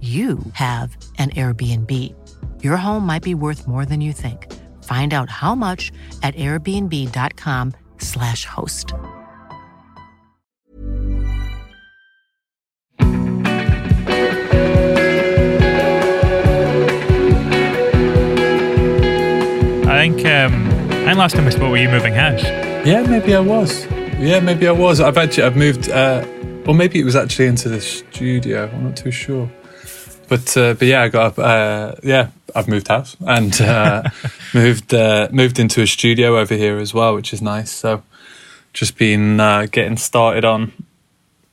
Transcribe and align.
you 0.00 0.38
have 0.54 0.96
an 1.18 1.28
Airbnb. 1.30 1.92
Your 2.62 2.78
home 2.78 3.04
might 3.04 3.22
be 3.22 3.34
worth 3.34 3.68
more 3.68 3.84
than 3.84 4.00
you 4.00 4.14
think. 4.14 4.50
Find 4.84 5.12
out 5.12 5.28
how 5.28 5.54
much 5.54 5.92
at 6.22 6.34
airbnb.com/slash 6.36 8.46
host. 8.46 8.94
I 19.86 20.08
think 20.08 20.24
um, 20.24 20.66
I 20.90 21.04
think 21.04 21.18
last 21.18 21.34
time 21.34 21.44
we 21.44 21.50
spoke, 21.50 21.70
were 21.70 21.76
you 21.76 21.90
moving 21.90 22.14
house? 22.14 22.42
Yeah, 22.86 23.02
maybe 23.06 23.34
I 23.34 23.40
was. 23.40 23.84
Yeah, 24.18 24.40
maybe 24.40 24.66
I 24.66 24.72
was. 24.72 24.98
I've 25.00 25.18
actually 25.18 25.42
I've 25.42 25.56
moved, 25.56 25.90
uh, 25.90 26.24
or 26.66 26.74
maybe 26.74 26.98
it 27.00 27.04
was 27.04 27.16
actually 27.16 27.48
into 27.48 27.68
the 27.68 27.82
studio. 27.82 28.70
I'm 28.72 28.84
not 28.84 28.96
too 28.96 29.10
sure. 29.10 29.50
But 30.30 30.56
uh, 30.56 30.74
but 30.74 30.86
yeah, 30.86 31.02
I 31.02 31.08
got 31.08 31.36
uh, 31.40 31.96
yeah, 32.04 32.28
I've 32.54 32.68
moved 32.68 32.86
house 32.86 33.16
and 33.26 33.60
uh, 33.60 34.04
moved 34.54 34.94
uh, 34.94 35.26
moved 35.32 35.58
into 35.58 35.82
a 35.82 35.88
studio 35.88 36.38
over 36.38 36.54
here 36.54 36.78
as 36.78 36.94
well, 36.94 37.16
which 37.16 37.32
is 37.32 37.42
nice. 37.42 37.72
So 37.72 38.04
just 38.72 38.96
been 38.96 39.40
uh, 39.40 39.66
getting 39.66 39.96
started 39.96 40.44
on 40.44 40.72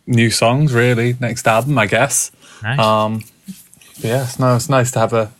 new 0.05 0.29
songs. 0.29 0.75
Really, 0.75 1.17
next 1.19 1.47
album, 1.47 1.75
I 1.79 1.87
guess. 1.87 2.31
Nice. 2.61 2.77
Um, 2.77 3.23
yeah, 3.95 4.25
it's 4.25 4.37
nice. 4.37 4.61
It's 4.61 4.69
nice 4.69 4.91
to 4.91 4.99
have 4.99 5.13
a 5.13 5.31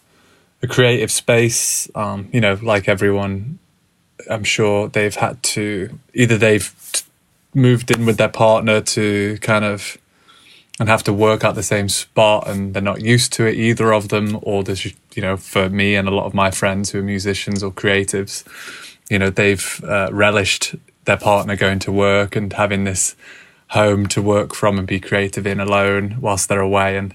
a 0.64 0.68
creative 0.68 1.12
space. 1.12 1.92
Um, 1.94 2.30
you 2.34 2.42
know, 2.42 2.58
like 2.64 2.90
everyone, 2.90 3.60
I'm 4.32 4.46
sure 4.46 4.88
they've 4.88 5.14
had 5.14 5.44
to 5.44 6.00
either 6.16 6.40
they've 6.40 6.74
moved 7.54 7.92
in 7.92 8.08
with 8.08 8.18
their 8.18 8.30
partner 8.30 8.82
to 8.82 9.38
kind 9.42 9.64
of 9.64 10.00
and 10.80 10.90
have 10.90 11.04
to 11.04 11.14
work 11.14 11.44
at 11.44 11.56
the 11.56 11.64
same 11.64 11.90
spot 11.90 12.48
and 12.48 12.74
they're 12.74 12.82
not 12.82 13.02
used 13.02 13.34
to 13.34 13.46
it 13.46 13.56
either 13.56 13.94
of 13.94 14.10
them 14.10 14.40
or 14.42 14.64
there's 14.64 14.86
you 14.86 15.22
know 15.22 15.38
for 15.38 15.70
me 15.70 15.96
and 15.96 16.08
a 16.08 16.12
lot 16.12 16.26
of 16.26 16.34
my 16.34 16.52
friends 16.52 16.92
who 16.92 17.00
are 17.00 17.04
musicians 17.04 17.64
or 17.64 17.72
creatives 17.72 18.44
you 19.10 19.18
know 19.18 19.30
they've 19.30 19.84
uh, 19.84 20.10
relished 20.12 20.76
their 21.06 21.18
partner 21.18 21.56
going 21.56 21.80
to 21.80 21.92
work 21.92 22.36
and 22.36 22.54
having 22.54 22.84
this 22.84 23.16
home 23.72 24.08
to 24.08 24.22
work 24.22 24.54
from 24.54 24.78
and 24.78 24.88
be 24.88 25.00
creative 25.00 25.48
in 25.48 25.60
alone 25.60 26.18
whilst 26.22 26.48
they're 26.48 26.60
away 26.60 26.98
and 26.98 27.14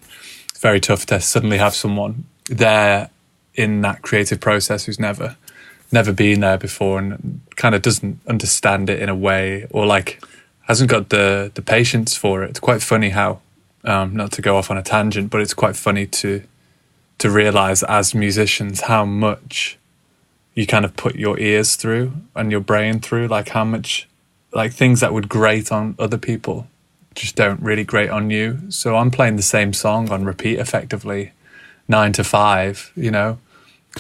it's 0.48 0.60
very 0.60 0.80
tough 0.80 1.06
to 1.06 1.20
suddenly 1.20 1.58
have 1.58 1.74
someone 1.74 2.24
there 2.46 3.10
in 3.54 3.80
that 3.82 4.02
creative 4.02 4.40
process 4.40 4.84
who's 4.84 4.98
never 4.98 5.36
never 5.92 6.12
been 6.12 6.40
there 6.40 6.58
before 6.58 6.98
and 6.98 7.40
kind 7.56 7.74
of 7.74 7.82
doesn't 7.82 8.18
understand 8.26 8.88
it 8.88 9.00
in 9.00 9.08
a 9.08 9.14
way 9.14 9.66
or 9.70 9.86
like 9.86 10.22
hasn't 10.62 10.90
got 10.90 11.10
the 11.10 11.50
the 11.54 11.62
patience 11.62 12.16
for 12.16 12.42
it. 12.42 12.50
It's 12.50 12.60
quite 12.60 12.82
funny 12.82 13.10
how 13.10 13.40
um, 13.84 14.14
not 14.14 14.32
to 14.32 14.42
go 14.42 14.56
off 14.56 14.70
on 14.70 14.78
a 14.78 14.82
tangent, 14.82 15.30
but 15.30 15.40
it's 15.40 15.54
quite 15.54 15.76
funny 15.76 16.06
to 16.06 16.42
to 17.18 17.30
realize 17.30 17.84
as 17.84 18.14
musicians 18.14 18.82
how 18.82 19.04
much 19.04 19.78
you 20.54 20.66
kind 20.66 20.84
of 20.84 20.96
put 20.96 21.14
your 21.14 21.38
ears 21.38 21.76
through 21.76 22.12
and 22.34 22.50
your 22.50 22.60
brain 22.60 22.98
through, 22.98 23.28
like 23.28 23.50
how 23.50 23.64
much 23.64 24.08
like 24.52 24.72
things 24.72 25.00
that 25.00 25.12
would 25.12 25.28
grate 25.28 25.70
on 25.70 25.94
other 25.98 26.18
people 26.18 26.66
just 27.14 27.36
don't 27.36 27.60
really 27.62 27.84
grate 27.84 28.10
on 28.10 28.30
you. 28.30 28.58
So 28.70 28.96
I'm 28.96 29.10
playing 29.10 29.36
the 29.36 29.42
same 29.42 29.72
song 29.72 30.10
on 30.10 30.24
repeat 30.24 30.58
effectively, 30.58 31.32
nine 31.86 32.12
to 32.14 32.24
five, 32.24 32.90
you 32.96 33.10
know, 33.10 33.38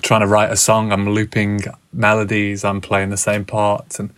trying 0.00 0.22
to 0.22 0.26
write 0.26 0.50
a 0.50 0.56
song. 0.56 0.92
I'm 0.92 1.08
looping 1.08 1.62
melodies. 1.92 2.64
I'm 2.64 2.80
playing 2.80 3.10
the 3.10 3.16
same 3.16 3.44
parts 3.44 4.00
and, 4.00 4.10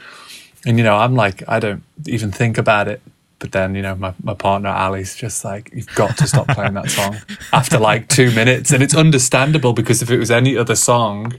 and, 0.64 0.78
you 0.78 0.84
know, 0.84 0.96
I'm 0.96 1.14
like, 1.14 1.42
I 1.46 1.60
don't 1.60 1.82
even 2.06 2.32
think 2.32 2.56
about 2.56 2.88
it 2.88 3.02
but 3.44 3.52
then, 3.52 3.74
you 3.74 3.82
know, 3.82 3.94
my, 3.94 4.14
my 4.22 4.32
partner 4.32 4.70
Ali's 4.70 5.14
just 5.14 5.44
like, 5.44 5.70
you've 5.74 5.94
got 5.96 6.16
to 6.16 6.26
stop 6.26 6.48
playing 6.48 6.72
that 6.72 6.90
song 6.90 7.18
after 7.52 7.78
like 7.78 8.08
two 8.08 8.30
minutes. 8.30 8.72
And 8.72 8.82
it's 8.82 8.94
understandable 8.94 9.74
because 9.74 10.00
if 10.00 10.10
it 10.10 10.16
was 10.16 10.30
any 10.30 10.56
other 10.56 10.74
song 10.74 11.34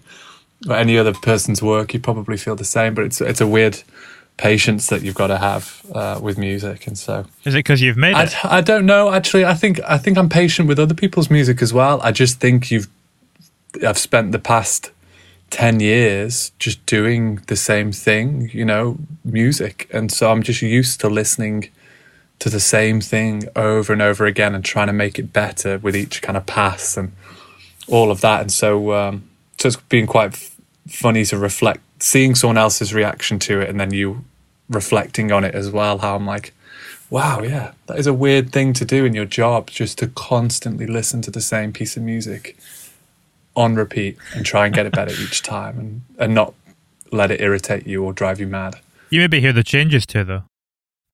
or 0.70 0.76
any 0.76 1.00
other 1.00 1.16
person's 1.16 1.64
work, 1.64 1.96
you'd 1.96 2.04
probably 2.04 2.38
feel 2.38 2.56
the 2.56 2.64
same. 2.64 2.94
But 2.94 3.06
it's 3.06 3.22
it's 3.22 3.42
a 3.42 3.48
weird 3.48 3.82
patience 4.38 4.86
that 4.90 5.02
you've 5.02 5.16
got 5.16 5.28
to 5.28 5.40
have 5.40 5.84
uh, 5.96 6.20
with 6.22 6.38
music. 6.38 6.86
And 6.86 6.96
so, 6.96 7.26
is 7.44 7.56
it 7.56 7.58
because 7.58 7.82
you've 7.82 7.98
made 7.98 8.14
I, 8.14 8.26
it? 8.26 8.46
I 8.46 8.62
don't 8.62 8.86
know. 8.86 9.12
Actually, 9.12 9.46
I 9.46 9.56
think 9.56 9.80
I 9.88 9.98
think 9.98 10.16
I'm 10.16 10.30
patient 10.30 10.68
with 10.68 10.78
other 10.78 10.94
people's 10.94 11.32
music 11.32 11.60
as 11.60 11.74
well. 11.74 12.00
I 12.04 12.12
just 12.12 12.40
think 12.40 12.70
you've 12.70 12.88
I've 13.84 13.98
spent 13.98 14.32
the 14.32 14.38
past 14.38 14.92
10 15.50 15.80
years 15.80 16.52
just 16.60 16.86
doing 16.86 17.42
the 17.48 17.56
same 17.56 17.92
thing, 17.92 18.52
you 18.54 18.64
know, 18.64 19.00
music. 19.24 19.90
And 19.92 20.12
so 20.12 20.32
I'm 20.32 20.44
just 20.44 20.62
used 20.62 21.02
to 21.02 21.10
listening 21.10 21.72
to 22.40 22.50
the 22.50 22.60
same 22.60 23.02
thing 23.02 23.48
over 23.56 23.94
and 23.94 24.02
over 24.02 24.26
again 24.26 24.54
and 24.56 24.64
trying 24.64 24.88
to 24.88 24.94
make 24.94 25.18
it 25.18 25.32
better 25.34 25.78
with 25.80 25.96
each 25.96 26.22
kind 26.22 26.38
of 26.38 26.46
pass 26.46 26.98
and 26.98 27.12
all 27.88 28.12
of 28.12 28.22
that. 28.22 28.42
And 28.42 28.52
so, 28.52 28.94
um, 28.94 29.30
so 29.58 29.68
it's 29.68 29.78
been 29.78 30.08
quite 30.08 30.34
f- 30.34 30.56
funny 30.88 31.26
to 31.26 31.38
reflect, 31.38 31.82
seeing 32.00 32.36
someone 32.36 32.58
else's 32.58 32.94
reaction 32.94 33.40
to 33.40 33.62
it, 33.62 33.70
and 33.70 33.80
then 33.80 33.94
you 33.94 34.24
reflecting 34.70 35.32
on 35.32 35.44
it 35.44 35.56
as 35.56 35.70
well. 35.70 36.00
How 36.00 36.16
I'm 36.16 36.26
like, 36.26 36.54
wow, 37.10 37.42
yeah, 37.42 37.72
that 37.88 37.98
is 37.98 38.08
a 38.08 38.14
weird 38.14 38.52
thing 38.52 38.74
to 38.74 38.86
do 38.86 39.06
in 39.06 39.14
your 39.14 39.26
job, 39.26 39.70
just 39.70 39.98
to 40.00 40.08
constantly 40.08 40.88
listen 40.88 41.22
to 41.24 41.32
the 41.32 41.42
same 41.42 41.72
piece 41.72 41.96
of 41.96 42.04
music 42.04 42.58
on 43.56 43.76
repeat 43.76 44.18
and 44.34 44.46
try 44.46 44.66
and 44.66 44.76
get 44.76 44.86
it 44.86 44.92
better 44.92 45.14
each 45.14 45.42
time, 45.42 45.80
and 45.80 46.02
and 46.20 46.36
not 46.36 46.54
let 47.12 47.32
it 47.32 47.40
irritate 47.40 47.88
you 47.88 48.04
or 48.04 48.12
drive 48.12 48.40
you 48.40 48.48
mad. 48.48 48.76
You 49.10 49.22
maybe 49.22 49.40
hear 49.40 49.54
the 49.54 49.64
changes 49.64 50.06
too, 50.06 50.24
though 50.24 50.44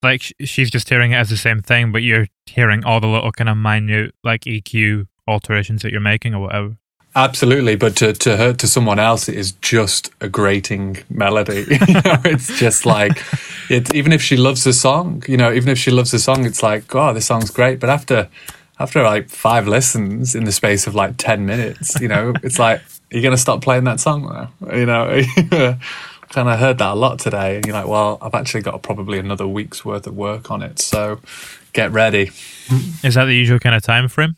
like 0.02 0.22
she's 0.40 0.70
just 0.70 0.88
hearing 0.88 1.12
it 1.12 1.16
as 1.16 1.30
the 1.30 1.36
same 1.36 1.60
thing, 1.60 1.92
but 1.92 2.02
you're 2.02 2.26
hearing 2.46 2.84
all 2.84 3.00
the 3.00 3.06
little 3.06 3.32
kind 3.32 3.48
of 3.48 3.56
minute 3.56 4.14
like 4.24 4.42
EQ 4.42 5.06
alterations 5.28 5.82
that 5.82 5.92
you're 5.92 6.00
making 6.00 6.34
or 6.34 6.40
whatever. 6.42 6.76
Absolutely, 7.14 7.76
but 7.76 7.94
to, 7.96 8.14
to 8.14 8.38
her, 8.38 8.52
to 8.54 8.66
someone 8.66 8.98
else, 8.98 9.28
it 9.28 9.34
is 9.34 9.52
just 9.60 10.10
a 10.22 10.28
grating 10.28 10.96
melody. 11.10 11.66
you 11.86 11.94
know, 11.94 12.20
it's 12.24 12.58
just 12.58 12.86
like, 12.86 13.22
it, 13.68 13.94
even 13.94 14.12
if 14.12 14.22
she 14.22 14.38
loves 14.38 14.64
the 14.64 14.72
song, 14.72 15.22
you 15.28 15.36
know, 15.36 15.52
even 15.52 15.68
if 15.68 15.78
she 15.78 15.90
loves 15.90 16.10
the 16.10 16.18
song, 16.18 16.46
it's 16.46 16.62
like, 16.62 16.94
oh, 16.94 17.12
this 17.12 17.26
song's 17.26 17.50
great. 17.50 17.80
But 17.80 17.90
after, 17.90 18.30
after 18.78 19.02
like 19.02 19.28
five 19.28 19.68
listens 19.68 20.34
in 20.34 20.44
the 20.44 20.52
space 20.52 20.86
of 20.86 20.94
like 20.94 21.18
10 21.18 21.44
minutes, 21.44 22.00
you 22.00 22.08
know, 22.08 22.32
it's 22.42 22.58
like, 22.58 22.80
you're 23.10 23.30
to 23.30 23.36
stop 23.36 23.60
playing 23.60 23.84
that 23.84 24.00
song 24.00 24.22
now? 24.22 24.74
You 24.74 24.86
know, 24.86 25.22
kind 26.32 26.48
of 26.48 26.58
heard 26.58 26.78
that 26.78 26.92
a 26.92 26.94
lot 26.94 27.20
today. 27.20 27.56
And 27.56 27.66
you're 27.66 27.74
like, 27.74 27.86
well, 27.86 28.18
I've 28.20 28.34
actually 28.34 28.62
got 28.62 28.82
probably 28.82 29.18
another 29.18 29.46
week's 29.46 29.84
worth 29.84 30.06
of 30.06 30.16
work 30.16 30.50
on 30.50 30.62
it. 30.62 30.80
So 30.80 31.20
get 31.72 31.92
ready. 31.92 32.30
Is 33.04 33.14
that 33.14 33.26
the 33.26 33.34
usual 33.34 33.58
kind 33.58 33.76
of 33.76 33.82
time 33.82 34.08
frame? 34.08 34.36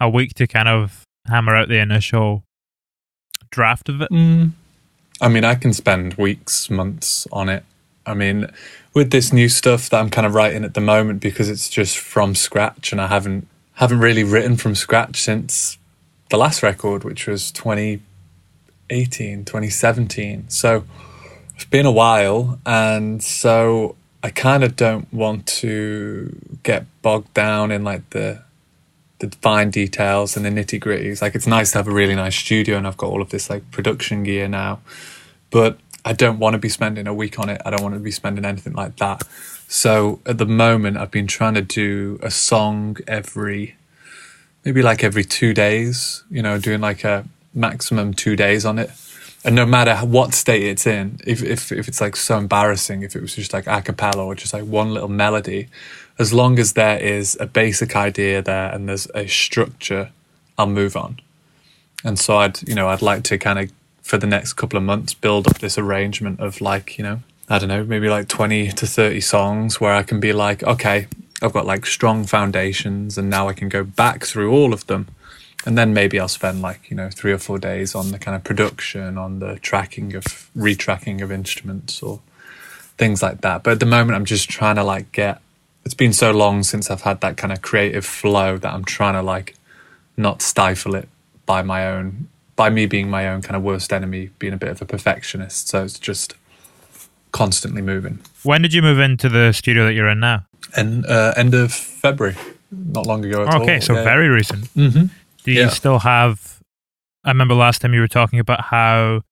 a 0.00 0.08
week 0.08 0.34
to 0.34 0.46
kind 0.46 0.68
of 0.68 1.04
hammer 1.26 1.54
out 1.54 1.68
the 1.68 1.78
initial 1.78 2.44
draft 3.50 3.88
of 3.88 4.00
it? 4.00 4.10
Mm. 4.10 4.52
I 5.20 5.28
mean, 5.28 5.44
I 5.44 5.54
can 5.54 5.72
spend 5.72 6.14
weeks, 6.14 6.68
months 6.70 7.26
on 7.32 7.48
it. 7.48 7.64
I 8.06 8.14
mean, 8.14 8.50
with 8.92 9.10
this 9.10 9.32
new 9.32 9.48
stuff 9.48 9.88
that 9.90 10.00
I'm 10.00 10.10
kind 10.10 10.26
of 10.26 10.34
writing 10.34 10.64
at 10.64 10.74
the 10.74 10.80
moment 10.80 11.20
because 11.20 11.48
it's 11.48 11.70
just 11.70 11.96
from 11.96 12.34
scratch 12.34 12.92
and 12.92 13.00
I 13.00 13.06
haven't 13.06 13.48
haven't 13.74 13.98
really 14.00 14.22
written 14.22 14.56
from 14.56 14.74
scratch 14.76 15.20
since 15.20 15.78
the 16.30 16.36
last 16.36 16.62
record 16.62 17.02
which 17.02 17.26
was 17.26 17.50
2018, 17.52 19.44
2017. 19.44 20.48
So 20.48 20.84
it's 21.54 21.64
been 21.64 21.86
a 21.86 21.92
while 21.92 22.58
and 22.66 23.22
so 23.22 23.96
I 24.22 24.30
kind 24.30 24.64
of 24.64 24.76
don't 24.76 25.12
want 25.12 25.46
to 25.46 26.34
get 26.62 26.86
bogged 27.02 27.34
down 27.34 27.70
in 27.70 27.84
like 27.84 28.08
the 28.10 28.42
the 29.18 29.36
fine 29.42 29.70
details 29.70 30.36
and 30.36 30.44
the 30.44 30.50
nitty 30.50 30.82
gritties. 30.82 31.22
Like 31.22 31.34
it's 31.34 31.46
nice 31.46 31.72
to 31.72 31.78
have 31.78 31.88
a 31.88 31.92
really 31.92 32.14
nice 32.14 32.36
studio 32.36 32.76
and 32.76 32.86
I've 32.86 32.96
got 32.96 33.10
all 33.10 33.22
of 33.22 33.30
this 33.30 33.48
like 33.48 33.70
production 33.70 34.22
gear 34.22 34.48
now. 34.48 34.80
But 35.50 35.78
I 36.04 36.12
don't 36.12 36.38
want 36.38 36.54
to 36.54 36.58
be 36.58 36.68
spending 36.68 37.06
a 37.06 37.14
week 37.14 37.38
on 37.38 37.48
it. 37.48 37.60
I 37.64 37.70
don't 37.70 37.82
want 37.82 37.94
to 37.94 38.00
be 38.00 38.10
spending 38.10 38.44
anything 38.44 38.74
like 38.74 38.96
that. 38.96 39.22
So 39.68 40.20
at 40.26 40.38
the 40.38 40.46
moment, 40.46 40.98
I've 40.98 41.10
been 41.10 41.26
trying 41.26 41.54
to 41.54 41.62
do 41.62 42.18
a 42.22 42.30
song 42.30 42.98
every, 43.08 43.76
maybe 44.64 44.82
like 44.82 45.02
every 45.02 45.24
two 45.24 45.54
days, 45.54 46.22
you 46.30 46.42
know, 46.42 46.58
doing 46.58 46.80
like 46.80 47.04
a 47.04 47.24
maximum 47.54 48.12
two 48.12 48.36
days 48.36 48.66
on 48.66 48.78
it. 48.78 48.90
And 49.44 49.54
no 49.54 49.66
matter 49.66 49.96
what 50.06 50.32
state 50.32 50.62
it's 50.62 50.86
in, 50.86 51.20
if, 51.26 51.42
if, 51.42 51.70
if 51.70 51.86
it's 51.86 52.00
like 52.00 52.16
so 52.16 52.38
embarrassing, 52.38 53.02
if 53.02 53.14
it 53.14 53.20
was 53.20 53.34
just 53.34 53.52
like 53.52 53.66
a 53.66 53.82
cappella 53.82 54.24
or 54.24 54.34
just 54.34 54.54
like 54.54 54.64
one 54.64 54.94
little 54.94 55.08
melody, 55.08 55.68
as 56.18 56.32
long 56.32 56.58
as 56.58 56.72
there 56.72 56.98
is 56.98 57.36
a 57.38 57.46
basic 57.46 57.94
idea 57.94 58.40
there 58.40 58.72
and 58.72 58.88
there's 58.88 59.06
a 59.14 59.26
structure, 59.26 60.10
I'll 60.56 60.66
move 60.66 60.96
on. 60.96 61.20
And 62.04 62.18
so 62.18 62.38
I'd, 62.38 62.66
you 62.66 62.74
know, 62.74 62.88
I'd 62.88 63.02
like 63.02 63.22
to 63.24 63.38
kind 63.38 63.58
of 63.58 63.70
for 64.02 64.18
the 64.18 64.26
next 64.26 64.52
couple 64.54 64.76
of 64.76 64.82
months 64.82 65.14
build 65.14 65.46
up 65.46 65.58
this 65.58 65.78
arrangement 65.78 66.38
of 66.38 66.60
like, 66.60 66.98
you 66.98 67.04
know, 67.04 67.20
I 67.48 67.58
don't 67.58 67.68
know, 67.68 67.84
maybe 67.84 68.08
like 68.08 68.28
20 68.28 68.72
to 68.72 68.86
30 68.86 69.20
songs 69.20 69.80
where 69.80 69.92
I 69.92 70.02
can 70.02 70.20
be 70.20 70.32
like, 70.32 70.62
okay, 70.62 71.06
I've 71.42 71.52
got 71.52 71.66
like 71.66 71.84
strong 71.86 72.24
foundations 72.24 73.18
and 73.18 73.28
now 73.28 73.48
I 73.48 73.52
can 73.52 73.68
go 73.68 73.84
back 73.84 74.24
through 74.24 74.52
all 74.52 74.72
of 74.72 74.86
them. 74.86 75.08
And 75.66 75.78
then 75.78 75.94
maybe 75.94 76.20
I'll 76.20 76.28
spend 76.28 76.60
like, 76.60 76.90
you 76.90 76.96
know, 76.96 77.08
three 77.08 77.32
or 77.32 77.38
four 77.38 77.58
days 77.58 77.94
on 77.94 78.10
the 78.12 78.18
kind 78.18 78.36
of 78.36 78.44
production, 78.44 79.16
on 79.16 79.38
the 79.38 79.58
tracking 79.60 80.14
of 80.14 80.24
retracking 80.56 81.22
of 81.22 81.32
instruments 81.32 82.02
or 82.02 82.20
things 82.98 83.22
like 83.22 83.40
that. 83.40 83.62
But 83.62 83.72
at 83.72 83.80
the 83.80 83.86
moment, 83.86 84.16
I'm 84.16 84.26
just 84.26 84.48
trying 84.50 84.76
to 84.76 84.84
like 84.84 85.10
get, 85.12 85.40
it's 85.84 85.94
been 85.94 86.12
so 86.12 86.32
long 86.32 86.62
since 86.62 86.90
I've 86.90 87.02
had 87.02 87.20
that 87.22 87.36
kind 87.36 87.52
of 87.52 87.62
creative 87.62 88.04
flow 88.04 88.58
that 88.58 88.72
I'm 88.72 88.84
trying 88.84 89.14
to 89.14 89.22
like 89.22 89.54
not 90.16 90.42
stifle 90.42 90.94
it 90.94 91.08
by 91.46 91.62
my 91.62 91.86
own 91.86 92.28
by 92.56 92.70
me 92.70 92.86
being 92.86 93.10
my 93.10 93.28
own 93.28 93.42
kind 93.42 93.56
of 93.56 93.62
worst 93.62 93.92
enemy, 93.92 94.30
being 94.38 94.52
a 94.52 94.56
bit 94.56 94.68
of 94.68 94.80
a 94.80 94.84
perfectionist. 94.84 95.68
So 95.68 95.84
it's 95.84 95.98
just 95.98 96.34
constantly 97.32 97.82
moving. 97.82 98.20
When 98.44 98.62
did 98.62 98.72
you 98.72 98.80
move 98.80 99.00
into 99.00 99.28
the 99.28 99.52
studio 99.52 99.84
that 99.86 99.94
you're 99.94 100.08
in 100.08 100.20
now? 100.20 100.44
And 100.76 101.04
uh, 101.06 101.34
end 101.36 101.54
of 101.54 101.72
February, 101.72 102.36
not 102.70 103.06
long 103.06 103.24
ago 103.24 103.42
at 103.42 103.54
all. 103.54 103.62
Okay, 103.62 103.80
so 103.80 103.94
yeah. 103.94 104.04
very 104.04 104.28
recent. 104.28 104.64
Mm-hmm. 104.74 105.06
Do 105.44 105.52
you 105.52 105.60
Yeah. 105.62 105.68
still 105.68 106.00
have? 106.00 106.60
I 107.24 107.30
remember 107.30 107.54
last 107.54 107.80
time 107.80 107.94
you 107.94 108.00
were 108.00 108.08
talking 108.08 108.38
about 108.38 108.62
how 108.66 109.22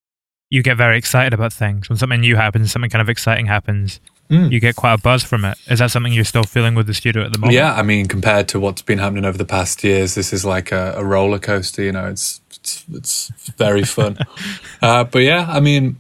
you 0.51 0.63
get 0.63 0.77
very 0.77 0.97
excited 0.99 1.33
about 1.35 1.53
things 1.53 1.89
when 1.89 1.99
something 1.99 2.21
new 2.21 2.37
happens, 2.37 2.71
something 2.73 2.91
kind 2.91 3.03
of 3.03 3.09
exciting 3.09 3.47
happens. 3.47 4.01
Mm. 4.31 4.51
You 4.53 4.61
get 4.61 4.77
quite 4.77 4.95
a 4.95 4.99
buzz 4.99 5.23
from 5.23 5.45
it. 5.45 5.59
Is 5.69 5.79
that 5.81 5.91
something 5.91 6.13
you're 6.13 6.25
still 6.25 6.45
feeling 6.45 6.75
with 6.75 6.87
the 6.87 6.95
studio 6.95 7.23
at 7.25 7.33
the 7.33 7.39
moment? 7.39 7.55
Yeah, 7.55 7.75
I 7.75 7.83
mean, 7.83 8.07
compared 8.07 8.49
to 8.49 8.61
what's 8.61 8.81
been 8.83 8.99
happening 8.99 9.25
over 9.27 9.37
the 9.37 9.45
past 9.45 9.83
years, 9.85 10.15
this 10.15 10.33
is 10.33 10.45
like 10.45 10.73
a, 10.73 10.95
a 10.97 11.05
roller 11.05 11.39
coaster. 11.39 11.83
You 11.83 11.93
know, 11.93 12.07
it's 12.07 12.41
it's, 12.51 12.85
it's 12.95 13.31
very 13.59 13.83
fun. 13.85 14.17
uh, 14.83 15.05
but 15.05 15.21
yeah, 15.21 15.47
I 15.51 15.61
mean, 15.61 15.97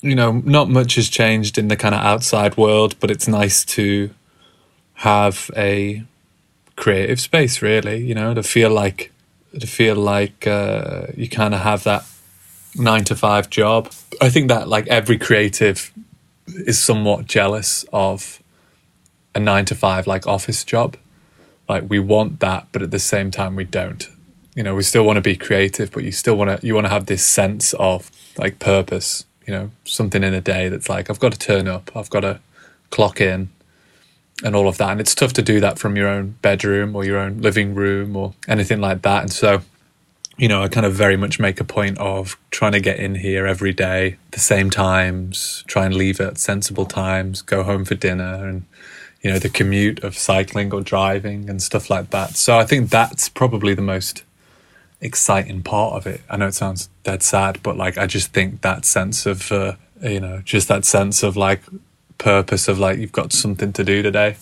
you 0.00 0.14
know, 0.14 0.32
not 0.44 0.70
much 0.70 0.94
has 0.94 1.08
changed 1.10 1.58
in 1.58 1.68
the 1.68 1.76
kind 1.76 1.94
of 1.94 2.00
outside 2.00 2.56
world, 2.56 2.94
but 3.00 3.10
it's 3.10 3.28
nice 3.28 3.64
to 3.66 4.10
have 4.94 5.50
a 5.56 6.04
creative 6.76 7.20
space. 7.20 7.60
Really, 7.60 7.98
you 8.02 8.14
know, 8.14 8.32
to 8.32 8.42
feel 8.42 8.70
like 8.70 9.11
to 9.58 9.66
feel 9.66 9.96
like 9.96 10.46
uh, 10.46 11.06
you 11.16 11.28
kind 11.28 11.54
of 11.54 11.60
have 11.60 11.84
that 11.84 12.04
nine 12.74 13.04
to 13.04 13.14
five 13.14 13.50
job. 13.50 13.92
I 14.20 14.30
think 14.30 14.48
that 14.48 14.68
like 14.68 14.86
every 14.88 15.18
creative 15.18 15.92
is 16.46 16.78
somewhat 16.78 17.26
jealous 17.26 17.84
of 17.92 18.42
a 19.34 19.40
nine 19.40 19.64
to 19.66 19.74
five 19.74 20.06
like 20.06 20.26
office 20.26 20.64
job. 20.64 20.96
Like 21.68 21.84
we 21.88 21.98
want 21.98 22.40
that, 22.40 22.66
but 22.72 22.82
at 22.82 22.90
the 22.90 22.98
same 22.98 23.30
time 23.30 23.56
we 23.56 23.64
don't. 23.64 24.08
You 24.54 24.62
know, 24.62 24.74
we 24.74 24.82
still 24.82 25.04
want 25.04 25.16
to 25.16 25.22
be 25.22 25.36
creative, 25.36 25.90
but 25.90 26.04
you 26.04 26.12
still 26.12 26.36
want 26.36 26.60
to 26.60 26.66
you 26.66 26.74
want 26.74 26.86
to 26.86 26.90
have 26.90 27.06
this 27.06 27.24
sense 27.24 27.72
of 27.74 28.10
like 28.36 28.58
purpose. 28.58 29.24
You 29.46 29.54
know, 29.54 29.70
something 29.84 30.22
in 30.22 30.34
a 30.34 30.40
day 30.40 30.68
that's 30.68 30.88
like 30.88 31.10
I've 31.10 31.20
got 31.20 31.32
to 31.32 31.38
turn 31.38 31.68
up, 31.68 31.90
I've 31.96 32.10
got 32.10 32.20
to 32.20 32.40
clock 32.90 33.20
in, 33.20 33.50
and 34.42 34.56
all 34.56 34.68
of 34.68 34.78
that. 34.78 34.90
And 34.90 35.00
it's 35.00 35.14
tough 35.14 35.32
to 35.34 35.42
do 35.42 35.60
that 35.60 35.78
from 35.78 35.96
your 35.96 36.08
own 36.08 36.36
bedroom 36.42 36.96
or 36.96 37.04
your 37.04 37.18
own 37.18 37.40
living 37.40 37.74
room 37.74 38.16
or 38.16 38.34
anything 38.48 38.80
like 38.80 39.02
that. 39.02 39.22
And 39.22 39.32
so, 39.32 39.62
you 40.36 40.48
know, 40.48 40.62
I 40.62 40.68
kind 40.68 40.86
of 40.86 40.94
very 40.94 41.16
much 41.16 41.38
make 41.38 41.60
a 41.60 41.64
point 41.64 41.98
of 41.98 42.36
trying 42.50 42.72
to 42.72 42.80
get 42.80 42.98
in 42.98 43.16
here 43.16 43.46
every 43.46 43.72
day, 43.72 44.16
the 44.32 44.40
same 44.40 44.70
times, 44.70 45.64
try 45.66 45.86
and 45.86 45.94
leave 45.94 46.20
at 46.20 46.38
sensible 46.38 46.86
times, 46.86 47.42
go 47.42 47.62
home 47.62 47.84
for 47.84 47.94
dinner, 47.94 48.46
and 48.46 48.64
you 49.22 49.30
know, 49.30 49.38
the 49.38 49.48
commute 49.48 50.02
of 50.02 50.18
cycling 50.18 50.72
or 50.74 50.80
driving 50.80 51.48
and 51.48 51.62
stuff 51.62 51.88
like 51.88 52.10
that. 52.10 52.36
So 52.36 52.58
I 52.58 52.64
think 52.64 52.90
that's 52.90 53.28
probably 53.28 53.72
the 53.72 53.82
most 53.82 54.24
exciting 55.00 55.62
part 55.62 55.94
of 55.94 56.06
it. 56.06 56.22
I 56.28 56.36
know 56.36 56.48
it 56.48 56.54
sounds 56.54 56.88
dead 57.04 57.22
sad, 57.22 57.62
but 57.62 57.76
like 57.76 57.96
I 57.98 58.06
just 58.06 58.32
think 58.32 58.62
that 58.62 58.84
sense 58.84 59.26
of 59.26 59.52
uh, 59.52 59.74
you 60.02 60.20
know, 60.20 60.42
just 60.44 60.68
that 60.68 60.84
sense 60.84 61.22
of 61.22 61.36
like 61.36 61.62
purpose 62.22 62.68
of 62.68 62.78
like 62.78 62.98
you've 62.98 63.12
got 63.12 63.32
something 63.32 63.72
to 63.72 63.84
do 63.84 64.02
today 64.02 64.36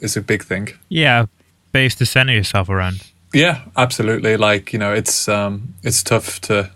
is 0.00 0.16
a 0.16 0.22
big 0.22 0.42
thing. 0.42 0.68
Yeah, 0.88 1.26
base 1.72 1.94
to 1.96 2.06
center 2.06 2.32
yourself 2.32 2.68
around. 2.68 3.02
Yeah, 3.32 3.62
absolutely. 3.76 4.36
Like 4.36 4.72
you 4.72 4.78
know, 4.78 4.92
it's 4.92 5.28
um, 5.28 5.74
it's 5.82 6.02
tough 6.02 6.40
to. 6.42 6.70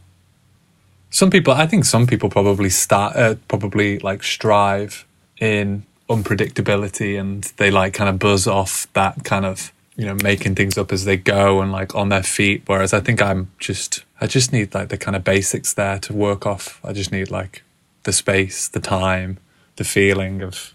Some 1.10 1.31
people, 1.31 1.52
I 1.52 1.66
think, 1.66 1.84
some 1.84 2.06
people 2.06 2.31
probably 2.31 2.70
start, 2.70 3.16
uh, 3.16 3.34
probably 3.46 3.99
like 3.99 4.22
strive 4.22 5.04
in 5.38 5.84
unpredictability, 6.08 7.19
and 7.19 7.44
they 7.56 7.70
like 7.70 7.94
kind 7.94 8.08
of 8.08 8.19
buzz 8.19 8.46
off 8.46 8.87
that 8.93 9.25
kind 9.25 9.44
of 9.44 9.72
you 9.96 10.06
know 10.06 10.16
making 10.22 10.54
things 10.54 10.78
up 10.78 10.90
as 10.90 11.04
they 11.04 11.16
go 11.16 11.60
and 11.60 11.72
like 11.72 11.94
on 11.94 12.08
their 12.08 12.22
feet. 12.22 12.62
Whereas 12.66 12.93
I 12.93 13.00
think 13.00 13.22
I'm 13.22 13.50
just, 13.58 14.04
I 14.20 14.26
just 14.26 14.52
need 14.52 14.75
like 14.75 14.88
the 14.88 14.99
kind 14.99 15.16
of 15.16 15.25
basics 15.25 15.73
there 15.75 15.99
to 16.00 16.12
work 16.12 16.47
off. 16.47 16.80
I 16.85 16.92
just 16.92 17.12
need 17.12 17.30
like 17.30 17.62
the 18.04 18.12
space, 18.12 18.68
the 18.68 18.80
time, 18.80 19.38
the 19.76 19.85
feeling 19.85 20.43
of 20.43 20.75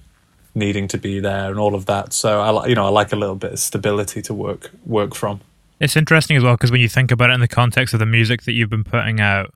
needing 0.55 0.87
to 0.87 0.97
be 0.97 1.19
there, 1.19 1.49
and 1.49 1.59
all 1.59 1.75
of 1.75 1.85
that. 1.85 2.13
So 2.13 2.41
I, 2.41 2.67
you 2.67 2.75
know, 2.75 2.85
I 2.85 2.89
like 2.89 3.11
a 3.11 3.15
little 3.15 3.35
bit 3.35 3.53
of 3.53 3.59
stability 3.59 4.21
to 4.23 4.33
work 4.33 4.71
work 4.85 5.15
from. 5.15 5.41
It's 5.79 5.95
interesting 5.95 6.35
as 6.35 6.43
well 6.43 6.55
because 6.55 6.71
when 6.71 6.81
you 6.81 6.89
think 6.89 7.11
about 7.11 7.29
it 7.29 7.33
in 7.33 7.39
the 7.39 7.47
context 7.47 7.93
of 7.93 7.99
the 7.99 8.05
music 8.05 8.43
that 8.43 8.53
you've 8.53 8.69
been 8.69 8.83
putting 8.83 9.19
out 9.19 9.53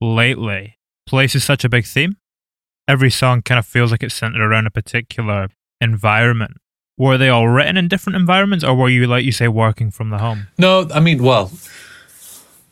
lately, 0.00 0.78
place 1.06 1.34
is 1.34 1.44
such 1.44 1.64
a 1.64 1.68
big 1.68 1.86
theme. 1.86 2.16
Every 2.88 3.10
song 3.10 3.42
kind 3.42 3.58
of 3.58 3.66
feels 3.66 3.92
like 3.92 4.02
it's 4.02 4.14
centered 4.14 4.42
around 4.42 4.66
a 4.66 4.70
particular 4.70 5.48
environment. 5.80 6.56
Were 6.98 7.16
they 7.16 7.28
all 7.28 7.48
written 7.48 7.76
in 7.76 7.88
different 7.88 8.16
environments, 8.16 8.64
or 8.64 8.74
were 8.74 8.88
you, 8.88 9.06
like 9.06 9.24
you 9.24 9.32
say, 9.32 9.48
working 9.48 9.90
from 9.90 10.10
the 10.10 10.18
home? 10.18 10.48
No, 10.58 10.88
I 10.92 11.00
mean, 11.00 11.22
well, 11.22 11.50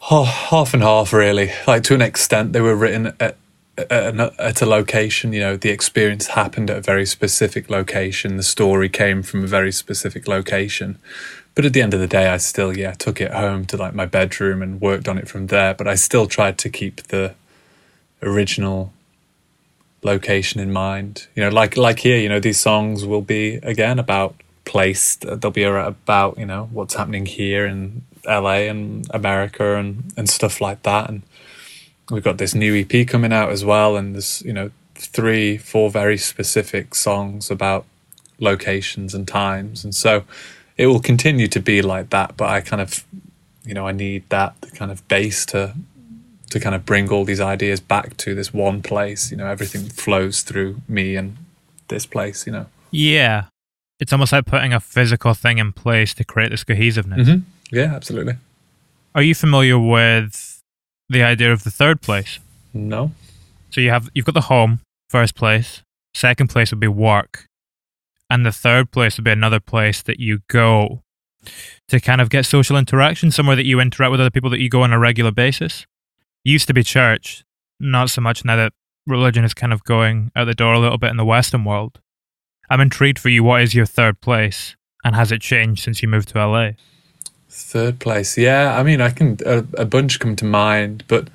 half 0.01 0.75
and 0.75 0.83
half, 0.83 1.13
really. 1.13 1.53
Like 1.67 1.85
to 1.85 1.95
an 1.95 2.03
extent, 2.03 2.53
they 2.53 2.61
were 2.61 2.75
written 2.75 3.15
at, 3.21 3.37
at, 3.79 4.63
a 4.63 4.67
location. 4.67 5.33
You 5.33 5.41
know, 5.41 5.57
the 5.57 5.71
experience 5.71 6.29
happened 6.29 6.71
at 6.71 6.79
a 6.79 6.81
very 6.83 7.07
specific 7.07 7.71
location. 7.71 8.37
The 8.37 8.43
story 8.43 8.89
came 8.89 9.23
from 9.23 9.45
a 9.45 9.47
very 9.47 9.73
specific 9.73 10.29
location. 10.29 10.99
But 11.55 11.65
at 11.65 11.73
the 11.73 11.83
end 11.83 11.95
of 11.95 12.01
the 12.01 12.07
day, 12.07 12.29
I 12.29 12.37
still, 12.37 12.77
yeah, 12.77 12.93
took 12.93 13.21
it 13.21 13.33
home 13.33 13.65
to 13.67 13.77
like 13.77 13.95
my 13.95 14.07
bedroom 14.07 14.63
and 14.63 14.81
worked 14.81 15.09
on 15.09 15.19
it 15.19 15.29
from 15.29 15.49
there. 15.49 15.75
But 15.75 15.89
I 15.89 15.95
still 15.95 16.27
tried 16.27 16.59
to 16.59 16.69
keep 16.69 17.03
the 17.09 17.35
original 18.23 18.93
location 20.03 20.61
in 20.61 20.73
mind. 20.73 21.27
You 21.35 21.45
know, 21.45 21.51
like 21.51 21.77
like 21.77 22.01
here, 22.01 22.19
you 22.19 22.29
know, 22.29 22.41
these 22.41 22.61
songs 22.61 23.05
will 23.05 23.23
be 23.23 23.55
again 23.57 23.99
about 23.99 24.35
place. 24.65 25.17
They'll 25.17 25.51
be 25.51 25.65
about 25.65 26.39
you 26.39 26.47
know 26.47 26.69
what's 26.73 26.95
happening 26.95 27.27
here 27.27 27.67
in 27.67 28.03
LA 28.25 28.69
and 28.71 29.07
America 29.11 29.77
and 29.77 30.13
and 30.17 30.29
stuff 30.29 30.61
like 30.61 30.83
that. 30.83 31.09
And 31.09 31.23
we've 32.11 32.25
got 32.25 32.39
this 32.39 32.55
new 32.55 32.75
EP 32.75 33.07
coming 33.07 33.33
out 33.33 33.51
as 33.51 33.65
well, 33.65 33.97
and 33.97 34.15
there's 34.15 34.43
you 34.43 34.53
know 34.53 34.71
three, 34.95 35.57
four 35.57 35.91
very 35.91 36.19
specific 36.19 36.95
songs 36.95 37.51
about 37.51 37.87
locations 38.39 39.15
and 39.15 39.27
times, 39.29 39.85
and 39.85 39.95
so 39.95 40.25
it 40.77 40.87
will 40.87 41.01
continue 41.01 41.47
to 41.49 41.61
be 41.61 41.83
like 41.83 42.11
that. 42.11 42.37
But 42.37 42.49
I 42.51 42.61
kind 42.61 42.83
of 42.83 43.05
you 43.65 43.75
know 43.75 43.87
I 43.87 43.93
need 43.93 44.29
that 44.31 44.55
kind 44.75 44.91
of 44.91 45.07
base 45.09 45.45
to 45.47 45.75
to 46.51 46.59
kind 46.59 46.75
of 46.75 46.85
bring 46.85 47.09
all 47.11 47.25
these 47.25 47.41
ideas 47.41 47.81
back 47.81 48.17
to 48.19 48.35
this 48.35 48.53
one 48.53 48.83
place. 48.83 49.31
You 49.31 49.37
know, 49.37 49.47
everything 49.47 49.83
flows 49.83 50.43
through 50.43 50.81
me 50.89 51.17
and 51.17 51.37
this 51.89 52.07
place. 52.07 52.47
You 52.47 52.53
know. 52.53 52.67
Yeah. 52.91 53.45
It's 54.01 54.13
almost 54.15 54.33
like 54.33 54.47
putting 54.47 54.73
a 54.73 54.81
physical 54.81 55.35
thing 55.35 55.59
in 55.59 55.73
place 55.73 56.15
to 56.15 56.25
create 56.25 56.51
this 56.51 56.65
cohesiveness. 56.65 57.29
Mhm. 57.29 57.43
Yeah, 57.71 57.95
absolutely. 57.95 58.37
Are 59.15 59.23
you 59.23 59.35
familiar 59.35 59.79
with 59.79 60.50
the 61.11 61.23
idea 61.23 61.53
of 61.53 61.65
the 61.65 61.71
third 61.71 62.01
place? 62.01 62.39
No. 62.73 63.13
So 63.71 63.81
you 63.81 63.91
have 63.91 64.09
you've 64.15 64.25
got 64.25 64.35
the 64.35 64.43
home, 64.43 64.81
first 65.11 65.35
place. 65.35 65.83
Second 66.15 66.49
place 66.49 66.71
would 66.71 66.81
be 66.81 66.89
work. 66.89 67.47
And 68.31 68.47
the 68.47 68.53
third 68.53 68.93
place 68.93 69.17
would 69.17 69.25
be 69.25 69.33
another 69.33 69.61
place 69.61 70.03
that 70.03 70.21
you 70.21 70.41
go 70.49 71.03
to 71.89 72.01
kind 72.01 72.21
of 72.21 72.31
get 72.31 72.47
social 72.47 72.77
interaction, 72.77 73.31
somewhere 73.31 73.57
that 73.57 73.67
you 73.67 73.81
interact 73.81 74.13
with 74.13 74.21
other 74.21 74.31
people 74.31 74.51
that 74.51 74.61
you 74.61 74.69
go 74.69 74.83
on 74.83 74.93
a 74.93 74.99
regular 74.99 75.33
basis. 75.33 75.85
Used 76.45 76.69
to 76.69 76.75
be 76.75 76.85
church, 76.85 77.45
not 77.81 78.11
so 78.11 78.21
much 78.21 78.45
now 78.45 78.57
that 78.57 78.73
religion 79.07 79.45
is 79.45 79.53
kind 79.53 79.73
of 79.73 79.83
going 79.85 80.31
out 80.37 80.45
the 80.45 80.55
door 80.55 80.75
a 80.75 80.79
little 80.79 80.99
bit 80.99 81.11
in 81.11 81.17
the 81.17 81.25
Western 81.25 81.65
world. 81.65 82.01
I'm 82.69 82.81
intrigued 82.81 83.19
for 83.19 83.31
you. 83.31 83.43
What 83.43 83.63
is 83.63 83.75
your 83.75 83.87
third 83.87 84.21
place, 84.21 84.77
and 85.05 85.17
has 85.17 85.33
it 85.33 85.41
changed 85.41 85.83
since 85.83 86.03
you 86.03 86.09
moved 86.09 86.29
to 86.29 86.47
LA? 86.47 86.71
Third 87.51 87.99
place. 87.99 88.39
Yeah, 88.39 88.79
I 88.79 88.83
mean, 88.85 89.01
I 89.01 89.11
can 89.11 89.37
a, 89.45 89.59
a 89.77 89.85
bunch 89.85 90.21
come 90.21 90.37
to 90.37 90.45
mind, 90.45 91.03
but 91.09 91.29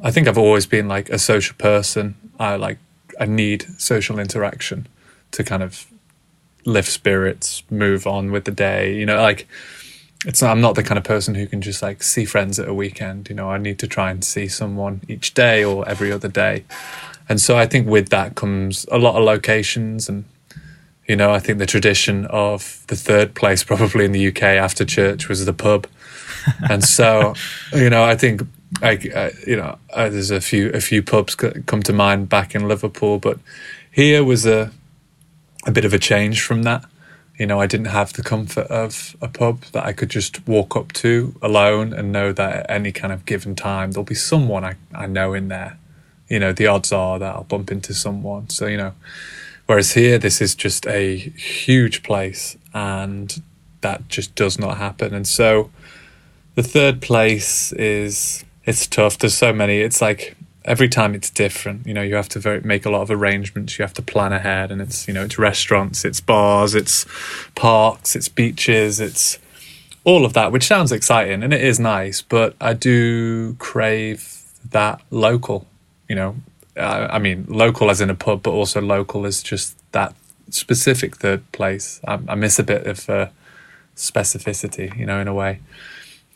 I 0.00 0.12
think 0.12 0.28
I've 0.28 0.38
always 0.38 0.64
been 0.64 0.86
like 0.86 1.10
a 1.10 1.18
social 1.18 1.56
person. 1.58 2.14
I 2.38 2.54
like 2.56 2.78
I 3.18 3.26
need 3.26 3.66
social 3.80 4.18
interaction 4.18 4.86
to 5.32 5.42
kind 5.42 5.62
of 5.64 5.86
lift 6.64 6.88
spirits, 6.88 7.64
move 7.68 8.06
on 8.06 8.30
with 8.30 8.44
the 8.44 8.52
day. 8.52 8.94
You 8.94 9.06
know, 9.06 9.20
like 9.20 9.48
it's 10.24 10.40
not, 10.40 10.50
I'm 10.52 10.60
not 10.60 10.76
the 10.76 10.82
kind 10.82 10.98
of 10.98 11.04
person 11.04 11.34
who 11.34 11.46
can 11.46 11.60
just 11.62 11.82
like 11.82 12.02
see 12.02 12.24
friends 12.24 12.58
at 12.58 12.68
a 12.68 12.74
weekend. 12.74 13.28
You 13.28 13.34
know, 13.34 13.50
I 13.50 13.58
need 13.58 13.78
to 13.80 13.88
try 13.88 14.10
and 14.10 14.24
see 14.24 14.48
someone 14.48 15.00
each 15.08 15.34
day 15.34 15.64
or 15.64 15.88
every 15.88 16.12
other 16.12 16.28
day. 16.28 16.64
And 17.28 17.40
so 17.40 17.58
I 17.58 17.66
think 17.66 17.88
with 17.88 18.10
that 18.10 18.36
comes 18.36 18.86
a 18.90 18.98
lot 18.98 19.16
of 19.16 19.24
locations 19.24 20.08
and 20.08 20.24
you 21.08 21.16
know, 21.16 21.30
I 21.30 21.38
think 21.38 21.58
the 21.58 21.66
tradition 21.66 22.26
of 22.26 22.84
the 22.88 22.96
third 22.96 23.34
place, 23.34 23.62
probably 23.62 24.04
in 24.04 24.12
the 24.12 24.28
UK 24.28 24.42
after 24.42 24.84
church, 24.84 25.28
was 25.28 25.44
the 25.44 25.52
pub, 25.52 25.86
and 26.70 26.84
so 26.84 27.34
you 27.72 27.90
know, 27.90 28.04
I 28.04 28.16
think 28.16 28.42
I, 28.82 28.98
I 29.14 29.32
you 29.46 29.56
know, 29.56 29.78
I, 29.94 30.08
there's 30.08 30.30
a 30.30 30.40
few 30.40 30.70
a 30.70 30.80
few 30.80 31.02
pubs 31.02 31.34
come 31.34 31.82
to 31.82 31.92
mind 31.92 32.28
back 32.28 32.54
in 32.54 32.68
Liverpool, 32.68 33.18
but 33.18 33.38
here 33.90 34.24
was 34.24 34.46
a 34.46 34.72
a 35.66 35.70
bit 35.70 35.84
of 35.84 35.92
a 35.92 35.98
change 35.98 36.42
from 36.42 36.62
that. 36.64 36.84
You 37.38 37.46
know, 37.46 37.60
I 37.60 37.66
didn't 37.66 37.88
have 37.88 38.14
the 38.14 38.22
comfort 38.22 38.66
of 38.68 39.14
a 39.20 39.28
pub 39.28 39.62
that 39.72 39.84
I 39.84 39.92
could 39.92 40.08
just 40.08 40.46
walk 40.48 40.74
up 40.74 40.92
to 40.94 41.34
alone 41.42 41.92
and 41.92 42.10
know 42.10 42.32
that 42.32 42.56
at 42.56 42.70
any 42.70 42.92
kind 42.92 43.12
of 43.12 43.26
given 43.26 43.54
time 43.54 43.92
there'll 43.92 44.04
be 44.04 44.14
someone 44.14 44.64
I, 44.64 44.76
I 44.94 45.06
know 45.06 45.34
in 45.34 45.48
there. 45.48 45.78
You 46.28 46.40
know, 46.40 46.52
the 46.52 46.66
odds 46.66 46.92
are 46.92 47.18
that 47.18 47.34
I'll 47.34 47.44
bump 47.44 47.70
into 47.70 47.92
someone. 47.92 48.48
So, 48.48 48.66
you 48.66 48.78
know, 48.78 48.94
Whereas 49.66 49.92
here, 49.92 50.18
this 50.18 50.40
is 50.40 50.54
just 50.54 50.86
a 50.86 51.16
huge 51.16 52.02
place 52.02 52.56
and 52.72 53.42
that 53.80 54.08
just 54.08 54.34
does 54.34 54.58
not 54.58 54.78
happen. 54.78 55.12
And 55.14 55.26
so 55.26 55.70
the 56.54 56.62
third 56.62 57.02
place 57.02 57.72
is, 57.72 58.44
it's 58.64 58.86
tough. 58.86 59.18
There's 59.18 59.36
so 59.36 59.52
many. 59.52 59.80
It's 59.80 60.00
like 60.00 60.36
every 60.64 60.88
time 60.88 61.14
it's 61.14 61.30
different. 61.30 61.86
You 61.86 61.94
know, 61.94 62.02
you 62.02 62.16
have 62.16 62.28
to 62.30 62.38
very, 62.38 62.60
make 62.60 62.84
a 62.84 62.90
lot 62.90 63.02
of 63.02 63.10
arrangements. 63.10 63.78
You 63.78 63.84
have 63.84 63.94
to 63.94 64.02
plan 64.02 64.32
ahead, 64.32 64.70
and 64.70 64.82
it's 64.82 65.06
you 65.08 65.14
know, 65.14 65.24
it's 65.24 65.38
restaurants, 65.38 66.04
it's 66.04 66.20
bars, 66.20 66.74
it's 66.74 67.06
parks, 67.54 68.16
it's 68.16 68.28
beaches, 68.28 69.00
it's 69.00 69.38
all 70.04 70.24
of 70.24 70.32
that, 70.34 70.52
which 70.52 70.64
sounds 70.66 70.92
exciting 70.92 71.42
and 71.42 71.52
it 71.52 71.62
is 71.62 71.80
nice. 71.80 72.22
But 72.22 72.54
I 72.60 72.74
do 72.74 73.54
crave 73.54 74.42
that 74.70 75.00
local. 75.10 75.66
You 76.08 76.16
know, 76.16 76.36
uh, 76.76 77.08
I 77.10 77.18
mean, 77.18 77.46
local 77.48 77.90
as 77.90 78.00
in 78.00 78.10
a 78.10 78.14
pub, 78.14 78.42
but 78.42 78.50
also 78.50 78.80
local 78.80 79.26
as 79.26 79.42
just 79.42 79.76
that 79.92 80.14
specific 80.50 81.16
third 81.16 81.50
place. 81.52 82.00
I, 82.06 82.18
I 82.28 82.34
miss 82.34 82.58
a 82.58 82.62
bit 82.62 82.86
of 82.86 83.08
uh, 83.08 83.28
specificity, 83.96 84.96
you 84.96 85.06
know, 85.06 85.20
in 85.20 85.28
a 85.28 85.34
way. 85.34 85.60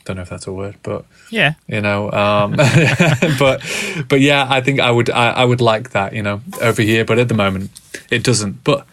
Don't 0.03 0.15
know 0.15 0.23
if 0.23 0.29
that's 0.29 0.47
a 0.47 0.51
word, 0.51 0.77
but 0.81 1.05
yeah, 1.29 1.53
you 1.67 1.79
know, 1.79 2.11
um, 2.11 2.55
but 3.39 3.61
but 4.09 4.19
yeah, 4.19 4.47
I 4.49 4.59
think 4.59 4.79
I 4.79 4.89
would 4.89 5.11
I, 5.11 5.29
I 5.29 5.45
would 5.45 5.61
like 5.61 5.91
that, 5.91 6.13
you 6.13 6.23
know, 6.23 6.41
over 6.59 6.81
here. 6.81 7.05
But 7.05 7.19
at 7.19 7.27
the 7.27 7.35
moment, 7.35 7.69
it 8.09 8.23
doesn't. 8.23 8.63
But 8.63 8.87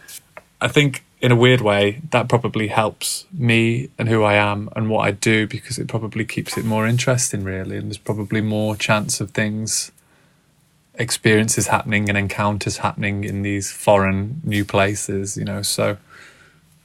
I 0.61 0.67
think 0.67 1.03
in 1.19 1.31
a 1.31 1.35
weird 1.35 1.61
way, 1.61 2.01
that 2.11 2.29
probably 2.29 2.67
helps 2.67 3.25
me 3.33 3.89
and 3.97 4.07
who 4.07 4.23
I 4.23 4.35
am 4.35 4.69
and 4.75 4.87
what 4.87 4.99
I 5.07 5.11
do 5.11 5.47
because 5.47 5.79
it 5.79 5.87
probably 5.87 6.25
keeps 6.25 6.59
it 6.59 6.63
more 6.63 6.85
interesting, 6.85 7.43
really. 7.43 7.77
And 7.77 7.87
there's 7.87 7.97
probably 7.97 8.41
more 8.41 8.75
chance 8.75 9.19
of 9.19 9.31
things 9.31 9.91
experiences 10.99 11.67
happening 11.67 12.09
and 12.09 12.17
encounters 12.17 12.77
happening 12.77 13.23
in 13.23 13.41
these 13.41 13.71
foreign 13.71 14.41
new 14.43 14.65
places, 14.65 15.37
you 15.37 15.45
know. 15.45 15.61
So 15.61 15.97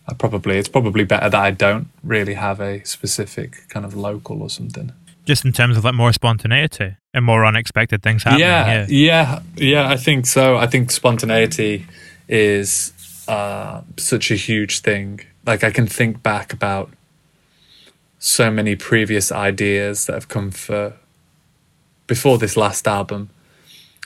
I 0.09 0.15
probably 0.15 0.57
it's 0.57 0.69
probably 0.69 1.05
better 1.05 1.29
that 1.29 1.41
I 1.41 1.51
don't 1.51 1.89
really 2.03 2.35
have 2.35 2.61
a 2.61 2.83
specific 2.85 3.69
kind 3.69 3.85
of 3.85 3.95
local 3.95 4.41
or 4.43 4.49
something. 4.49 4.93
Just 5.27 5.45
in 5.45 5.53
terms 5.53 5.77
of 5.77 5.85
like 5.85 5.95
more 5.95 6.13
spontaneity 6.13 6.97
and 7.13 7.25
more 7.25 7.45
unexpected 7.45 8.03
things 8.03 8.23
happening. 8.23 8.41
Yeah, 8.41 8.87
yeah, 8.89 9.41
yeah. 9.57 9.89
I 9.89 9.97
think 9.97 10.27
so. 10.27 10.57
I 10.57 10.67
think 10.67 10.91
spontaneity 10.91 11.87
is 12.29 12.93
uh, 13.27 13.81
such 13.97 14.31
a 14.31 14.37
huge 14.37 14.81
thing. 14.81 15.21
Like 15.47 15.65
I 15.65 15.71
can 15.71 15.87
think 15.87 16.23
back 16.23 16.53
about 16.53 16.91
so 18.19 18.51
many 18.51 18.77
previous 18.77 19.33
ideas 19.33 20.07
that 20.07 20.13
have 20.13 20.29
come 20.29 20.51
for 20.51 20.95
before 22.07 22.37
this 22.37 22.57
last 22.57 22.87
album 22.87 23.31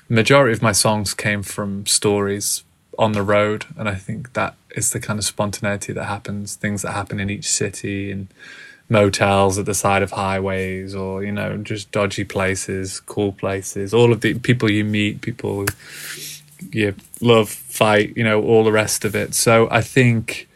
majority 0.09 0.53
of 0.53 0.62
my 0.62 0.73
songs 0.73 1.15
came 1.15 1.43
from 1.43 1.87
stories 1.87 2.65
on 2.99 3.12
the 3.12 3.23
road 3.23 3.67
and 3.77 3.88
i 3.88 3.95
think 3.95 4.33
that 4.33 4.55
is 4.75 4.91
the 4.91 5.00
kind 5.00 5.19
of 5.19 5.25
spontaneity 5.25 5.93
that 5.93 6.05
happens 6.05 6.55
things 6.57 6.83
that 6.83 6.93
happen 6.93 7.21
in 7.21 7.31
each 7.31 7.49
city 7.49 8.11
and 8.11 8.29
motels 8.88 9.59
at 9.59 9.67
the 9.67 9.75
side 9.75 10.03
of 10.03 10.12
highways 10.12 10.95
or 10.95 11.23
you 11.23 11.33
know 11.33 11.57
just 11.59 11.91
dodgy 11.93 12.25
places 12.25 13.00
cool 13.00 13.33
places. 13.33 13.93
All 13.93 14.12
of 14.12 14.23
the 14.23 14.35
people 14.35 14.71
you 14.71 14.85
meet 14.85 15.21
people 15.21 15.67
you 16.73 16.95
love 17.21 17.49
fight 17.49 18.17
you 18.17 18.25
know 18.25 18.43
all 18.43 18.65
the 18.65 18.73
rest 18.73 19.05
of 19.05 19.15
it. 19.15 19.35
So 19.35 19.69
i 19.71 19.83
think 19.83 20.49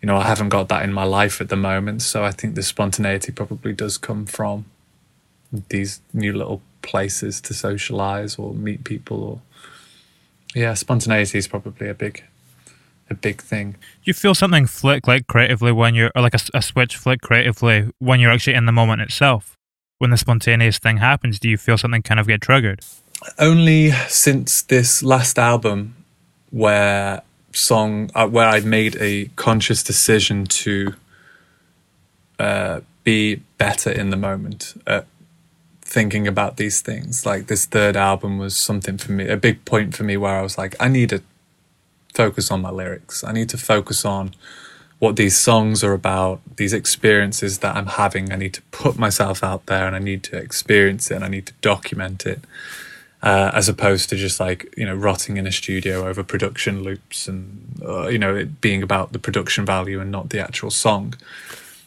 you 0.00 0.06
know 0.06 0.16
i 0.16 0.24
haven't 0.24 0.48
got 0.48 0.68
that 0.68 0.84
in 0.84 0.92
my 0.92 1.04
life 1.04 1.40
at 1.40 1.48
the 1.48 1.56
moment. 1.56 2.02
So 2.02 2.24
i 2.24 2.30
think 2.30 2.54
the 2.54 2.62
spontaneity 2.62 3.32
probably 3.32 3.74
does 3.74 3.98
come 3.98 4.24
from 4.24 4.64
these 5.68 6.00
new 6.12 6.32
little 6.32 6.62
places 6.86 7.40
to 7.42 7.52
socialize 7.52 8.36
or 8.36 8.54
meet 8.54 8.84
people 8.84 9.22
or 9.22 9.40
yeah 10.54 10.72
spontaneity 10.74 11.36
is 11.36 11.48
probably 11.48 11.88
a 11.88 11.94
big 11.94 12.22
a 13.08 13.14
big 13.14 13.40
thing. 13.40 13.72
Do 13.72 14.04
you 14.04 14.14
feel 14.14 14.34
something 14.34 14.66
flick 14.66 15.06
like 15.06 15.26
creatively 15.26 15.72
when 15.72 15.94
you're 15.94 16.10
or 16.16 16.22
like 16.22 16.34
a, 16.34 16.40
a 16.54 16.62
switch 16.62 16.96
flick 16.96 17.20
creatively 17.20 17.90
when 17.98 18.18
you're 18.20 18.32
actually 18.32 18.54
in 18.54 18.66
the 18.66 18.72
moment 18.72 19.02
itself. 19.02 19.54
When 19.98 20.10
the 20.10 20.16
spontaneous 20.16 20.78
thing 20.78 20.98
happens 20.98 21.38
do 21.38 21.48
you 21.48 21.56
feel 21.56 21.78
something 21.78 22.02
kind 22.02 22.20
of 22.20 22.26
get 22.26 22.40
triggered? 22.40 22.80
Only 23.38 23.92
since 24.08 24.62
this 24.62 25.02
last 25.02 25.38
album 25.38 25.94
where 26.50 27.22
song 27.52 28.10
uh, 28.14 28.26
where 28.28 28.48
i 28.48 28.60
made 28.60 28.96
a 29.00 29.26
conscious 29.36 29.82
decision 29.82 30.44
to 30.44 30.94
uh, 32.38 32.80
be 33.02 33.36
better 33.56 33.90
in 33.90 34.10
the 34.10 34.16
moment 34.16 34.74
uh, 34.86 35.00
thinking 35.96 36.28
about 36.28 36.58
these 36.58 36.82
things. 36.82 37.24
Like 37.24 37.46
this 37.46 37.64
third 37.64 37.96
album 37.96 38.36
was 38.36 38.54
something 38.54 38.98
for 38.98 39.12
me, 39.12 39.26
a 39.28 39.36
big 39.38 39.64
point 39.64 39.96
for 39.96 40.04
me 40.04 40.18
where 40.18 40.36
I 40.36 40.42
was 40.42 40.58
like, 40.58 40.76
I 40.78 40.88
need 40.88 41.08
to 41.08 41.22
focus 42.12 42.50
on 42.50 42.60
my 42.60 42.68
lyrics. 42.70 43.24
I 43.24 43.32
need 43.32 43.48
to 43.48 43.56
focus 43.56 44.04
on 44.04 44.34
what 44.98 45.16
these 45.16 45.38
songs 45.38 45.82
are 45.82 45.94
about, 45.94 46.42
these 46.56 46.74
experiences 46.74 47.60
that 47.60 47.74
I'm 47.74 47.86
having. 47.86 48.30
I 48.30 48.36
need 48.36 48.52
to 48.52 48.62
put 48.72 48.98
myself 48.98 49.42
out 49.42 49.64
there 49.64 49.86
and 49.86 49.96
I 49.96 49.98
need 49.98 50.22
to 50.24 50.36
experience 50.36 51.10
it 51.10 51.14
and 51.14 51.24
I 51.24 51.28
need 51.28 51.46
to 51.46 51.54
document 51.62 52.26
it. 52.26 52.40
Uh, 53.22 53.50
as 53.54 53.66
opposed 53.66 54.10
to 54.10 54.16
just 54.16 54.38
like 54.38 54.72
you 54.76 54.84
know 54.84 54.94
rotting 54.94 55.38
in 55.38 55.46
a 55.46 55.50
studio 55.50 56.06
over 56.06 56.22
production 56.22 56.82
loops 56.82 57.26
and 57.26 57.80
uh, 57.82 58.06
you 58.08 58.18
know 58.18 58.36
it 58.36 58.60
being 58.60 58.82
about 58.82 59.12
the 59.12 59.18
production 59.18 59.64
value 59.64 59.98
and 59.98 60.12
not 60.12 60.28
the 60.28 60.38
actual 60.38 60.70
song 60.70 61.14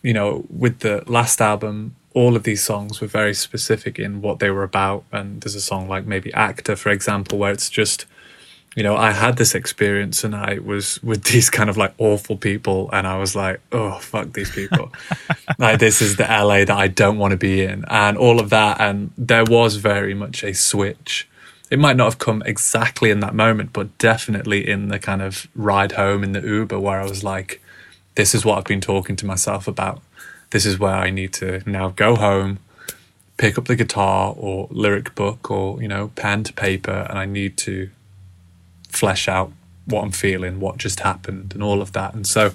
you 0.01 0.11
know 0.11 0.43
with 0.49 0.79
the 0.79 1.03
last 1.05 1.39
album 1.39 1.95
all 2.19 2.35
of 2.35 2.43
these 2.43 2.61
songs 2.61 2.99
were 2.99 3.07
very 3.07 3.33
specific 3.33 3.97
in 3.97 4.21
what 4.21 4.39
they 4.39 4.49
were 4.49 4.63
about. 4.63 5.05
And 5.09 5.39
there's 5.39 5.55
a 5.55 5.61
song 5.61 5.87
like 5.87 6.05
maybe 6.05 6.33
Actor, 6.33 6.75
for 6.75 6.89
example, 6.89 7.37
where 7.37 7.53
it's 7.53 7.69
just, 7.69 8.05
you 8.75 8.83
know, 8.83 8.97
I 8.97 9.11
had 9.11 9.37
this 9.37 9.55
experience 9.55 10.25
and 10.25 10.35
I 10.35 10.59
was 10.59 11.01
with 11.09 11.23
these 11.23 11.49
kind 11.49 11.69
of 11.69 11.77
like 11.77 11.93
awful 11.97 12.35
people 12.35 12.89
and 12.91 13.07
I 13.07 13.17
was 13.17 13.37
like, 13.37 13.61
oh, 13.71 13.99
fuck 13.99 14.33
these 14.33 14.51
people. 14.51 14.91
like, 15.57 15.79
this 15.79 16.01
is 16.01 16.17
the 16.17 16.25
LA 16.25 16.65
that 16.65 16.71
I 16.71 16.89
don't 16.89 17.17
want 17.17 17.31
to 17.31 17.37
be 17.37 17.63
in. 17.63 17.85
And 17.87 18.17
all 18.17 18.41
of 18.41 18.49
that. 18.49 18.81
And 18.81 19.11
there 19.17 19.45
was 19.45 19.77
very 19.77 20.13
much 20.13 20.43
a 20.43 20.53
switch. 20.53 21.25
It 21.71 21.79
might 21.79 21.95
not 21.95 22.03
have 22.05 22.19
come 22.19 22.43
exactly 22.45 23.11
in 23.11 23.21
that 23.21 23.33
moment, 23.33 23.71
but 23.71 23.97
definitely 23.97 24.67
in 24.69 24.89
the 24.89 24.99
kind 24.99 25.21
of 25.21 25.47
ride 25.55 25.93
home 25.93 26.25
in 26.25 26.33
the 26.33 26.41
Uber 26.41 26.81
where 26.81 26.99
I 26.99 27.05
was 27.05 27.23
like, 27.23 27.61
this 28.15 28.35
is 28.35 28.43
what 28.43 28.57
I've 28.57 28.65
been 28.65 28.81
talking 28.81 29.15
to 29.15 29.25
myself 29.25 29.69
about 29.69 30.01
this 30.51 30.65
is 30.65 30.79
where 30.79 30.95
I 30.95 31.09
need 31.09 31.33
to 31.33 31.61
now 31.69 31.89
go 31.89 32.15
home, 32.15 32.59
pick 33.37 33.57
up 33.57 33.65
the 33.65 33.75
guitar 33.75 34.33
or 34.37 34.67
lyric 34.71 35.15
book 35.15 35.49
or, 35.51 35.81
you 35.81 35.87
know, 35.87 36.11
pen 36.15 36.43
to 36.45 36.53
paper, 36.53 37.05
and 37.09 37.17
I 37.17 37.25
need 37.25 37.57
to 37.57 37.89
flesh 38.89 39.27
out 39.27 39.51
what 39.85 40.03
I'm 40.03 40.11
feeling, 40.11 40.59
what 40.59 40.77
just 40.77 41.01
happened, 41.01 41.53
and 41.53 41.63
all 41.63 41.81
of 41.81 41.93
that. 41.93 42.13
And 42.13 42.25
so 42.25 42.51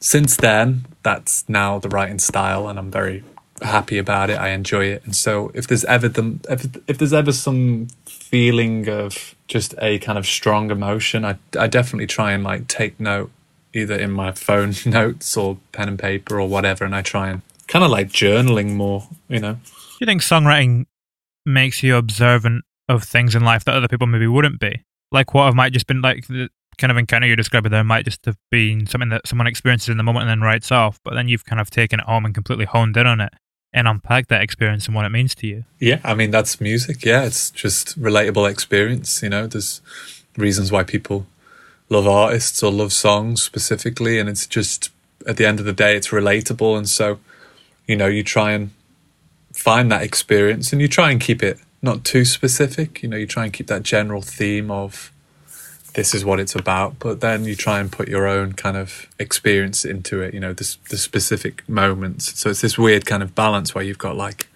since 0.00 0.36
then, 0.36 0.86
that's 1.02 1.48
now 1.48 1.78
the 1.78 1.88
writing 1.88 2.18
style, 2.18 2.68
and 2.68 2.78
I'm 2.78 2.90
very 2.90 3.24
happy 3.60 3.98
about 3.98 4.30
it. 4.30 4.38
I 4.38 4.48
enjoy 4.48 4.86
it, 4.86 5.04
and 5.04 5.14
so 5.14 5.50
if 5.54 5.66
there's 5.66 5.84
ever 5.84 6.08
the 6.08 6.38
if, 6.48 6.66
if 6.88 6.98
there's 6.98 7.12
ever 7.12 7.32
some 7.32 7.88
feeling 8.06 8.88
of 8.88 9.34
just 9.46 9.74
a 9.78 9.98
kind 10.00 10.18
of 10.18 10.26
strong 10.26 10.70
emotion, 10.70 11.24
I 11.24 11.36
I 11.58 11.66
definitely 11.68 12.06
try 12.06 12.32
and 12.32 12.42
like 12.42 12.66
take 12.68 12.98
note 12.98 13.30
either 13.74 13.94
in 13.94 14.10
my 14.10 14.32
phone 14.32 14.74
notes 14.86 15.36
or 15.36 15.58
pen 15.72 15.88
and 15.88 15.98
paper 15.98 16.40
or 16.40 16.48
whatever, 16.48 16.84
and 16.84 16.94
I 16.94 17.02
try 17.02 17.30
and 17.30 17.42
kind 17.68 17.84
of 17.84 17.90
like 17.90 18.08
journaling 18.08 18.74
more, 18.74 19.08
you 19.28 19.40
know. 19.40 19.54
Do 19.54 19.98
you 20.00 20.06
think 20.06 20.22
songwriting 20.22 20.86
makes 21.46 21.82
you 21.82 21.96
observant 21.96 22.64
of 22.88 23.04
things 23.04 23.34
in 23.34 23.44
life 23.44 23.64
that 23.64 23.74
other 23.74 23.88
people 23.88 24.06
maybe 24.06 24.26
wouldn't 24.26 24.60
be? 24.60 24.82
Like 25.10 25.34
what 25.34 25.46
have 25.46 25.54
might 25.54 25.72
just 25.72 25.86
been 25.86 26.02
like 26.02 26.26
the 26.26 26.48
kind 26.78 26.90
of 26.90 26.96
encounter 26.96 27.26
you're 27.26 27.36
describing 27.36 27.70
there 27.70 27.84
might 27.84 28.04
just 28.04 28.24
have 28.24 28.36
been 28.50 28.86
something 28.86 29.10
that 29.10 29.26
someone 29.26 29.46
experiences 29.46 29.90
in 29.90 29.98
the 29.98 30.02
moment 30.02 30.22
and 30.22 30.30
then 30.30 30.40
writes 30.40 30.72
off, 30.72 30.98
but 31.04 31.14
then 31.14 31.28
you've 31.28 31.44
kind 31.44 31.60
of 31.60 31.70
taken 31.70 32.00
it 32.00 32.06
home 32.06 32.24
and 32.24 32.34
completely 32.34 32.64
honed 32.64 32.96
in 32.96 33.06
on 33.06 33.20
it 33.20 33.32
and 33.72 33.88
unpacked 33.88 34.28
that 34.28 34.42
experience 34.42 34.86
and 34.86 34.94
what 34.94 35.04
it 35.04 35.10
means 35.10 35.34
to 35.36 35.46
you. 35.46 35.64
Yeah, 35.78 36.00
I 36.04 36.14
mean 36.14 36.30
that's 36.30 36.60
music. 36.60 37.04
Yeah, 37.04 37.24
it's 37.24 37.50
just 37.50 38.00
relatable 38.00 38.50
experience. 38.50 39.22
You 39.22 39.30
know, 39.30 39.46
there's 39.46 39.80
reasons 40.36 40.72
why 40.72 40.82
people 40.82 41.26
love 41.92 42.08
artists 42.08 42.62
or 42.62 42.72
love 42.72 42.92
songs 42.92 43.42
specifically, 43.42 44.18
and 44.18 44.28
it's 44.28 44.46
just 44.46 44.90
at 45.26 45.36
the 45.36 45.46
end 45.46 45.60
of 45.60 45.66
the 45.66 45.72
day, 45.72 45.96
it's 45.96 46.08
relatable, 46.08 46.76
and 46.76 46.88
so 46.88 47.18
you 47.86 47.96
know 47.96 48.06
you 48.06 48.24
try 48.24 48.52
and 48.52 48.70
find 49.52 49.92
that 49.92 50.02
experience, 50.02 50.72
and 50.72 50.80
you 50.80 50.88
try 50.88 51.10
and 51.10 51.20
keep 51.20 51.42
it 51.42 51.58
not 51.82 52.04
too 52.04 52.24
specific. 52.24 53.02
You 53.02 53.08
know, 53.08 53.16
you 53.16 53.26
try 53.26 53.44
and 53.44 53.52
keep 53.52 53.66
that 53.66 53.82
general 53.82 54.22
theme 54.22 54.70
of 54.70 55.12
this 55.94 56.14
is 56.14 56.24
what 56.24 56.40
it's 56.40 56.54
about, 56.54 56.98
but 56.98 57.20
then 57.20 57.44
you 57.44 57.54
try 57.54 57.78
and 57.78 57.92
put 57.92 58.08
your 58.08 58.26
own 58.26 58.54
kind 58.54 58.76
of 58.76 59.06
experience 59.18 59.84
into 59.84 60.22
it. 60.22 60.32
You 60.32 60.40
know, 60.40 60.54
the 60.54 60.76
the 60.88 60.96
specific 60.96 61.68
moments. 61.68 62.38
So 62.38 62.50
it's 62.50 62.62
this 62.62 62.78
weird 62.78 63.04
kind 63.04 63.22
of 63.22 63.34
balance 63.34 63.74
where 63.74 63.84
you've 63.84 63.98
got 63.98 64.16
like, 64.16 64.48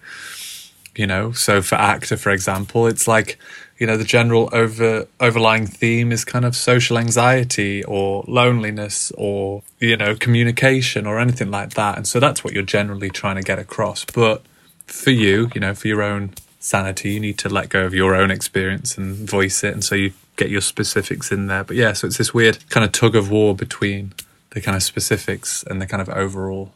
you 0.95 1.05
know, 1.05 1.31
so 1.33 1.61
for 1.61 1.75
actor, 1.75 2.17
for 2.17 2.31
example, 2.31 2.87
it's 2.87 3.07
like 3.07 3.37
you 3.79 3.85
know 3.85 3.97
the 3.97 4.03
general 4.03 4.49
over 4.51 5.07
overlying 5.19 5.67
theme 5.67 6.11
is 6.11 6.25
kind 6.25 6.45
of 6.45 6.55
social 6.55 6.97
anxiety 6.97 7.83
or 7.83 8.23
loneliness 8.27 9.11
or 9.17 9.61
you 9.79 9.97
know 9.97 10.15
communication 10.15 11.05
or 11.05 11.19
anything 11.19 11.51
like 11.51 11.71
that. 11.71 11.97
And 11.97 12.07
so 12.07 12.19
that's 12.19 12.43
what 12.43 12.53
you're 12.53 12.63
generally 12.63 13.09
trying 13.09 13.35
to 13.35 13.41
get 13.41 13.59
across. 13.59 14.05
But 14.05 14.43
for 14.85 15.11
you 15.11 15.49
you 15.53 15.61
know 15.61 15.73
for 15.73 15.87
your 15.87 16.01
own 16.01 16.33
sanity 16.59 17.11
you 17.11 17.19
need 17.19 17.37
to 17.37 17.49
let 17.49 17.69
go 17.69 17.85
of 17.85 17.93
your 17.93 18.15
own 18.15 18.31
experience 18.31 18.97
and 18.97 19.15
voice 19.29 19.63
it. 19.63 19.73
And 19.73 19.83
so 19.83 19.95
you 19.95 20.13
get 20.35 20.49
your 20.49 20.61
specifics 20.61 21.31
in 21.31 21.47
there. 21.47 21.63
But 21.63 21.75
yeah 21.75 21.93
so 21.93 22.07
it's 22.07 22.17
this 22.17 22.33
weird 22.33 22.67
kind 22.69 22.85
of 22.85 22.91
tug 22.91 23.15
of 23.15 23.29
war 23.29 23.55
between 23.55 24.13
the 24.51 24.61
kind 24.61 24.75
of 24.75 24.83
specifics 24.83 25.63
and 25.63 25.81
the 25.81 25.85
kind 25.85 26.01
of 26.01 26.09
overall 26.09 26.71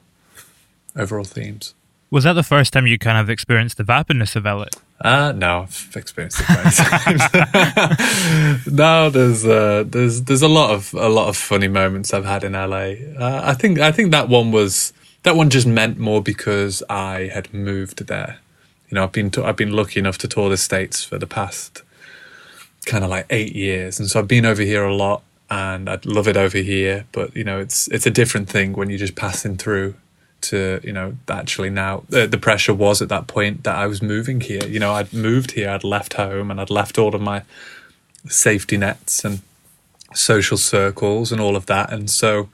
overall 0.95 1.23
themes. 1.23 1.73
Was 2.11 2.25
that 2.25 2.33
the 2.33 2.43
first 2.43 2.73
time 2.73 2.85
you 2.85 2.99
kind 2.99 3.17
of 3.17 3.29
experienced 3.29 3.77
the 3.77 3.83
vapidness 3.83 4.35
of 4.35 4.43
LA? 4.43 4.65
Uh, 5.03 5.31
no, 5.31 5.61
I've 5.61 5.93
experienced 5.95 6.41
it 6.41 6.49
many 6.49 6.69
times. 6.69 8.67
no, 8.71 9.09
there's 9.09 9.45
uh, 9.45 9.83
there's 9.87 10.21
there's 10.23 10.43
a 10.43 10.47
lot 10.47 10.71
of 10.71 10.93
a 10.93 11.09
lot 11.09 11.27
of 11.27 11.35
funny 11.35 11.67
moments 11.67 12.13
I've 12.13 12.25
had 12.25 12.43
in 12.43 12.53
LA. 12.53 12.93
Uh, 13.17 13.41
I 13.43 13.55
think 13.55 13.79
I 13.79 13.91
think 13.91 14.11
that 14.11 14.29
one 14.29 14.51
was 14.51 14.93
that 15.23 15.35
one 15.35 15.49
just 15.49 15.65
meant 15.65 15.97
more 15.97 16.21
because 16.21 16.83
I 16.89 17.31
had 17.33 17.51
moved 17.53 18.05
there. 18.07 18.39
You 18.89 18.95
know, 18.95 19.03
I've 19.03 19.11
been 19.11 19.31
to, 19.31 19.45
I've 19.45 19.55
been 19.55 19.71
lucky 19.71 19.99
enough 19.99 20.17
to 20.19 20.27
tour 20.27 20.49
the 20.49 20.57
states 20.57 21.03
for 21.03 21.17
the 21.17 21.27
past 21.27 21.81
kind 22.85 23.03
of 23.03 23.09
like 23.09 23.25
eight 23.29 23.55
years, 23.55 23.99
and 23.99 24.07
so 24.09 24.19
I've 24.19 24.27
been 24.27 24.45
over 24.45 24.61
here 24.61 24.83
a 24.83 24.93
lot, 24.93 25.23
and 25.49 25.89
I'd 25.89 26.05
love 26.05 26.27
it 26.27 26.37
over 26.37 26.59
here. 26.59 27.05
But 27.11 27.35
you 27.35 27.43
know, 27.43 27.59
it's 27.59 27.87
it's 27.87 28.05
a 28.05 28.11
different 28.11 28.49
thing 28.49 28.73
when 28.73 28.89
you're 28.89 28.99
just 28.99 29.15
passing 29.15 29.57
through 29.57 29.95
to 30.41 30.79
you 30.83 30.91
know 30.91 31.15
actually 31.29 31.69
now 31.69 32.03
the, 32.09 32.27
the 32.27 32.37
pressure 32.37 32.73
was 32.73 33.01
at 33.01 33.09
that 33.09 33.27
point 33.27 33.63
that 33.63 33.75
I 33.75 33.87
was 33.87 34.01
moving 34.01 34.41
here. 34.41 34.65
You 34.65 34.79
know, 34.79 34.93
I'd 34.93 35.13
moved 35.13 35.51
here, 35.51 35.69
I'd 35.69 35.83
left 35.83 36.13
home, 36.13 36.51
and 36.51 36.59
I'd 36.59 36.69
left 36.69 36.97
all 36.97 37.15
of 37.15 37.21
my 37.21 37.43
safety 38.27 38.77
nets 38.77 39.25
and 39.25 39.41
social 40.13 40.57
circles 40.57 41.31
and 41.31 41.39
all 41.39 41.55
of 41.55 41.65
that, 41.67 41.91
and 41.91 42.09
so 42.09 42.49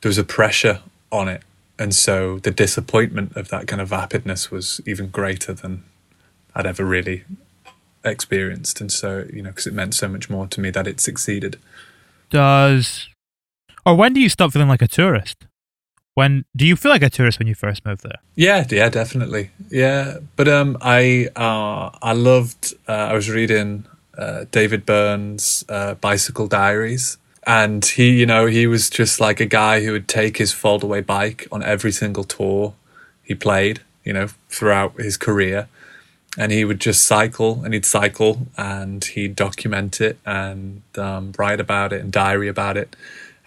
there 0.00 0.08
was 0.08 0.18
a 0.18 0.24
pressure 0.24 0.80
on 1.10 1.28
it, 1.28 1.42
and 1.78 1.94
so 1.94 2.38
the 2.38 2.50
disappointment 2.50 3.36
of 3.36 3.48
that 3.48 3.66
kind 3.66 3.80
of 3.80 3.90
vapidness 3.90 4.50
was 4.50 4.80
even 4.86 5.08
greater 5.08 5.52
than 5.52 5.84
I'd 6.54 6.66
ever 6.66 6.84
really 6.84 7.24
experienced, 8.04 8.80
and 8.80 8.92
so 8.92 9.26
you 9.32 9.42
know 9.42 9.50
because 9.50 9.66
it 9.66 9.74
meant 9.74 9.94
so 9.94 10.08
much 10.08 10.28
more 10.30 10.46
to 10.48 10.60
me 10.60 10.70
that 10.70 10.86
it 10.86 11.00
succeeded. 11.00 11.58
Does 12.30 13.08
or 13.84 13.94
when 13.94 14.12
do 14.12 14.20
you 14.20 14.28
stop 14.28 14.52
feeling 14.52 14.68
like 14.68 14.82
a 14.82 14.88
tourist? 14.88 15.46
When 16.14 16.44
do 16.56 16.66
you 16.66 16.76
feel 16.76 16.90
like 16.90 17.02
a 17.02 17.10
tourist 17.10 17.38
when 17.38 17.48
you 17.48 17.54
first 17.54 17.84
moved 17.84 18.02
there? 18.02 18.18
Yeah, 18.34 18.66
yeah, 18.70 18.88
definitely. 18.88 19.50
Yeah, 19.70 20.18
but 20.36 20.48
um, 20.48 20.76
I 20.80 21.28
uh, 21.36 21.96
I 22.02 22.12
loved. 22.12 22.74
Uh, 22.88 22.92
I 22.92 23.14
was 23.14 23.30
reading 23.30 23.86
uh, 24.18 24.44
David 24.50 24.84
Byrne's 24.84 25.64
uh, 25.68 25.94
Bicycle 25.94 26.46
Diaries, 26.48 27.16
and 27.46 27.84
he, 27.84 28.10
you 28.10 28.26
know, 28.26 28.46
he 28.46 28.66
was 28.66 28.90
just 28.90 29.20
like 29.20 29.40
a 29.40 29.46
guy 29.46 29.82
who 29.82 29.92
would 29.92 30.08
take 30.08 30.38
his 30.38 30.52
foldaway 30.52 31.04
bike 31.04 31.46
on 31.52 31.62
every 31.62 31.92
single 31.92 32.24
tour 32.24 32.74
he 33.22 33.34
played. 33.34 33.80
You 34.04 34.14
know, 34.14 34.28
throughout 34.48 34.94
his 35.00 35.16
career, 35.16 35.68
and 36.36 36.50
he 36.50 36.64
would 36.64 36.80
just 36.80 37.04
cycle, 37.04 37.62
and 37.64 37.72
he'd 37.72 37.84
cycle, 37.86 38.48
and 38.56 39.04
he'd 39.04 39.36
document 39.36 40.00
it 40.00 40.18
and 40.26 40.82
um, 40.96 41.32
write 41.38 41.60
about 41.60 41.92
it 41.92 42.00
and 42.00 42.10
diary 42.10 42.48
about 42.48 42.76
it. 42.76 42.96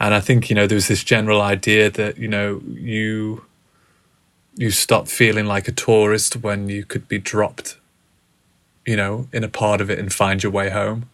And 0.04 0.14
I 0.14 0.20
think 0.20 0.50
you 0.50 0.56
know 0.56 0.68
there 0.68 0.76
was 0.76 0.90
this 0.90 1.02
general 1.02 1.40
idea 1.40 1.90
that 1.90 2.18
you 2.18 2.28
know 2.28 2.62
you 2.68 3.46
you 4.54 4.70
stop 4.70 5.08
feeling 5.08 5.46
like 5.46 5.70
a 5.70 5.72
tourist 5.72 6.36
when 6.36 6.68
you 6.68 6.84
could 6.84 7.08
be 7.08 7.18
dropped, 7.18 7.78
you 8.86 8.98
know, 8.98 9.30
in 9.32 9.46
a 9.46 9.48
part 9.48 9.80
of 9.80 9.90
it 9.90 10.00
and 10.00 10.12
find 10.12 10.44
your 10.44 10.52
way 10.52 10.70
home. 10.70 11.10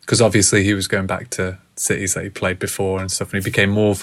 Because 0.00 0.22
obviously 0.22 0.64
he 0.64 0.72
was 0.72 0.88
going 0.88 1.06
back 1.06 1.28
to 1.30 1.58
cities 1.76 2.14
that 2.14 2.24
he 2.24 2.30
played 2.30 2.58
before 2.58 3.00
and 3.00 3.12
stuff, 3.12 3.34
and 3.34 3.44
he 3.44 3.50
became 3.50 3.68
more 3.68 3.96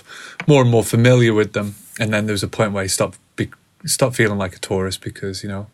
more 0.45 0.61
and 0.61 0.69
more 0.69 0.83
familiar 0.83 1.33
with 1.33 1.53
them. 1.53 1.73
And 1.99 2.13
then 2.13 2.27
there 2.27 2.33
was 2.33 2.43
a 2.43 2.47
point 2.47 2.71
where 2.71 2.83
he 2.83 2.89
stopped 2.89 3.17
be, 3.35 3.49
stopped 3.83 4.15
feeling 4.15 4.37
like 4.37 4.55
a 4.55 4.59
tourist 4.59 5.01
because 5.01 5.41
you 5.41 5.49
know 5.49 5.65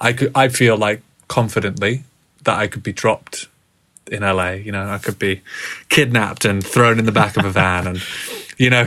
I 0.00 0.12
could 0.12 0.30
I 0.32 0.46
feel 0.48 0.76
like 0.76 1.02
confidently 1.26 2.04
that 2.44 2.56
I 2.56 2.68
could 2.68 2.84
be 2.84 2.92
dropped 2.92 3.48
in 4.10 4.22
LA. 4.22 4.50
You 4.52 4.72
know, 4.72 4.88
I 4.88 4.98
could 4.98 5.18
be 5.18 5.42
kidnapped 5.88 6.44
and 6.44 6.64
thrown 6.64 6.98
in 6.98 7.06
the 7.06 7.12
back 7.12 7.36
of 7.36 7.44
a 7.44 7.50
van, 7.50 7.86
and 7.86 8.02
you 8.56 8.70
know, 8.70 8.86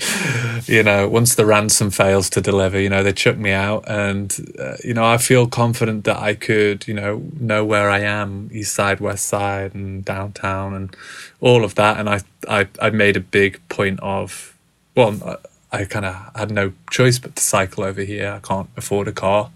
you 0.66 0.82
know, 0.82 1.08
once 1.08 1.34
the 1.34 1.44
ransom 1.44 1.90
fails 1.90 2.30
to 2.30 2.40
deliver, 2.40 2.80
you 2.80 2.88
know, 2.88 3.02
they 3.02 3.12
chuck 3.12 3.36
me 3.36 3.50
out, 3.50 3.84
and 3.88 4.54
uh, 4.58 4.76
you 4.84 4.94
know, 4.94 5.04
I 5.04 5.18
feel 5.18 5.46
confident 5.46 6.04
that 6.04 6.18
I 6.18 6.34
could, 6.34 6.86
you 6.86 6.94
know, 6.94 7.22
know 7.38 7.64
where 7.64 7.90
I 7.90 8.00
am, 8.00 8.50
east 8.52 8.74
side, 8.74 9.00
west 9.00 9.26
side, 9.26 9.74
and 9.74 10.04
downtown, 10.04 10.74
and 10.74 10.96
all 11.40 11.64
of 11.64 11.74
that. 11.74 11.98
And 11.98 12.08
I, 12.08 12.20
I, 12.48 12.68
I 12.80 12.90
made 12.90 13.16
a 13.16 13.20
big 13.20 13.60
point 13.68 14.00
of, 14.00 14.56
well. 14.94 15.40
I 15.72 15.86
kind 15.86 16.04
of 16.04 16.14
had 16.36 16.52
no 16.52 16.72
choice 16.88 17.18
but 17.18 17.34
to 17.34 17.42
cycle 17.42 17.82
over 17.82 18.02
here. 18.02 18.30
I 18.30 18.38
can't 18.38 18.70
afford 18.76 19.08
a 19.08 19.12
car, 19.12 19.50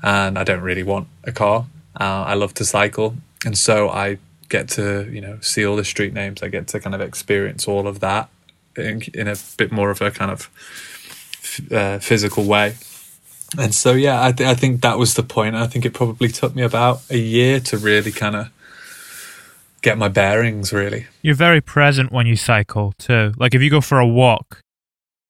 and 0.00 0.38
I 0.38 0.44
don't 0.44 0.60
really 0.60 0.84
want 0.84 1.08
a 1.24 1.32
car. 1.32 1.66
Uh, 1.98 2.22
I 2.22 2.34
love 2.34 2.54
to 2.54 2.64
cycle, 2.64 3.16
and 3.44 3.58
so 3.58 3.88
I 3.90 4.18
get 4.48 4.68
to 4.70 5.08
you 5.10 5.20
know 5.20 5.38
see 5.40 5.64
all 5.64 5.76
the 5.76 5.84
street 5.84 6.12
names. 6.12 6.42
I 6.42 6.48
get 6.48 6.68
to 6.68 6.80
kind 6.80 6.94
of 6.94 7.00
experience 7.00 7.68
all 7.68 7.86
of 7.86 8.00
that 8.00 8.28
in, 8.76 9.02
in 9.14 9.28
a 9.28 9.36
bit 9.56 9.72
more 9.72 9.90
of 9.90 10.00
a 10.00 10.10
kind 10.10 10.30
of 10.30 10.50
uh, 11.72 11.98
physical 11.98 12.44
way. 12.44 12.76
And 13.58 13.74
so 13.74 13.92
yeah, 13.92 14.24
I, 14.24 14.32
th- 14.32 14.48
I 14.48 14.54
think 14.54 14.82
that 14.82 14.98
was 14.98 15.14
the 15.14 15.22
point. 15.22 15.54
I 15.54 15.66
think 15.66 15.84
it 15.84 15.94
probably 15.94 16.28
took 16.28 16.54
me 16.54 16.62
about 16.62 17.00
a 17.10 17.16
year 17.16 17.60
to 17.60 17.78
really 17.78 18.12
kind 18.12 18.36
of 18.36 18.50
get 19.82 19.98
my 19.98 20.08
bearings. 20.08 20.72
Really, 20.72 21.06
You're 21.22 21.34
very 21.34 21.60
present 21.60 22.12
when 22.12 22.26
you 22.26 22.36
cycle 22.36 22.92
too. 22.98 23.32
Like 23.36 23.54
if 23.54 23.62
you 23.62 23.70
go 23.70 23.80
for 23.80 23.98
a 23.98 24.06
walk, 24.06 24.60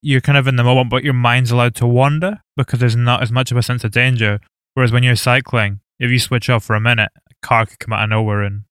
you're 0.02 0.20
kind 0.20 0.38
of 0.38 0.46
in 0.46 0.56
the 0.56 0.64
moment, 0.64 0.90
but 0.90 1.04
your 1.04 1.14
mind's 1.14 1.50
allowed 1.50 1.74
to 1.76 1.86
wander 1.86 2.40
because 2.56 2.80
there's 2.80 2.96
not 2.96 3.22
as 3.22 3.30
much 3.30 3.50
of 3.50 3.56
a 3.56 3.62
sense 3.62 3.84
of 3.84 3.90
danger. 3.90 4.40
Whereas 4.74 4.92
when 4.92 5.02
you're 5.02 5.16
cycling, 5.16 5.80
if 5.98 6.10
you 6.10 6.18
switch 6.18 6.48
off 6.50 6.64
for 6.64 6.76
a 6.76 6.80
minute, 6.80 7.10
a 7.30 7.46
car 7.46 7.66
could 7.66 7.78
come 7.78 7.92
out 7.92 8.04
of 8.04 8.10
nowhere 8.10 8.42
and 8.42 8.62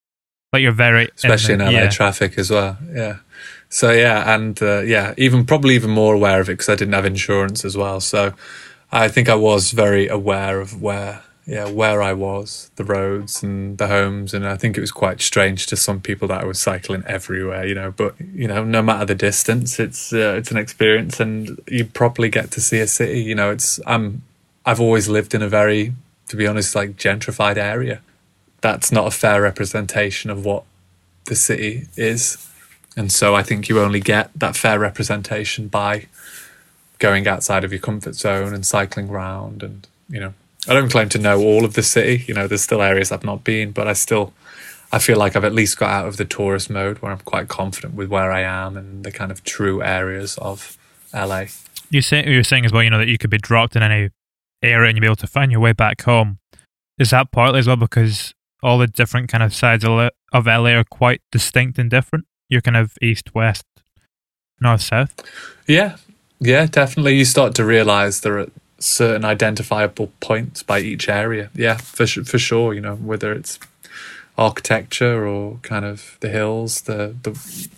like 0.55 0.63
you're 0.63 0.71
very 0.71 1.09
especially 1.15 1.53
in, 1.53 1.59
the, 1.59 1.65
LA 1.65 1.71
yeah. 1.71 1.89
traffic 1.89 2.37
as 2.37 2.49
well. 2.49 2.77
Yeah. 2.93 3.17
So 3.69 3.91
yeah, 3.91 4.33
and 4.33 4.61
uh, 4.61 4.81
yeah, 4.81 5.13
even 5.17 5.45
probably 5.45 5.75
even 5.75 5.91
more 5.91 6.13
aware 6.13 6.39
of 6.39 6.49
it 6.49 6.53
because 6.53 6.69
I 6.69 6.75
didn't 6.75 6.93
have 6.93 7.05
insurance 7.05 7.65
as 7.65 7.75
well. 7.75 7.99
So 7.99 8.33
I 8.91 9.09
think 9.09 9.27
I 9.27 9.35
was 9.35 9.71
very 9.71 10.07
aware 10.07 10.61
of 10.61 10.81
where 10.81 11.23
yeah 11.45 11.69
where 11.69 12.01
I 12.01 12.13
was, 12.13 12.71
the 12.77 12.85
roads 12.85 13.43
and 13.43 13.77
the 13.77 13.87
homes, 13.87 14.33
and 14.33 14.47
I 14.47 14.55
think 14.55 14.77
it 14.77 14.81
was 14.81 14.91
quite 14.91 15.19
strange 15.19 15.67
to 15.67 15.75
some 15.75 15.99
people 15.99 16.27
that 16.29 16.41
I 16.41 16.45
was 16.45 16.59
cycling 16.59 17.03
everywhere. 17.05 17.65
You 17.65 17.75
know, 17.75 17.91
but 17.91 18.15
you 18.33 18.47
know, 18.47 18.63
no 18.63 18.81
matter 18.81 19.05
the 19.05 19.15
distance, 19.15 19.77
it's 19.79 20.13
uh, 20.13 20.35
it's 20.37 20.51
an 20.51 20.57
experience, 20.57 21.19
and 21.19 21.59
you 21.67 21.83
properly 21.83 22.29
get 22.29 22.51
to 22.51 22.61
see 22.61 22.79
a 22.79 22.87
city. 22.87 23.21
You 23.23 23.35
know, 23.35 23.51
it's 23.51 23.79
I'm 23.85 24.21
I've 24.65 24.79
always 24.79 25.09
lived 25.09 25.33
in 25.33 25.41
a 25.41 25.49
very, 25.49 25.93
to 26.29 26.37
be 26.37 26.47
honest, 26.47 26.75
like 26.75 26.95
gentrified 26.95 27.57
area. 27.57 28.01
That's 28.65 28.91
not 28.91 29.05
a 29.05 29.11
fair 29.11 29.43
representation 29.43 30.31
of 30.31 30.43
what 30.43 30.63
the 31.25 31.35
city 31.35 31.87
is 31.95 32.49
And 32.97 33.11
so 33.11 33.35
I 33.35 33.43
think 33.43 33.69
you 33.69 33.79
only 33.79 33.99
get 33.99 34.31
that 34.33 34.55
fair 34.55 34.79
representation 34.79 35.67
by 35.67 36.07
going 36.97 37.27
outside 37.27 37.63
of 37.63 37.71
your 37.71 37.79
comfort 37.79 38.15
zone 38.15 38.55
and 38.55 38.65
cycling 38.65 39.09
around. 39.09 39.61
And, 39.61 39.87
you 40.09 40.19
know, 40.19 40.33
I 40.67 40.73
don't 40.73 40.89
claim 40.89 41.09
to 41.09 41.19
know 41.19 41.41
all 41.43 41.63
of 41.63 41.75
the 41.75 41.83
city. 41.83 42.23
You 42.27 42.33
know, 42.33 42.47
there's 42.47 42.63
still 42.63 42.81
areas 42.81 43.11
I've 43.11 43.23
not 43.23 43.43
been, 43.43 43.71
but 43.71 43.87
I 43.87 43.93
still, 43.93 44.33
I 44.91 44.97
feel 44.97 45.19
like 45.19 45.35
I've 45.35 45.45
at 45.45 45.53
least 45.53 45.77
got 45.77 45.91
out 45.91 46.07
of 46.07 46.17
the 46.17 46.25
tourist 46.25 46.71
mode 46.71 46.97
where 47.03 47.11
I'm 47.11 47.19
quite 47.19 47.49
confident 47.49 47.93
with 47.93 48.09
where 48.09 48.31
I 48.31 48.41
am 48.41 48.77
and 48.77 49.03
the 49.03 49.11
kind 49.11 49.31
of 49.31 49.43
true 49.43 49.83
areas 49.83 50.39
of 50.39 50.75
LA. 51.13 51.45
You 51.91 52.01
say 52.01 52.25
you 52.25 52.37
were 52.37 52.43
saying 52.43 52.65
as 52.65 52.71
well, 52.71 52.81
you 52.81 52.89
know, 52.89 52.97
that 52.97 53.09
you 53.09 53.19
could 53.19 53.29
be 53.29 53.37
dropped 53.37 53.75
in 53.75 53.83
any 53.83 54.09
area 54.63 54.87
and 54.87 54.97
you'd 54.97 55.01
be 55.01 55.07
able 55.07 55.15
to 55.17 55.27
find 55.27 55.51
your 55.51 55.61
way 55.61 55.73
back 55.73 56.01
home. 56.01 56.39
Is 56.97 57.11
that 57.11 57.31
partly 57.31 57.59
as 57.59 57.67
well 57.67 57.75
because 57.75 58.33
all 58.63 58.77
the 58.77 58.87
different 58.87 59.29
kind 59.29 59.43
of 59.43 59.53
sides 59.53 59.83
of 59.83 59.91
LA, 59.91 60.09
of 60.33 60.45
LA 60.45 60.71
are 60.71 60.83
quite 60.83 61.21
distinct 61.31 61.77
and 61.77 61.89
different? 61.89 62.25
You're 62.49 62.61
kind 62.61 62.77
of 62.77 62.93
east, 63.01 63.33
west, 63.33 63.65
north, 64.61 64.81
south. 64.81 65.13
Yeah, 65.67 65.97
yeah, 66.39 66.65
definitely. 66.65 67.15
You 67.15 67.25
start 67.25 67.55
to 67.55 67.65
realize 67.65 68.21
there 68.21 68.39
are 68.39 68.49
certain 68.79 69.25
identifiable 69.25 70.11
points 70.19 70.63
by 70.63 70.79
each 70.79 71.09
area. 71.09 71.49
Yeah, 71.55 71.77
for 71.77 72.05
for 72.05 72.39
sure. 72.39 72.73
You 72.73 72.81
know, 72.81 72.95
whether 72.95 73.31
it's 73.31 73.59
architecture 74.37 75.25
or 75.25 75.57
kind 75.61 75.85
of 75.85 76.17
the 76.19 76.29
hills, 76.29 76.81
the 76.81 77.15
the 77.23 77.69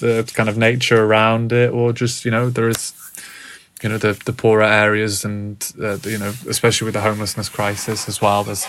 the 0.00 0.32
kind 0.34 0.48
of 0.48 0.56
nature 0.56 1.04
around 1.04 1.52
it, 1.52 1.70
or 1.70 1.92
just 1.92 2.24
you 2.24 2.30
know 2.30 2.50
there 2.50 2.68
is 2.68 2.92
you 3.82 3.88
know 3.88 3.98
the 3.98 4.12
the 4.24 4.32
poorer 4.32 4.64
areas 4.64 5.24
and 5.24 5.72
uh, 5.80 5.98
you 6.04 6.18
know 6.18 6.32
especially 6.48 6.86
with 6.86 6.94
the 6.94 7.00
homelessness 7.00 7.48
crisis 7.48 8.08
as 8.08 8.20
well. 8.20 8.44
There's 8.44 8.66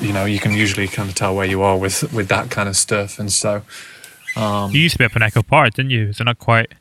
you 0.00 0.12
know 0.12 0.24
you 0.24 0.38
can 0.38 0.52
usually 0.52 0.88
kind 0.88 1.08
of 1.08 1.14
tell 1.14 1.34
where 1.34 1.46
you 1.46 1.62
are 1.62 1.76
with 1.76 2.12
with 2.12 2.28
that 2.28 2.50
kind 2.50 2.68
of 2.68 2.76
stuff, 2.76 3.18
and 3.18 3.32
so. 3.32 3.62
Um, 4.36 4.70
you 4.70 4.80
used 4.80 4.92
to 4.92 4.98
be 4.98 5.04
up 5.04 5.16
in 5.16 5.22
Echo 5.22 5.42
Park, 5.42 5.74
didn't 5.74 5.90
you? 5.90 6.08
Is 6.08 6.20
it 6.20 6.24
not 6.24 6.38
quite 6.38 6.72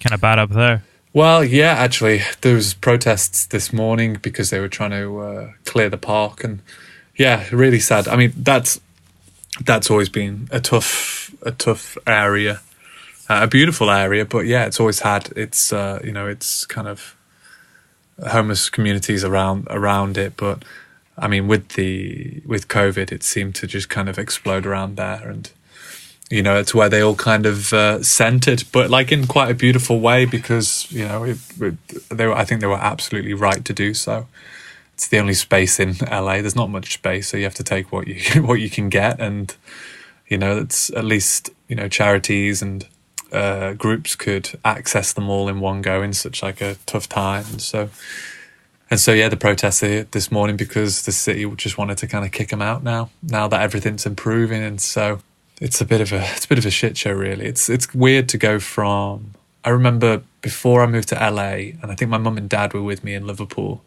kind 0.00 0.12
of 0.12 0.20
bad 0.20 0.38
up 0.38 0.50
there? 0.50 0.82
Well, 1.12 1.42
yeah, 1.42 1.72
actually, 1.72 2.20
there 2.42 2.54
was 2.54 2.74
protests 2.74 3.46
this 3.46 3.72
morning 3.72 4.18
because 4.20 4.50
they 4.50 4.60
were 4.60 4.68
trying 4.68 4.90
to 4.90 5.20
uh, 5.20 5.52
clear 5.64 5.88
the 5.88 5.96
park, 5.96 6.44
and 6.44 6.60
yeah, 7.16 7.46
really 7.50 7.80
sad. 7.80 8.08
I 8.08 8.16
mean, 8.16 8.32
that's 8.36 8.80
that's 9.64 9.90
always 9.90 10.08
been 10.08 10.48
a 10.50 10.60
tough 10.60 11.34
a 11.42 11.50
tough 11.50 11.96
area, 12.06 12.60
uh, 13.28 13.40
a 13.42 13.46
beautiful 13.46 13.90
area, 13.90 14.24
but 14.24 14.46
yeah, 14.46 14.64
it's 14.64 14.80
always 14.80 15.00
had 15.00 15.32
its 15.36 15.72
uh, 15.72 16.00
you 16.04 16.12
know 16.12 16.26
it's 16.26 16.64
kind 16.64 16.88
of 16.88 17.16
homeless 18.28 18.68
communities 18.68 19.24
around 19.24 19.66
around 19.70 20.18
it, 20.18 20.36
but 20.36 20.64
I 21.16 21.26
mean, 21.26 21.48
with 21.48 21.70
the 21.70 22.42
with 22.46 22.68
COVID, 22.68 23.10
it 23.10 23.22
seemed 23.22 23.54
to 23.56 23.66
just 23.66 23.88
kind 23.88 24.08
of 24.08 24.18
explode 24.18 24.66
around 24.66 24.96
there, 24.96 25.28
and 25.28 25.50
you 26.30 26.42
know, 26.42 26.56
it's 26.56 26.74
where 26.74 26.88
they 26.88 27.00
all 27.00 27.14
kind 27.16 27.46
of 27.46 27.72
uh, 27.72 28.02
centered, 28.02 28.64
but 28.70 28.90
like 28.90 29.10
in 29.10 29.26
quite 29.26 29.50
a 29.50 29.54
beautiful 29.54 30.00
way 30.00 30.26
because 30.26 30.90
you 30.92 31.06
know 31.06 31.24
it, 31.24 31.38
it, 31.60 31.76
they 32.08 32.26
were, 32.26 32.34
I 32.34 32.44
think 32.44 32.60
they 32.60 32.66
were 32.66 32.76
absolutely 32.76 33.34
right 33.34 33.64
to 33.64 33.72
do 33.72 33.94
so. 33.94 34.26
It's 34.94 35.08
the 35.08 35.18
only 35.18 35.34
space 35.34 35.80
in 35.80 35.94
LA. 36.10 36.40
There's 36.40 36.56
not 36.56 36.70
much 36.70 36.94
space, 36.94 37.28
so 37.28 37.36
you 37.36 37.44
have 37.44 37.54
to 37.54 37.64
take 37.64 37.90
what 37.90 38.06
you 38.06 38.42
what 38.42 38.60
you 38.60 38.70
can 38.70 38.88
get, 38.88 39.20
and 39.20 39.54
you 40.28 40.38
know, 40.38 40.58
it's 40.58 40.90
at 40.90 41.04
least 41.04 41.50
you 41.66 41.74
know 41.74 41.88
charities 41.88 42.62
and 42.62 42.86
uh, 43.32 43.72
groups 43.74 44.14
could 44.14 44.58
access 44.64 45.12
them 45.12 45.28
all 45.28 45.48
in 45.48 45.60
one 45.60 45.82
go 45.82 46.02
in 46.02 46.12
such 46.12 46.42
like 46.42 46.60
a 46.60 46.76
tough 46.86 47.08
time, 47.08 47.44
and 47.50 47.60
so. 47.60 47.90
And 48.90 48.98
so, 48.98 49.12
yeah, 49.12 49.28
the 49.28 49.36
protests 49.36 49.80
this 49.80 50.32
morning 50.32 50.56
because 50.56 51.02
the 51.02 51.12
city 51.12 51.44
just 51.56 51.76
wanted 51.76 51.98
to 51.98 52.06
kind 52.06 52.24
of 52.24 52.32
kick 52.32 52.48
them 52.48 52.62
out 52.62 52.82
now. 52.82 53.10
Now 53.22 53.46
that 53.46 53.60
everything's 53.60 54.06
improving, 54.06 54.62
and 54.62 54.80
so 54.80 55.20
it's 55.60 55.80
a 55.80 55.84
bit 55.84 56.00
of 56.00 56.12
a 56.12 56.20
it's 56.34 56.44
a 56.44 56.48
bit 56.48 56.58
of 56.58 56.66
a 56.66 56.70
shit 56.70 56.96
show 56.96 57.12
really. 57.12 57.46
It's 57.46 57.68
it's 57.68 57.92
weird 57.94 58.28
to 58.30 58.38
go 58.38 58.58
from 58.58 59.34
I 59.64 59.70
remember 59.70 60.22
before 60.40 60.82
I 60.82 60.86
moved 60.86 61.08
to 61.08 61.14
LA 61.16 61.74
and 61.82 61.86
I 61.86 61.94
think 61.94 62.10
my 62.10 62.18
mum 62.18 62.38
and 62.38 62.48
dad 62.48 62.72
were 62.72 62.82
with 62.82 63.02
me 63.02 63.14
in 63.14 63.26
Liverpool 63.26 63.82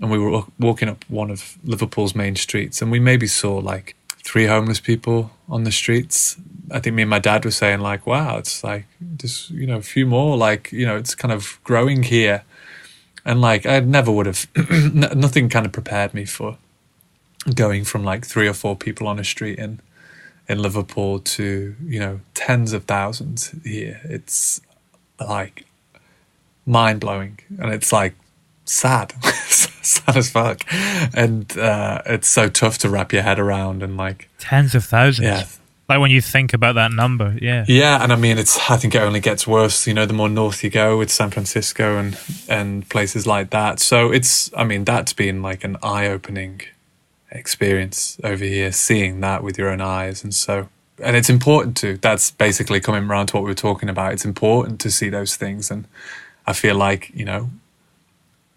and 0.00 0.10
we 0.10 0.18
were 0.18 0.42
walking 0.58 0.88
up 0.88 1.04
one 1.08 1.30
of 1.30 1.56
Liverpool's 1.64 2.14
main 2.14 2.36
streets 2.36 2.82
and 2.82 2.90
we 2.90 3.00
maybe 3.00 3.26
saw 3.26 3.56
like 3.56 3.96
three 4.26 4.46
homeless 4.46 4.80
people 4.80 5.30
on 5.48 5.62
the 5.62 5.70
streets. 5.70 6.36
I 6.72 6.80
think 6.80 6.96
me 6.96 7.02
and 7.02 7.10
my 7.10 7.20
dad 7.20 7.44
were 7.44 7.52
saying 7.52 7.78
like, 7.78 8.08
wow, 8.08 8.38
it's 8.38 8.64
like 8.64 8.86
just 9.16 9.50
you 9.50 9.68
know 9.68 9.76
a 9.76 9.82
few 9.82 10.04
more 10.04 10.36
like 10.36 10.72
you 10.72 10.84
know 10.84 10.96
it's 10.96 11.14
kind 11.14 11.32
of 11.32 11.60
growing 11.62 12.02
here, 12.02 12.42
and 13.24 13.40
like 13.40 13.64
I 13.66 13.78
never 13.80 14.10
would 14.10 14.26
have 14.26 14.46
nothing 15.16 15.48
kind 15.48 15.64
of 15.64 15.72
prepared 15.72 16.12
me 16.12 16.24
for 16.24 16.58
going 17.54 17.84
from 17.84 18.02
like 18.02 18.26
three 18.26 18.48
or 18.48 18.52
four 18.52 18.74
people 18.74 19.06
on 19.06 19.20
a 19.20 19.24
street 19.24 19.60
in 19.60 19.80
in 20.48 20.58
Liverpool 20.58 21.20
to 21.20 21.76
you 21.84 22.00
know 22.00 22.20
tens 22.34 22.72
of 22.72 22.84
thousands 22.84 23.54
here. 23.62 24.00
It's 24.04 24.60
like 25.20 25.66
mind 26.66 26.98
blowing, 26.98 27.38
and 27.60 27.72
it's 27.72 27.92
like 27.92 28.16
sad, 28.64 29.14
sad 30.06 30.16
as 30.16 30.30
fuck, 30.30 30.62
and 31.14 31.56
uh, 31.58 32.02
it's 32.06 32.28
so 32.28 32.48
tough 32.48 32.78
to 32.78 32.90
wrap 32.90 33.12
your 33.12 33.22
head 33.22 33.38
around. 33.38 33.82
And 33.82 33.96
like 33.96 34.28
tens 34.38 34.74
of 34.74 34.84
thousands, 34.84 35.26
yeah. 35.26 35.44
Like 35.88 36.00
when 36.00 36.10
you 36.10 36.20
think 36.20 36.52
about 36.52 36.74
that 36.74 36.90
number, 36.90 37.36
yeah, 37.40 37.64
yeah, 37.68 38.02
and 38.02 38.12
I 38.12 38.16
mean, 38.16 38.38
it's. 38.38 38.58
I 38.70 38.76
think 38.76 38.94
it 38.94 39.02
only 39.02 39.20
gets 39.20 39.46
worse. 39.46 39.86
You 39.86 39.94
know, 39.94 40.04
the 40.06 40.12
more 40.12 40.28
north 40.28 40.64
you 40.64 40.70
go 40.70 40.98
with 40.98 41.10
San 41.10 41.30
Francisco 41.30 41.98
and 41.98 42.18
and 42.48 42.88
places 42.88 43.26
like 43.26 43.50
that. 43.50 43.78
So 43.78 44.10
it's. 44.10 44.50
I 44.56 44.64
mean, 44.64 44.84
that's 44.84 45.12
been 45.12 45.42
like 45.42 45.62
an 45.62 45.76
eye 45.82 46.08
opening 46.08 46.62
experience 47.30 48.18
over 48.24 48.44
here, 48.44 48.72
seeing 48.72 49.20
that 49.20 49.42
with 49.42 49.58
your 49.58 49.68
own 49.68 49.80
eyes. 49.80 50.24
And 50.24 50.34
so, 50.34 50.68
and 51.02 51.16
it's 51.16 51.30
important 51.30 51.76
to, 51.78 51.96
that's 51.98 52.30
basically 52.30 52.80
coming 52.80 53.04
around 53.04 53.26
to 53.28 53.36
what 53.36 53.44
we 53.44 53.50
were 53.50 53.54
talking 53.54 53.88
about. 53.88 54.12
It's 54.12 54.24
important 54.24 54.80
to 54.80 54.90
see 54.90 55.08
those 55.08 55.36
things. 55.36 55.70
And 55.70 55.86
I 56.46 56.52
feel 56.52 56.76
like, 56.76 57.10
you 57.14 57.24
know, 57.24 57.50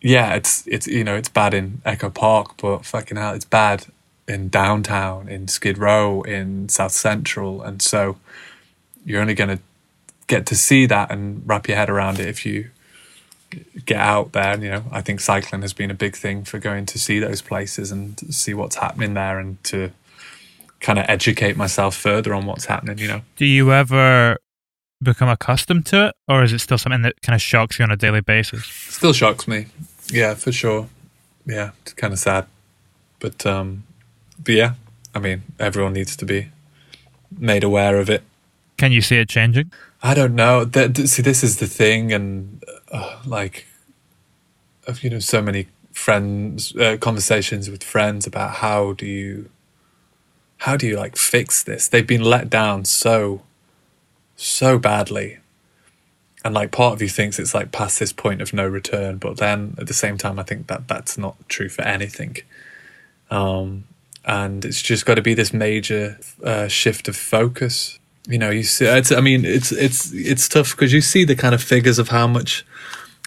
yeah, 0.01 0.35
it's, 0.35 0.65
it's, 0.67 0.87
you 0.87 1.03
know, 1.03 1.15
it's 1.15 1.29
bad 1.29 1.53
in 1.53 1.81
Echo 1.85 2.09
Park, 2.09 2.55
but 2.61 2.85
fucking 2.85 3.17
hell, 3.17 3.33
it's 3.33 3.45
bad 3.45 3.85
in 4.27 4.47
downtown, 4.49 5.27
in 5.27 5.47
Skid 5.47 5.77
Row, 5.77 6.21
in 6.21 6.69
South 6.69 6.91
Central. 6.91 7.61
And 7.61 7.81
so 7.81 8.17
you're 9.05 9.21
only 9.21 9.33
going 9.33 9.57
to 9.57 9.59
get 10.27 10.45
to 10.45 10.55
see 10.55 10.85
that 10.85 11.11
and 11.11 11.41
wrap 11.45 11.67
your 11.67 11.77
head 11.77 11.89
around 11.89 12.19
it 12.19 12.27
if 12.27 12.45
you 12.45 12.69
get 13.85 13.97
out 13.97 14.31
there. 14.31 14.53
And, 14.53 14.63
you 14.63 14.69
know, 14.69 14.83
I 14.91 15.01
think 15.01 15.19
cycling 15.19 15.63
has 15.63 15.73
been 15.73 15.91
a 15.91 15.95
big 15.95 16.15
thing 16.15 16.43
for 16.43 16.59
going 16.59 16.85
to 16.85 16.99
see 16.99 17.19
those 17.19 17.41
places 17.41 17.91
and 17.91 18.19
see 18.33 18.53
what's 18.53 18.75
happening 18.75 19.15
there 19.15 19.39
and 19.39 19.61
to 19.65 19.91
kind 20.79 20.99
of 20.99 21.05
educate 21.09 21.57
myself 21.57 21.95
further 21.95 22.33
on 22.33 22.45
what's 22.45 22.65
happening, 22.65 22.99
you 22.99 23.07
know. 23.07 23.21
Do 23.35 23.45
you 23.45 23.73
ever 23.73 24.37
become 25.01 25.29
accustomed 25.29 25.85
to 25.87 26.07
it 26.07 26.15
or 26.27 26.43
is 26.43 26.53
it 26.53 26.59
still 26.59 26.77
something 26.77 27.01
that 27.01 27.21
kind 27.21 27.35
of 27.35 27.41
shocks 27.41 27.79
you 27.79 27.83
on 27.83 27.91
a 27.91 27.97
daily 27.97 28.21
basis? 28.21 28.65
Still 28.65 29.13
shocks 29.13 29.47
me. 29.47 29.65
Yeah, 30.11 30.33
for 30.35 30.51
sure. 30.51 30.89
Yeah, 31.45 31.71
it's 31.81 31.93
kind 31.93 32.13
of 32.13 32.19
sad. 32.19 32.45
But 33.19 33.45
um 33.45 33.83
but 34.43 34.53
yeah, 34.53 34.73
I 35.13 35.19
mean, 35.19 35.43
everyone 35.59 35.93
needs 35.93 36.15
to 36.17 36.25
be 36.25 36.49
made 37.37 37.63
aware 37.63 37.97
of 37.97 38.09
it. 38.09 38.23
Can 38.77 38.91
you 38.91 39.01
see 39.01 39.17
it 39.17 39.29
changing? 39.29 39.71
I 40.01 40.13
don't 40.13 40.35
know. 40.35 40.63
see, 40.63 41.21
this 41.21 41.43
is 41.43 41.57
the 41.57 41.67
thing, 41.67 42.13
and 42.13 42.63
uh, 42.91 43.19
like, 43.25 43.67
I've 44.87 45.03
you 45.03 45.09
know 45.09 45.19
so 45.19 45.41
many 45.41 45.67
friends 45.91 46.73
uh, 46.77 46.95
conversations 46.97 47.69
with 47.69 47.83
friends 47.83 48.25
about 48.25 48.55
how 48.55 48.93
do 48.93 49.05
you, 49.05 49.49
how 50.59 50.77
do 50.77 50.87
you 50.87 50.95
like 50.95 51.17
fix 51.17 51.61
this? 51.61 51.89
They've 51.89 52.07
been 52.07 52.23
let 52.23 52.49
down 52.49 52.85
so, 52.85 53.41
so 54.37 54.79
badly, 54.79 55.39
and 56.43 56.53
like 56.53 56.71
part 56.71 56.93
of 56.93 57.01
you 57.01 57.09
thinks 57.09 57.39
it's 57.39 57.53
like 57.53 57.71
past 57.71 57.99
this 57.99 58.13
point 58.13 58.41
of 58.41 58.53
no 58.53 58.67
return, 58.67 59.17
but 59.17 59.37
then 59.37 59.75
at 59.77 59.87
the 59.87 59.93
same 59.93 60.17
time, 60.17 60.39
I 60.39 60.43
think 60.43 60.67
that 60.67 60.87
that's 60.87 61.17
not 61.17 61.35
true 61.49 61.69
for 61.69 61.81
anything. 61.81 62.37
Um, 63.29 63.85
and 64.25 64.63
it's 64.65 64.81
just 64.81 65.05
got 65.05 65.15
to 65.15 65.21
be 65.21 65.33
this 65.33 65.53
major 65.53 66.19
uh, 66.43 66.67
shift 66.67 67.07
of 67.07 67.15
focus 67.15 67.99
you 68.29 68.37
know, 68.37 68.51
you 68.51 68.61
see, 68.61 68.85
it's, 68.85 69.11
I 69.11 69.21
mean, 69.21 69.43
it's 69.43 69.71
it's 69.71 70.13
it's 70.13 70.47
tough 70.47 70.71
because 70.71 70.93
you 70.93 71.01
see 71.01 71.23
the 71.23 71.35
kind 71.35 71.55
of 71.55 71.63
figures 71.63 71.97
of 71.97 72.09
how 72.09 72.27
much 72.27 72.63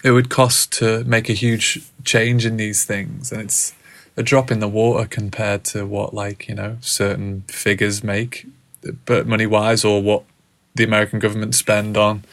it 0.01 0.11
would 0.11 0.29
cost 0.29 0.71
to 0.73 1.03
make 1.03 1.29
a 1.29 1.33
huge 1.33 1.81
change 2.05 2.45
in 2.45 2.55
these 2.55 2.85
things, 2.85 3.29
and 3.29 3.41
it's 3.41 3.73
a 4.15 4.23
drop 4.23 4.49
in 4.49 4.59
the 4.59 4.67
water 4.67 5.05
compared 5.05 5.65
to 5.65 5.85
what 5.85 6.13
like 6.13 6.47
you 6.47 6.55
know 6.55 6.77
certain 6.79 7.41
figures 7.49 8.01
make, 8.01 8.47
but 9.05 9.27
money 9.27 9.45
wise, 9.45 9.83
or 9.83 10.01
what 10.01 10.23
the 10.73 10.85
American 10.85 11.19
government 11.19 11.53
spend 11.53 11.97
on 11.97 12.23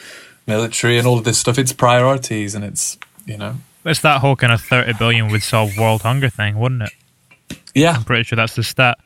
military 0.51 0.99
and 0.99 1.07
all 1.07 1.17
of 1.17 1.25
this 1.25 1.39
stuff. 1.39 1.59
It's 1.59 1.73
priorities, 1.73 2.55
and 2.55 2.65
it's 2.65 2.99
you 3.25 3.39
know, 3.39 3.57
it's 3.87 4.01
that 4.01 4.21
whole 4.21 4.37
kind 4.37 4.53
of 4.53 4.61
thirty 4.61 4.93
billion 4.93 5.31
would 5.31 5.43
solve 5.43 5.79
world 5.79 6.03
hunger 6.03 6.29
thing, 6.29 6.59
wouldn't 6.59 6.83
it? 6.83 7.59
Yeah, 7.75 7.93
I'm 7.93 8.05
pretty 8.05 8.25
sure 8.25 8.37
that's 8.37 8.57
the 8.57 8.63
stat. 8.63 8.99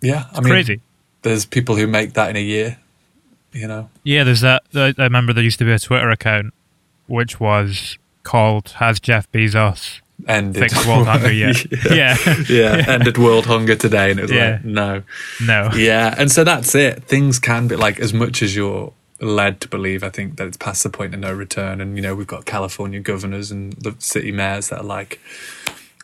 Yeah, 0.00 0.26
I 0.32 0.40
mean, 0.40 0.52
crazy 0.52 0.80
there's 1.22 1.44
people 1.44 1.76
who 1.76 1.86
make 1.86 2.14
that 2.14 2.30
in 2.30 2.36
a 2.36 2.42
year. 2.42 2.78
You 3.52 3.66
know. 3.66 3.90
Yeah, 4.04 4.24
there's 4.24 4.42
that. 4.42 4.62
I 4.74 4.92
remember 4.98 5.32
there 5.32 5.42
used 5.42 5.58
to 5.58 5.64
be 5.64 5.72
a 5.72 5.78
Twitter 5.78 6.10
account 6.10 6.52
which 7.06 7.40
was 7.40 7.98
called 8.22 8.70
"Has 8.76 9.00
Jeff 9.00 9.30
Bezos 9.32 10.00
ended 10.26 10.62
fixed 10.62 10.86
world 10.88 11.06
hunger 11.06 11.32
yet?" 11.32 11.64
yeah. 11.90 12.16
yeah. 12.26 12.76
yeah, 12.76 12.84
ended 12.86 13.16
world 13.16 13.46
hunger 13.46 13.74
today, 13.74 14.10
and 14.10 14.20
it 14.20 14.22
was 14.22 14.32
yeah. 14.32 14.50
like, 14.50 14.64
no, 14.64 15.02
no, 15.42 15.70
yeah, 15.74 16.14
and 16.18 16.30
so 16.30 16.44
that's 16.44 16.74
it. 16.74 17.04
Things 17.04 17.38
can 17.38 17.68
be 17.68 17.76
like 17.76 17.98
as 17.98 18.12
much 18.12 18.42
as 18.42 18.54
you're 18.54 18.92
led 19.20 19.60
to 19.60 19.68
believe, 19.68 20.04
I 20.04 20.10
think, 20.10 20.36
that 20.36 20.46
it's 20.46 20.56
past 20.56 20.82
the 20.82 20.90
point 20.90 21.14
of 21.14 21.20
no 21.20 21.32
return. 21.32 21.80
And, 21.80 21.96
you 21.96 22.02
know, 22.02 22.14
we've 22.14 22.26
got 22.26 22.44
California 22.44 23.00
governors 23.00 23.50
and 23.50 23.72
the 23.74 23.94
city 23.98 24.32
mayors 24.32 24.68
that 24.68 24.80
are 24.80 24.84
like, 24.84 25.20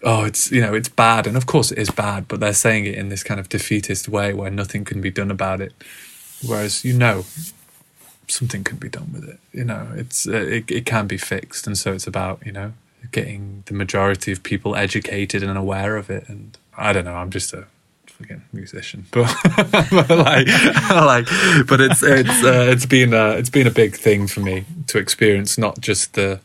oh, 0.02 0.24
it's, 0.24 0.50
you 0.50 0.60
know, 0.60 0.74
it's 0.74 0.88
bad. 0.88 1.26
And 1.26 1.36
of 1.36 1.46
course 1.46 1.72
it 1.72 1.78
is 1.78 1.90
bad, 1.90 2.28
but 2.28 2.40
they're 2.40 2.52
saying 2.52 2.86
it 2.86 2.94
in 2.94 3.08
this 3.08 3.22
kind 3.22 3.40
of 3.40 3.48
defeatist 3.48 4.08
way 4.08 4.34
where 4.34 4.50
nothing 4.50 4.84
can 4.84 5.00
be 5.00 5.10
done 5.10 5.30
about 5.30 5.60
it. 5.60 5.72
Whereas, 6.46 6.84
you 6.84 6.92
know, 6.92 7.24
something 8.28 8.64
can 8.64 8.76
be 8.76 8.88
done 8.88 9.10
with 9.12 9.28
it. 9.28 9.38
You 9.52 9.64
know, 9.64 9.88
it's, 9.94 10.26
uh, 10.26 10.32
it, 10.32 10.70
it 10.70 10.86
can 10.86 11.06
be 11.06 11.16
fixed. 11.16 11.66
And 11.66 11.78
so 11.78 11.92
it's 11.92 12.06
about, 12.06 12.44
you 12.44 12.52
know, 12.52 12.72
getting 13.12 13.62
the 13.66 13.74
majority 13.74 14.32
of 14.32 14.42
people 14.42 14.76
educated 14.76 15.42
and 15.42 15.56
aware 15.56 15.96
of 15.96 16.10
it. 16.10 16.28
And 16.28 16.58
I 16.76 16.92
don't 16.92 17.04
know, 17.04 17.14
I'm 17.14 17.30
just 17.30 17.52
a 17.52 17.66
fucking 18.18 18.42
musician, 18.52 19.06
but, 19.12 19.34
but 19.90 20.10
like, 20.10 20.46
like, 20.90 21.26
but 21.66 21.80
it's 21.80 22.02
it's 22.02 22.42
uh, 22.44 22.66
it's 22.70 22.86
been 22.86 23.12
a 23.14 23.30
it's 23.30 23.50
been 23.50 23.66
a 23.66 23.70
big 23.70 23.96
thing 23.96 24.26
for 24.26 24.40
me 24.40 24.64
to 24.88 24.98
experience 24.98 25.58
not 25.58 25.80
just 25.80 26.14
the 26.14 26.40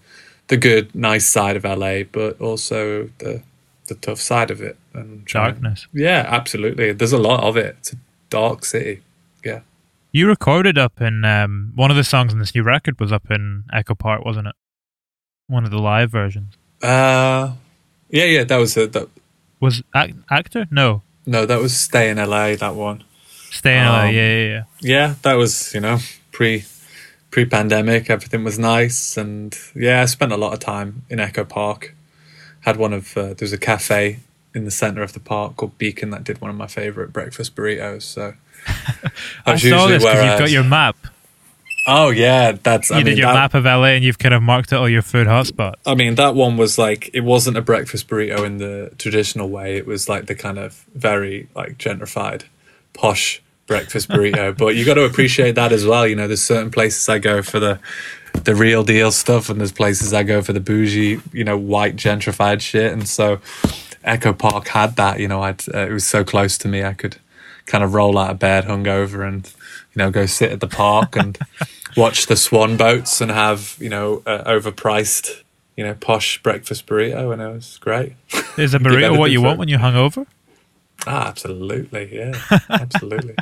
the 0.47 0.57
good, 0.57 0.93
nice 0.95 1.25
side 1.27 1.55
of 1.55 1.63
LA, 1.63 2.03
but 2.03 2.39
also 2.41 3.09
the 3.19 3.41
the 3.87 3.95
tough 3.95 4.19
side 4.19 4.51
of 4.51 4.61
it 4.61 4.77
and 4.93 5.25
trying- 5.25 5.53
Darkness. 5.53 5.87
Yeah, 5.93 6.25
absolutely. 6.27 6.91
There's 6.91 7.13
a 7.13 7.17
lot 7.17 7.43
of 7.43 7.57
it. 7.57 7.75
It's 7.79 7.93
a 7.93 7.97
dark 8.29 8.63
city. 8.65 9.01
Yeah. 9.43 9.61
You 10.11 10.27
recorded 10.27 10.77
up 10.77 11.01
in 11.01 11.23
um, 11.25 11.71
one 11.75 11.89
of 11.91 11.97
the 11.97 12.03
songs 12.03 12.31
on 12.33 12.39
this 12.39 12.53
new 12.55 12.63
record 12.63 12.99
was 12.99 13.11
up 13.11 13.29
in 13.31 13.63
Echo 13.73 13.95
Park, 13.95 14.23
wasn't 14.25 14.47
it? 14.47 14.55
One 15.47 15.65
of 15.65 15.71
the 15.71 15.77
live 15.79 16.11
versions. 16.11 16.53
Uh, 16.83 17.53
yeah, 18.09 18.25
yeah. 18.25 18.43
That 18.43 18.57
was 18.57 18.75
it. 18.77 18.93
That, 18.93 19.07
Was 19.59 19.81
ac- 19.95 20.15
actor? 20.31 20.67
No, 20.71 21.01
no, 21.25 21.45
that 21.45 21.59
was 21.59 21.77
Stay 21.77 22.09
in 22.09 22.17
LA. 22.17 22.55
That 22.55 22.75
one. 22.75 23.03
stay 23.51 23.77
in 23.77 23.85
LA. 23.85 24.03
Um, 24.03 24.15
Yeah, 24.15 24.21
yeah, 24.21 24.47
yeah. 24.47 24.63
yeah, 24.81 25.15
that 25.21 25.33
was 25.33 25.73
you 25.73 25.79
know 25.79 25.99
pre 26.31 26.65
pre 27.31 27.45
pandemic. 27.45 28.09
Everything 28.09 28.43
was 28.43 28.57
nice, 28.59 29.17
and 29.17 29.55
yeah, 29.75 30.01
I 30.01 30.05
spent 30.05 30.31
a 30.31 30.37
lot 30.37 30.53
of 30.53 30.59
time 30.59 31.03
in 31.09 31.19
Echo 31.19 31.43
Park. 31.43 31.95
Had 32.61 32.77
one 32.77 32.93
of 32.93 33.15
uh, 33.17 33.33
there 33.33 33.37
was 33.41 33.53
a 33.53 33.57
cafe 33.57 34.19
in 34.53 34.65
the 34.65 34.71
center 34.71 35.01
of 35.01 35.13
the 35.13 35.19
park 35.19 35.55
called 35.55 35.77
Beacon 35.77 36.09
that 36.09 36.23
did 36.23 36.41
one 36.41 36.49
of 36.49 36.57
my 36.57 36.67
favorite 36.67 37.13
breakfast 37.13 37.55
burritos. 37.55 38.03
So 38.03 38.33
I 39.45 39.55
saw 39.55 39.87
usually 39.87 39.93
this 39.93 40.03
because 40.03 40.23
you've 40.23 40.39
got 40.39 40.51
your 40.51 40.63
map. 40.63 40.97
Oh 41.91 42.09
yeah, 42.11 42.51
that's 42.51 42.89
You 42.89 42.95
I 42.95 42.99
mean 42.99 43.05
did 43.07 43.17
your 43.17 43.27
that, 43.27 43.33
map 43.33 43.53
of 43.55 43.65
LA 43.65 43.95
and 43.95 44.03
you've 44.03 44.19
kind 44.19 44.33
of 44.33 44.43
marked 44.43 44.71
out 44.71 44.81
all 44.81 44.89
your 44.89 45.01
food 45.01 45.27
hotspots. 45.27 45.75
I 45.85 45.95
mean 45.95 46.15
that 46.15 46.35
one 46.35 46.55
was 46.55 46.77
like 46.77 47.09
it 47.13 47.21
wasn't 47.21 47.57
a 47.57 47.61
breakfast 47.61 48.07
burrito 48.07 48.45
in 48.45 48.57
the 48.57 48.91
traditional 48.97 49.49
way. 49.49 49.77
It 49.77 49.87
was 49.87 50.07
like 50.07 50.27
the 50.27 50.35
kind 50.35 50.59
of 50.59 50.85
very 50.93 51.49
like 51.55 51.77
gentrified, 51.77 52.43
posh 52.93 53.41
breakfast 53.65 54.09
burrito. 54.09 54.55
but 54.57 54.75
you 54.75 54.85
got 54.85 54.95
to 54.95 55.03
appreciate 55.03 55.55
that 55.55 55.71
as 55.71 55.85
well. 55.85 56.05
You 56.05 56.15
know, 56.15 56.27
there's 56.27 56.43
certain 56.43 56.71
places 56.71 57.09
I 57.09 57.19
go 57.19 57.41
for 57.41 57.59
the 57.59 57.79
the 58.43 58.55
real 58.55 58.83
deal 58.83 59.11
stuff, 59.11 59.49
and 59.49 59.59
there's 59.59 59.71
places 59.71 60.13
I 60.13 60.23
go 60.23 60.41
for 60.41 60.53
the 60.53 60.59
bougie, 60.59 61.19
you 61.33 61.43
know, 61.43 61.57
white 61.57 61.95
gentrified 61.95 62.61
shit. 62.61 62.91
And 62.91 63.07
so 63.07 63.39
Echo 64.03 64.33
Park 64.33 64.67
had 64.67 64.95
that. 64.97 65.19
You 65.19 65.27
know, 65.27 65.41
I'd 65.41 65.67
uh, 65.73 65.87
it 65.87 65.91
was 65.91 66.05
so 66.05 66.23
close 66.23 66.57
to 66.59 66.67
me, 66.67 66.83
I 66.83 66.93
could 66.93 67.17
kind 67.65 67.83
of 67.83 67.93
roll 67.93 68.17
out 68.17 68.31
of 68.31 68.39
bed 68.39 68.65
hungover 68.65 69.27
and 69.27 69.51
you 69.99 70.05
know 70.05 70.11
go 70.11 70.25
sit 70.25 70.49
at 70.49 70.61
the 70.61 70.67
park 70.67 71.17
and 71.17 71.37
watch 71.97 72.27
the 72.27 72.35
swan 72.37 72.77
boats 72.77 73.19
and 73.19 73.29
have 73.31 73.75
you 73.81 73.89
know 73.89 74.23
uh, 74.25 74.43
overpriced 74.45 75.43
you 75.75 75.83
know 75.83 75.93
posh 75.93 76.41
breakfast 76.41 76.85
burrito 76.87 77.33
and 77.33 77.41
it 77.41 77.47
was 77.53 77.77
great 77.81 78.13
Is 78.57 78.73
a 78.73 78.79
burrito 78.85 79.17
what 79.17 79.29
you 79.31 79.41
want 79.41 79.55
it. 79.55 79.59
when 79.59 79.67
you're 79.67 79.79
hungover? 79.79 80.25
ah 81.05 81.27
absolutely 81.27 82.15
yeah 82.15 82.33
absolutely 82.69 83.35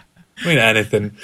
i 0.43 0.47
mean 0.47 0.57
anything 0.57 1.15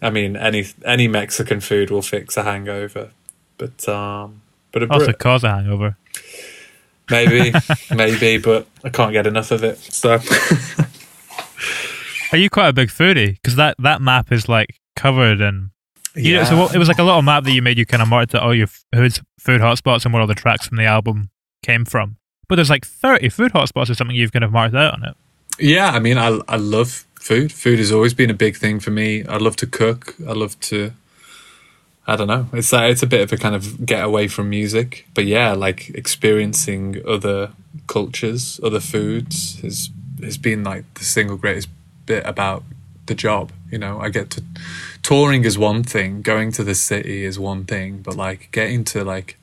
i 0.00 0.10
mean 0.10 0.36
any 0.36 0.64
any 0.84 1.08
mexican 1.08 1.58
food 1.58 1.90
will 1.90 2.02
fix 2.02 2.36
a 2.36 2.44
hangover 2.44 3.10
but 3.56 3.88
um 3.88 4.40
but 4.70 4.84
a 4.84 4.92
Also 4.92 5.06
bur- 5.06 5.12
cause 5.14 5.42
a 5.42 5.50
hangover. 5.50 5.96
maybe 7.10 7.52
maybe 7.94 8.38
but 8.38 8.68
i 8.84 8.90
can't 8.90 9.10
get 9.12 9.26
enough 9.26 9.50
of 9.50 9.64
it 9.64 9.76
so 9.78 10.18
Are 12.32 12.38
you 12.38 12.50
quite 12.50 12.68
a 12.68 12.72
big 12.72 12.88
foodie? 12.88 13.34
Because 13.34 13.56
that, 13.56 13.76
that 13.78 14.00
map 14.00 14.32
is 14.32 14.48
like 14.48 14.78
covered 14.96 15.40
in. 15.40 15.70
You 16.14 16.36
know, 16.36 16.44
so 16.44 16.56
what, 16.58 16.74
it 16.74 16.78
was 16.78 16.88
like 16.88 16.98
a 16.98 17.04
little 17.04 17.22
map 17.22 17.44
that 17.44 17.52
you 17.52 17.62
made. 17.62 17.78
You 17.78 17.86
kind 17.86 18.02
of 18.02 18.08
marked 18.08 18.34
out 18.34 18.42
all 18.42 18.54
your 18.54 18.66
food, 18.66 19.20
food 19.38 19.60
hotspots 19.60 20.04
and 20.04 20.12
where 20.12 20.20
all 20.20 20.26
the 20.26 20.34
tracks 20.34 20.66
from 20.66 20.76
the 20.76 20.84
album 20.84 21.30
came 21.62 21.84
from. 21.84 22.16
But 22.48 22.56
there's 22.56 22.70
like 22.70 22.84
30 22.84 23.28
food 23.28 23.52
hotspots 23.52 23.90
or 23.90 23.94
something 23.94 24.16
you've 24.16 24.32
kind 24.32 24.44
of 24.44 24.50
marked 24.50 24.74
out 24.74 24.94
on 24.94 25.04
it. 25.04 25.14
Yeah, 25.58 25.90
I 25.90 25.98
mean, 25.98 26.18
I 26.18 26.38
I 26.48 26.56
love 26.56 27.04
food. 27.20 27.52
Food 27.52 27.78
has 27.78 27.92
always 27.92 28.14
been 28.14 28.30
a 28.30 28.34
big 28.34 28.56
thing 28.56 28.80
for 28.80 28.90
me. 28.90 29.24
I 29.26 29.36
love 29.36 29.56
to 29.56 29.66
cook. 29.66 30.14
I 30.26 30.32
love 30.32 30.58
to. 30.60 30.92
I 32.06 32.16
don't 32.16 32.28
know. 32.28 32.48
It's 32.52 32.72
a, 32.72 32.88
it's 32.88 33.02
a 33.02 33.06
bit 33.06 33.20
of 33.20 33.32
a 33.32 33.36
kind 33.36 33.54
of 33.54 33.84
get 33.84 34.02
away 34.02 34.28
from 34.28 34.48
music, 34.48 35.06
but 35.12 35.26
yeah, 35.26 35.52
like 35.52 35.90
experiencing 35.90 37.02
other 37.06 37.50
cultures, 37.86 38.58
other 38.62 38.80
foods 38.80 39.60
has 39.60 39.90
has 40.22 40.38
been 40.38 40.64
like 40.64 40.84
the 40.94 41.04
single 41.04 41.36
greatest 41.36 41.68
bit 42.12 42.24
about 42.26 42.62
the 43.06 43.14
job. 43.14 43.52
You 43.70 43.78
know, 43.78 44.00
I 44.00 44.08
get 44.08 44.30
to 44.30 44.42
touring 45.02 45.44
is 45.44 45.56
one 45.56 45.82
thing, 45.82 46.22
going 46.22 46.52
to 46.52 46.64
the 46.64 46.74
city 46.74 47.24
is 47.24 47.38
one 47.38 47.64
thing, 47.64 48.02
but 48.02 48.16
like 48.16 48.48
getting 48.50 48.84
to 48.92 49.04
like 49.04 49.38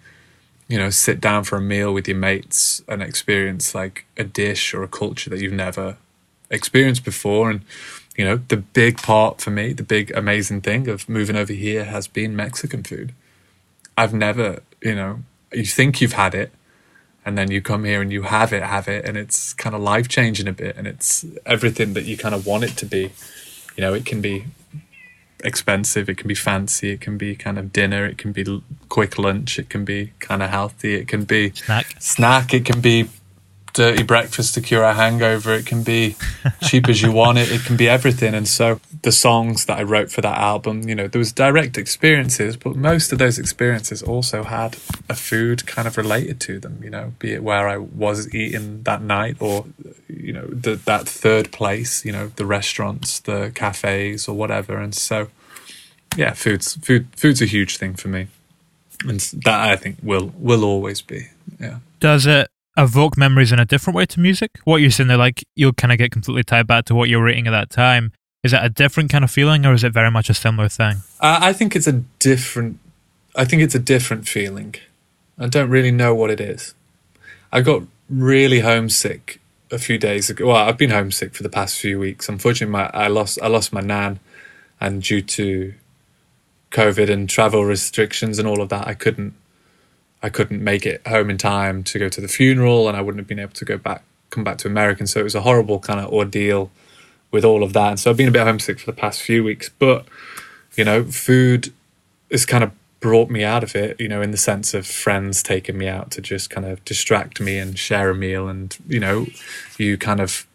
you 0.68 0.78
know, 0.78 0.90
sit 0.90 1.22
down 1.22 1.44
for 1.44 1.58
a 1.58 1.62
meal 1.62 1.94
with 1.94 2.08
your 2.08 2.18
mates 2.18 2.82
and 2.88 3.02
experience 3.02 3.76
like 3.76 4.06
a 4.18 4.24
dish 4.24 4.74
or 4.74 4.84
a 4.84 4.88
culture 4.88 5.30
that 5.30 5.40
you've 5.40 5.54
never 5.54 5.98
experienced 6.50 7.06
before. 7.06 7.52
And, 7.52 7.62
you 8.18 8.26
know, 8.26 8.38
the 8.38 8.58
big 8.58 8.98
part 8.98 9.42
for 9.42 9.52
me, 9.52 9.74
the 9.74 9.84
big 9.84 10.12
amazing 10.12 10.62
thing 10.62 10.88
of 10.88 11.08
moving 11.08 11.36
over 11.36 11.54
here 11.54 11.86
has 11.86 12.08
been 12.08 12.36
Mexican 12.36 12.84
food. 12.84 13.14
I've 13.96 14.14
never, 14.14 14.62
you 14.82 14.96
know, 14.96 15.20
you 15.54 15.66
think 15.66 16.02
you've 16.02 16.14
had 16.14 16.34
it 16.34 16.52
and 17.26 17.38
then 17.38 17.50
you 17.50 17.62
come 17.62 17.84
here 17.84 18.02
and 18.02 18.12
you 18.12 18.22
have 18.22 18.54
it, 18.54 18.64
have 18.64 18.88
it, 18.88 19.04
and 19.04 19.18
it's 19.18 19.54
kind 19.54 19.76
of 19.76 19.82
life 19.82 20.08
changing 20.08 20.48
a 20.48 20.54
bit 20.54 20.78
and 20.78 20.86
it's 20.88 21.26
everything 21.46 21.94
that 21.94 22.06
you 22.06 22.16
kind 22.18 22.36
of 22.36 22.46
want 22.46 22.64
it 22.64 22.78
to 22.78 22.86
be. 22.86 23.12
You 23.76 23.82
know, 23.82 23.94
it 23.94 24.06
can 24.06 24.22
be 24.22 24.46
expensive, 25.44 26.08
it 26.08 26.18
can 26.18 26.28
be 26.28 26.36
fancy, 26.36 26.92
it 26.92 27.02
can 27.02 27.18
be 27.18 27.36
kind 27.36 27.58
of 27.58 27.74
dinner, 27.74 28.06
it 28.06 28.18
can 28.18 28.32
be 28.32 28.64
quick 28.90 29.18
lunch, 29.18 29.60
it 29.60 29.70
can 29.70 29.84
be 29.84 30.14
kind 30.20 30.42
of 30.44 30.50
healthy, 30.50 30.96
it 30.96 31.08
can 31.08 31.24
be 31.24 31.52
Snack. 31.52 31.96
snack, 32.00 32.54
it 32.54 32.66
can 32.66 32.80
be 32.80 33.10
dirty 33.76 34.04
breakfast 34.04 34.54
to 34.56 34.62
cure 34.62 34.84
a 34.84 34.94
hangover, 34.94 35.54
it 35.54 35.66
can 35.66 35.84
be 35.84 36.16
cheap 36.64 36.90
as 36.90 37.02
you 37.02 37.12
want 37.12 37.38
it, 37.38 37.52
it 37.52 37.62
can 37.62 37.78
be 37.78 37.88
everything. 37.88 38.34
And 38.34 38.48
so 38.48 38.80
the 39.04 39.12
songs 39.12 39.66
that 39.66 39.78
I 39.78 39.84
wrote 39.84 40.10
for 40.10 40.22
that 40.22 40.38
album, 40.38 40.88
you 40.90 40.96
know, 40.96 41.08
there 41.08 41.20
was 41.20 41.32
direct 41.32 41.78
experiences, 41.78 42.58
but 42.58 42.76
most 42.76 43.12
of 43.12 43.20
those 43.20 43.38
experiences 43.38 44.02
also 44.02 44.44
had 44.44 44.78
a 45.10 45.14
food 45.14 45.68
kind 45.68 45.88
of 45.88 45.98
related 45.98 46.40
to 46.42 46.60
them, 46.60 46.80
you 46.82 46.90
know, 46.90 47.14
be 47.20 47.34
it 47.34 47.44
where 47.44 47.68
I 47.68 47.78
was 47.78 48.34
eating 48.34 48.82
that 48.84 49.02
night 49.02 49.38
or 49.40 49.66
you 50.08 50.32
know, 50.32 50.48
the, 50.48 50.76
that 50.86 51.08
third 51.08 51.52
place, 51.52 52.06
you 52.06 52.12
know, 52.12 52.28
the 52.38 52.46
restaurants, 52.46 53.20
the 53.20 53.52
cafes 53.54 54.28
or 54.28 54.36
whatever. 54.36 54.78
And 54.78 54.96
so 54.96 55.28
yeah, 56.16 56.34
food's 56.34 56.76
food 56.78 57.08
food's 57.18 57.42
a 57.42 57.46
huge 57.46 57.78
thing 57.78 57.94
for 57.96 58.08
me. 58.08 58.28
And 59.04 59.20
that 59.20 59.70
I 59.70 59.76
think 59.76 59.98
will 60.02 60.32
will 60.38 60.64
always 60.64 61.02
be. 61.02 61.28
Yeah. 61.60 61.80
Does 62.00 62.26
it 62.26 62.50
evoke 62.78 63.18
memories 63.18 63.52
in 63.52 63.60
a 63.60 63.66
different 63.66 63.96
way 63.96 64.06
to 64.06 64.20
music? 64.20 64.52
What 64.64 64.78
you're 64.78 64.92
saying 64.92 65.08
there, 65.08 65.18
like 65.18 65.46
you'll 65.56 65.74
kind 65.74 65.92
of 65.92 65.98
get 65.98 66.12
completely 66.12 66.44
tied 66.44 66.68
back 66.68 66.86
to 66.86 66.96
what 66.96 67.10
you're 67.10 67.24
rating 67.24 67.48
at 67.48 67.52
that 67.52 67.70
time. 67.70 68.12
Is 68.44 68.52
that 68.52 68.64
a 68.64 68.70
different 68.70 69.10
kind 69.10 69.24
of 69.24 69.32
feeling 69.32 69.66
or 69.66 69.74
is 69.74 69.84
it 69.84 69.92
very 69.92 70.12
much 70.12 70.30
a 70.30 70.34
similar 70.34 70.70
thing? 70.70 70.98
I, 71.20 71.50
I 71.50 71.54
think 71.54 71.76
it's 71.76 71.88
a 71.88 72.04
different. 72.20 72.80
I 73.36 73.44
think 73.46 73.62
it's 73.62 73.76
a 73.76 73.80
different 73.80 74.28
feeling. 74.28 74.76
I 75.38 75.48
don't 75.48 75.70
really 75.70 75.92
know 75.92 76.16
what 76.16 76.30
it 76.30 76.40
is. 76.40 76.74
I 77.52 77.62
got 77.62 77.84
really 78.10 78.60
homesick 78.60 79.40
a 79.72 79.80
few 79.80 79.98
days 79.98 80.30
ago. 80.30 80.48
Well, 80.48 80.58
I've 80.58 80.78
been 80.78 80.92
homesick 80.92 81.34
for 81.34 81.44
the 81.44 81.50
past 81.50 81.80
few 81.80 82.00
weeks. 82.00 82.30
Unfortunately, 82.30 82.72
my 82.72 82.90
I 82.94 83.08
lost 83.08 83.40
I 83.42 83.48
lost 83.48 83.74
my 83.74 83.82
nan, 83.82 84.20
and 84.80 85.02
due 85.02 85.22
to 85.22 85.74
COVID 86.72 87.10
and 87.10 87.30
travel 87.30 87.66
restrictions 87.66 88.40
and 88.40 88.48
all 88.48 88.62
of 88.62 88.70
that, 88.70 88.88
I 88.88 88.94
couldn't 88.94 89.34
I 90.26 90.30
couldn't 90.30 90.64
make 90.64 90.88
it 90.88 91.06
home 91.06 91.30
in 91.30 91.38
time 91.38 91.84
to 91.84 92.00
go 92.00 92.10
to 92.10 92.20
the 92.20 92.28
funeral, 92.28 92.88
and 92.88 92.98
I 92.98 93.02
wouldn't 93.02 93.20
have 93.20 93.28
been 93.28 93.38
able 93.38 93.54
to 93.54 93.66
go 93.66 93.78
back 93.78 94.02
come 94.32 94.44
back 94.44 94.58
to 94.58 94.68
America. 94.68 95.02
And 95.02 95.10
so 95.10 95.20
it 95.20 95.24
was 95.24 95.36
a 95.36 95.42
horrible 95.42 95.80
kind 95.80 96.00
of 96.00 96.12
ordeal 96.12 96.72
with 97.30 97.46
all 97.46 97.62
of 97.62 97.74
that. 97.74 97.90
And 97.90 98.00
so 98.00 98.10
I've 98.10 98.18
been 98.18 98.28
a 98.28 98.32
bit 98.32 98.42
homesick 98.42 98.80
for 98.80 98.88
the 98.88 98.98
past 98.98 99.22
few 99.22 99.44
weeks, 99.44 99.70
but 99.70 100.06
you 100.76 100.84
know, 100.84 101.04
food 101.04 101.72
has 102.32 102.44
kind 102.44 102.64
of 102.64 102.72
brought 103.00 103.30
me 103.30 103.44
out 103.44 103.64
of 103.64 103.76
it, 103.76 104.00
you 104.00 104.08
know, 104.08 104.24
in 104.24 104.32
the 104.32 104.38
sense 104.38 104.74
of 104.74 104.88
friends 104.88 105.44
taking 105.44 105.78
me 105.78 105.88
out 105.88 106.10
to 106.12 106.22
just 106.22 106.50
kind 106.50 106.66
of 106.66 106.84
distract 106.86 107.40
me 107.40 107.60
and 107.60 107.78
share 107.78 108.10
a 108.10 108.16
meal. 108.16 108.48
And, 108.48 108.76
you 108.88 109.00
know, 109.00 109.28
you 109.78 109.96
kind 109.96 110.20
of, 110.20 110.48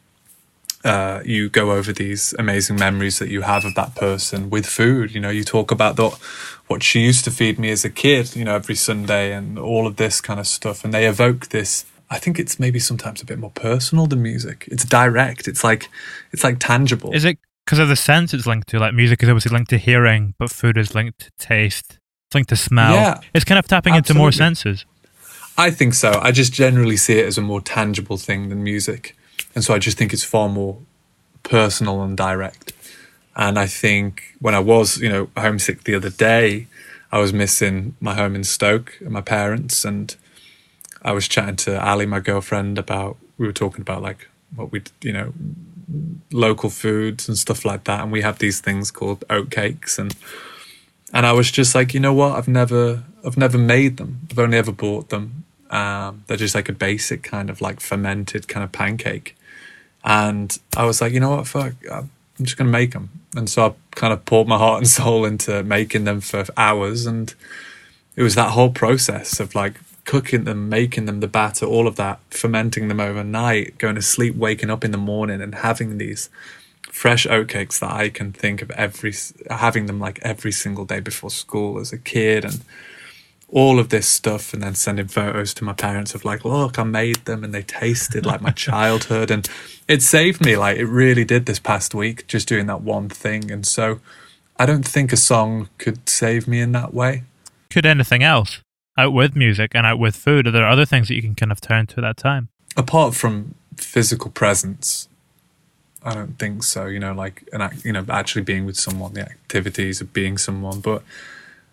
uh, 0.85 1.23
you 1.25 1.49
go 1.49 1.73
over 1.73 1.93
these 1.93 2.35
amazing 2.39 2.77
memories 2.77 3.19
that 3.19 3.29
you 3.29 3.43
have 3.43 3.65
of 3.65 3.75
that 3.75 3.95
person 3.95 4.51
with 4.51 4.67
food. 4.67 5.15
You 5.15 5.21
know, 5.21 5.31
you 5.31 5.45
talk 5.45 5.71
about 5.71 5.97
the, 5.97 6.11
what 6.69 6.83
she 6.83 7.01
used 7.01 7.25
to 7.25 7.31
feed 7.31 7.59
me 7.59 7.71
as 7.71 7.85
a 7.85 7.91
kid, 7.91 8.35
you 8.35 8.45
know, 8.45 8.55
every 8.55 8.75
Sunday 8.75 9.33
and 9.33 9.59
all 9.59 9.87
of 9.87 9.97
this 9.97 10.21
kind 10.21 10.41
of 10.41 10.47
stuff. 10.47 10.85
And 10.85 10.95
they 10.95 11.07
evoke 11.07 11.49
this. 11.49 11.85
I 12.09 12.19
think 12.19 12.39
it's 12.39 12.59
maybe 12.59 12.79
sometimes 12.79 13.23
a 13.23 13.27
bit 13.27 13.39
more 13.39 13.53
personal 13.53 14.07
than 14.07 14.23
music. 14.23 14.69
It's 14.71 14.85
direct. 14.85 15.47
It's 15.47 15.63
like, 15.63 15.89
it's 16.33 16.43
like 16.43 16.59
tangible. 16.59 17.13
Is 17.13 17.25
it 17.25 17.39
because 17.71 17.79
of 17.79 17.89
the 17.89 17.95
sense 17.95 18.35
it's 18.35 18.47
linked 18.47 18.69
to. 18.71 18.81
Like 18.81 18.95
music 18.95 19.23
is 19.23 19.29
obviously 19.29 19.55
linked 19.55 19.71
to 19.71 19.79
hearing, 19.79 20.35
but 20.39 20.51
food 20.51 20.77
is 20.77 20.93
linked 20.93 21.21
to 21.21 21.31
taste. 21.39 21.99
It's 22.27 22.35
linked 22.35 22.49
to 22.49 22.57
smell. 22.57 22.95
Yeah, 22.95 23.21
it's 23.33 23.45
kind 23.45 23.61
of 23.61 23.69
tapping 23.69 23.95
into 23.95 24.13
more 24.13 24.33
senses. 24.33 24.85
I 25.57 25.71
think 25.71 25.95
so. 25.95 26.19
I 26.21 26.33
just 26.33 26.53
generally 26.53 26.97
see 26.97 27.21
it 27.21 27.27
as 27.27 27.39
a 27.39 27.43
more 27.43 27.61
tangible 27.61 28.17
thing 28.17 28.49
than 28.49 28.65
music. 28.65 29.17
And 29.55 29.65
so 29.65 29.75
I 29.75 29.79
just 29.79 29.99
think 29.99 30.13
it's 30.13 30.25
far 30.25 30.49
more 30.49 30.79
personal 31.43 32.03
and 32.03 32.17
direct. 32.17 32.73
And 33.37 33.59
I 33.59 33.67
think 33.67 34.35
when 34.41 34.55
I 34.55 34.61
was, 34.61 34.99
you 34.99 35.09
know, 35.09 35.31
homesick 35.37 35.85
the 35.85 35.95
other 35.95 36.11
day, 36.11 36.67
I 37.13 37.19
was 37.19 37.33
missing 37.33 37.97
my 38.01 38.15
home 38.15 38.35
in 38.35 38.45
Stoke 38.45 38.97
and 39.01 39.11
my 39.11 39.21
parents. 39.21 39.85
And 39.85 40.15
I 41.03 41.13
was 41.13 41.27
chatting 41.27 41.57
to 41.57 41.85
Ali, 41.85 42.07
my 42.07 42.21
girlfriend, 42.21 42.79
about, 42.79 43.17
we 43.39 43.47
were 43.47 43.53
talking 43.53 43.81
about 43.81 44.03
like 44.03 44.29
what 44.55 44.71
we'd, 44.73 44.91
you 45.03 45.13
know, 45.13 45.33
local 46.33 46.71
foods 46.71 47.29
and 47.29 47.37
stuff 47.37 47.65
like 47.65 47.85
that. 47.85 48.01
And 48.01 48.13
we 48.13 48.23
have 48.23 48.39
these 48.39 48.61
things 48.61 48.91
called 48.91 49.25
oat 49.31 49.51
cakes. 49.51 49.99
And, 49.99 50.15
and 51.13 51.27
I 51.27 51.33
was 51.33 51.51
just 51.51 51.75
like, 51.75 51.95
you 51.95 52.01
know 52.01 52.13
what? 52.13 52.37
I've 52.37 52.49
never, 52.49 53.05
I've 53.25 53.37
never 53.37 53.59
made 53.59 53.97
them. 53.97 54.29
I've 54.31 54.39
only 54.39 54.59
ever 54.59 54.73
bought 54.73 55.09
them. 55.09 55.45
Um, 55.71 56.25
they're 56.27 56.37
just 56.37 56.55
like 56.55 56.69
a 56.69 56.73
basic 56.73 57.23
kind 57.23 57.49
of 57.49 57.61
like 57.61 57.81
fermented 57.81 58.49
kind 58.49 58.65
of 58.65 58.73
pancake. 58.73 59.37
And 60.05 60.57
I 60.77 60.85
was 60.85 61.01
like, 61.01 61.13
you 61.13 61.21
know 61.21 61.37
what? 61.37 61.47
Fuck, 61.47 61.75
I'm 61.91 62.11
just 62.41 62.57
going 62.57 62.67
to 62.67 62.73
make 62.73 62.93
them. 62.93 63.11
And 63.37 63.49
so 63.49 63.67
I 63.67 63.75
kind 63.93 64.13
of 64.13 64.25
poured 64.25 64.49
my 64.49 64.59
heart 64.59 64.79
and 64.79 64.89
soul 64.89 65.25
into 65.25 65.63
making 65.63 66.05
them 66.05 66.21
for 66.21 66.45
hours. 66.57 67.07
And 67.07 67.35
it 68.17 68.23
was 68.23 68.35
that 68.35 68.51
whole 68.51 68.71
process 68.71 69.41
of 69.41 69.55
like 69.55 69.75
cooking 70.05 70.45
them, 70.45 70.69
making 70.69 71.05
them, 71.05 71.21
the 71.21 71.29
batter, 71.29 71.67
all 71.67 71.87
of 71.87 71.97
that, 71.97 72.19
fermenting 72.31 72.89
them 72.89 73.01
overnight, 73.01 73.79
going 73.79 73.95
to 73.95 74.03
sleep, 74.03 74.35
waking 74.35 74.71
up 74.71 74.85
in 74.85 74.91
the 74.91 74.99
morning 74.99 75.41
and 75.41 75.57
having 75.57 75.99
these 75.99 76.31
fresh 76.83 77.27
oatcakes 77.27 77.79
that 77.79 77.93
I 77.93 78.09
can 78.09 78.33
think 78.33 78.63
of 78.63 78.71
every, 78.73 79.15
having 79.49 79.87
them 79.87 80.01
like 80.01 80.19
every 80.23 80.53
single 80.53 80.85
day 80.85 81.01
before 81.01 81.31
school 81.31 81.79
as 81.79 81.93
a 81.93 81.99
kid. 81.99 82.45
And 82.45 82.63
all 83.53 83.79
of 83.79 83.89
this 83.89 84.09
stuff 84.09 84.55
and 84.55 84.63
then 84.63 84.75
sending 84.75 85.09
photos 85.09 85.53
to 85.55 85.65
my 85.65 85.73
parents 85.73 86.15
of 86.15 86.25
like 86.25 86.45
look 86.45 86.79
i 86.79 86.85
made 86.85 87.17
them 87.25 87.43
and 87.43 87.53
they 87.53 87.63
tasted 87.63 88.25
like 88.25 88.41
my 88.41 88.51
childhood. 88.67 89.31
And 89.31 89.49
it 89.89 90.03
saved 90.03 90.45
me 90.45 90.57
like 90.57 90.79
it 90.79 90.87
really 90.87 91.25
did 91.25 91.47
this 91.47 91.59
past 91.59 91.95
week 91.95 92.27
just 92.27 92.49
doing 92.49 92.67
that 92.67 92.83
one 92.83 93.09
thing. 93.09 93.51
And 93.51 93.67
so 93.67 94.01
i 94.59 94.67
don't 94.67 94.87
think 94.87 95.13
a 95.13 95.17
song 95.17 95.69
could 95.79 96.09
save 96.09 96.47
me 96.47 96.61
in 96.61 96.73
that 96.73 96.95
way. 96.95 97.25
Could 97.71 97.87
anything 97.87 98.23
else? 98.23 98.61
Out 98.99 99.13
with 99.13 99.35
music 99.37 99.73
and 99.75 99.87
out 99.87 99.99
with 99.99 100.17
food? 100.17 100.47
Are 100.47 100.51
there 100.51 100.67
other 100.67 100.85
things 100.85 101.09
that 101.09 101.15
you 101.15 101.23
can 101.23 101.35
kind 101.35 101.53
of 101.53 101.61
turn 101.61 101.87
to 101.89 101.99
at 101.99 102.03
that 102.03 102.17
time? 102.17 102.49
apart 102.77 103.15
from 103.15 103.55
physical 103.77 104.31
presence 104.31 105.09
i 106.03 106.15
don't 106.15 106.39
think 106.39 106.63
so. 106.63 106.87
You 106.87 106.99
know 106.99 107.13
like 107.13 107.47
an 107.53 107.61
act 107.61 107.85
you 107.85 107.93
know 107.93 108.05
actually 108.09 108.43
being 108.43 108.65
with 108.65 108.77
someone 108.77 109.13
the 109.13 109.23
activities 109.23 110.01
of 110.01 110.13
being 110.13 110.39
someone. 110.39 110.81
But 110.81 111.03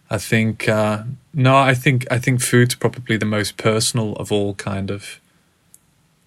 I 0.10 0.18
think 0.18 0.70
uh, 0.70 1.04
no, 1.34 1.58
I 1.58 1.74
think 1.74 2.06
I 2.10 2.18
think 2.18 2.42
food's 2.42 2.76
probably 2.76 3.18
the 3.18 3.26
most 3.26 3.58
personal 3.58 4.14
of 4.14 4.32
all 4.32 4.54
kind 4.56 4.90
of 4.90 5.20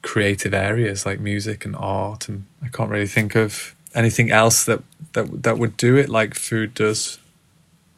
creative 0.03 0.55
areas 0.55 1.07
like 1.07 1.21
music 1.21 1.65
and 1.65 1.75
art, 1.77 2.29
and 2.29 2.45
I 2.63 2.69
can't 2.69 2.91
really 2.91 3.07
think 3.07 3.35
of 3.35 3.75
anything 3.95 4.31
else 4.31 4.65
that 4.65 4.83
that 5.15 5.43
that 5.43 5.59
would 5.59 5.77
do 5.77 5.97
it 5.97 6.09
like 6.09 6.35
food 6.35 6.75
does. 6.75 7.19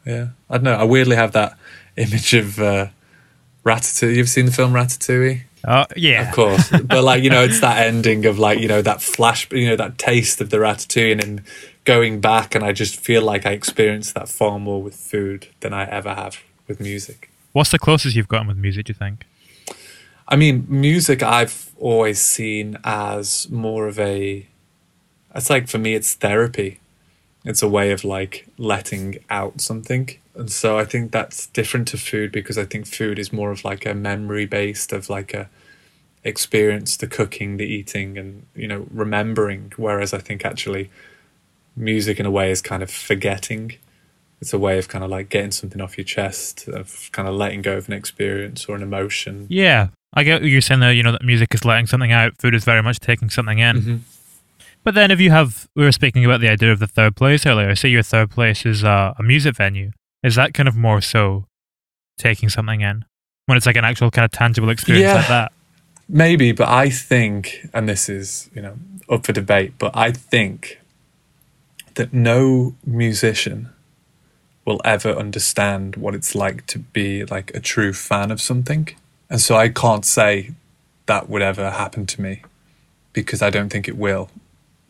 Yeah, 0.05 0.29
I 0.49 0.55
don't 0.55 0.63
know. 0.63 0.75
I 0.75 0.83
weirdly 0.83 1.15
have 1.15 1.33
that 1.33 1.57
image 1.97 2.33
of 2.33 2.59
uh, 2.59 2.87
Ratatouille. 3.65 4.15
You've 4.15 4.29
seen 4.29 4.45
the 4.45 4.51
film 4.51 4.73
Ratatouille? 4.73 5.43
Oh, 5.65 5.85
yeah. 5.95 6.27
Of 6.27 6.35
course, 6.35 6.69
but 6.69 7.03
like 7.03 7.23
you 7.23 7.29
know, 7.29 7.43
it's 7.43 7.61
that 7.61 7.85
ending 7.87 8.25
of 8.25 8.39
like 8.39 8.59
you 8.59 8.67
know 8.67 8.81
that 8.81 9.01
flash, 9.01 9.49
you 9.51 9.67
know 9.67 9.75
that 9.75 9.97
taste 9.97 10.39
of 10.41 10.49
the 10.49 10.57
ratatouille, 10.57 11.11
and 11.11 11.21
then 11.21 11.45
going 11.85 12.21
back, 12.21 12.55
and 12.55 12.63
I 12.63 12.71
just 12.71 12.99
feel 12.99 13.21
like 13.21 13.45
I 13.45 13.51
experienced 13.51 14.15
that 14.15 14.29
far 14.29 14.59
more 14.59 14.81
with 14.81 14.95
food 14.95 15.47
than 15.59 15.73
I 15.73 15.85
ever 15.85 16.13
have 16.13 16.41
with 16.67 16.79
music. 16.79 17.29
What's 17.51 17.71
the 17.71 17.79
closest 17.79 18.15
you've 18.15 18.27
gotten 18.27 18.47
with 18.47 18.57
music, 18.57 18.85
do 18.85 18.91
you 18.91 18.95
think? 18.95 19.25
I 20.27 20.35
mean, 20.35 20.65
music 20.67 21.21
I've 21.21 21.71
always 21.77 22.19
seen 22.19 22.77
as 22.83 23.49
more 23.49 23.87
of 23.87 23.99
a. 23.99 24.47
It's 25.35 25.49
like 25.49 25.67
for 25.67 25.77
me, 25.77 25.95
it's 25.95 26.13
therapy. 26.13 26.79
It's 27.43 27.61
a 27.61 27.67
way 27.67 27.91
of 27.91 28.03
like 28.03 28.47
letting 28.57 29.17
out 29.29 29.59
something. 29.59 30.09
And 30.35 30.49
so 30.49 30.79
I 30.79 30.85
think 30.85 31.11
that's 31.11 31.47
different 31.47 31.87
to 31.89 31.97
food 31.97 32.31
because 32.31 32.57
I 32.57 32.65
think 32.65 32.87
food 32.87 33.19
is 33.19 33.33
more 33.33 33.51
of 33.51 33.65
like 33.65 33.85
a 33.85 33.93
memory 33.93 34.45
based 34.45 34.93
of 34.93 35.09
like 35.09 35.33
a 35.33 35.49
experience, 36.23 36.95
the 36.97 37.07
cooking, 37.07 37.57
the 37.57 37.65
eating, 37.65 38.17
and 38.17 38.45
you 38.55 38.67
know 38.67 38.87
remembering. 38.91 39.73
Whereas 39.75 40.13
I 40.13 40.19
think 40.19 40.45
actually 40.45 40.89
music 41.75 42.19
in 42.19 42.25
a 42.25 42.31
way 42.31 42.51
is 42.51 42.61
kind 42.61 42.83
of 42.83 42.89
forgetting. 42.91 43.73
It's 44.41 44.53
a 44.53 44.59
way 44.59 44.77
of 44.77 44.87
kind 44.89 45.03
of 45.03 45.09
like 45.09 45.29
getting 45.29 45.51
something 45.51 45.81
off 45.81 45.97
your 45.97 46.03
chest, 46.05 46.67
of 46.67 47.09
kind 47.13 47.27
of 47.27 47.35
letting 47.35 47.61
go 47.61 47.77
of 47.77 47.87
an 47.87 47.93
experience 47.93 48.65
or 48.65 48.75
an 48.75 48.81
emotion. 48.83 49.47
Yeah. 49.49 49.87
I 50.13 50.23
get 50.23 50.41
what 50.41 50.49
you're 50.51 50.61
saying 50.61 50.81
there, 50.81 50.91
you 50.93 51.01
know, 51.01 51.11
that 51.13 51.23
music 51.23 51.53
is 51.55 51.65
letting 51.65 51.87
something 51.87 52.11
out, 52.11 52.33
food 52.39 52.53
is 52.53 52.63
very 52.65 52.83
much 52.83 52.99
taking 52.99 53.29
something 53.29 53.59
in. 53.59 53.81
Mhm. 53.81 53.99
But 54.83 54.95
then 54.95 55.11
if 55.11 55.19
you 55.19 55.31
have, 55.31 55.67
we 55.75 55.83
were 55.85 55.91
speaking 55.93 56.25
about 56.25 56.41
the 56.41 56.49
idea 56.49 56.71
of 56.71 56.79
the 56.79 56.87
third 56.87 57.15
place 57.15 57.45
earlier. 57.45 57.73
Say 57.73 57.89
your 57.89 58.03
third 58.03 58.29
place 58.29 58.65
is 58.65 58.83
uh, 58.83 59.13
a 59.17 59.23
music 59.23 59.55
venue. 59.55 59.91
Is 60.23 60.35
that 60.35 60.53
kind 60.53 60.67
of 60.67 60.75
more 60.75 60.99
so 61.01 61.45
taking 62.17 62.49
something 62.49 62.81
in? 62.81 63.05
When 63.45 63.57
it's 63.57 63.65
like 63.65 63.77
an 63.77 63.85
actual 63.85 64.11
kind 64.11 64.25
of 64.25 64.31
tangible 64.31 64.69
experience 64.69 65.03
Yeah. 65.05 65.13
like 65.15 65.27
that? 65.29 65.51
Maybe, 66.09 66.51
but 66.51 66.67
I 66.67 66.89
think, 66.89 67.65
and 67.73 67.87
this 67.87 68.09
is, 68.09 68.49
you 68.53 68.61
know, 68.61 68.75
up 69.09 69.25
for 69.25 69.31
debate, 69.31 69.73
but 69.79 69.95
I 69.95 70.11
think 70.11 70.79
that 71.95 72.13
no 72.13 72.75
musician 72.85 73.69
will 74.65 74.81
ever 74.85 75.11
understand 75.11 75.95
what 75.95 76.15
it's 76.15 76.35
like 76.35 76.65
to 76.67 76.79
be 76.79 77.25
like 77.25 77.51
a 77.53 77.59
true 77.59 77.93
fan 77.93 78.31
of 78.31 78.41
something. 78.41 78.89
And 79.29 79.41
so 79.41 79.55
I 79.55 79.69
can't 79.69 80.05
say 80.05 80.51
that 81.05 81.29
would 81.29 81.41
ever 81.41 81.71
happen 81.71 82.05
to 82.07 82.21
me 82.21 82.41
because 83.11 83.41
I 83.41 83.49
don't 83.49 83.69
think 83.69 83.87
it 83.87 83.97
will. 83.97 84.29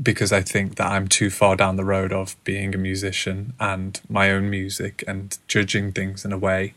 Because 0.02 0.32
I 0.32 0.42
think 0.42 0.76
that 0.76 0.88
I'm 0.88 1.08
too 1.08 1.30
far 1.30 1.56
down 1.56 1.76
the 1.76 1.86
road 1.86 2.12
of 2.12 2.36
being 2.44 2.74
a 2.74 2.78
musician 2.78 3.54
and 3.60 4.00
my 4.10 4.32
own 4.32 4.50
music 4.50 5.04
and 5.08 5.38
judging 5.48 5.92
things 5.92 6.26
in 6.26 6.34
a 6.34 6.38
way 6.38 6.74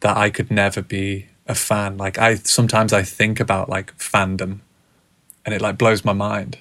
that 0.00 0.16
I 0.16 0.28
could 0.30 0.50
never 0.50 0.82
be 0.82 1.26
a 1.46 1.54
fan. 1.54 1.96
Like 1.96 2.18
I 2.18 2.34
sometimes 2.34 2.92
I 2.92 3.02
think 3.02 3.40
about 3.40 3.68
like 3.68 3.96
fandom 3.96 4.60
and 5.44 5.54
it 5.54 5.60
like 5.60 5.78
blows 5.78 6.04
my 6.04 6.12
mind 6.12 6.58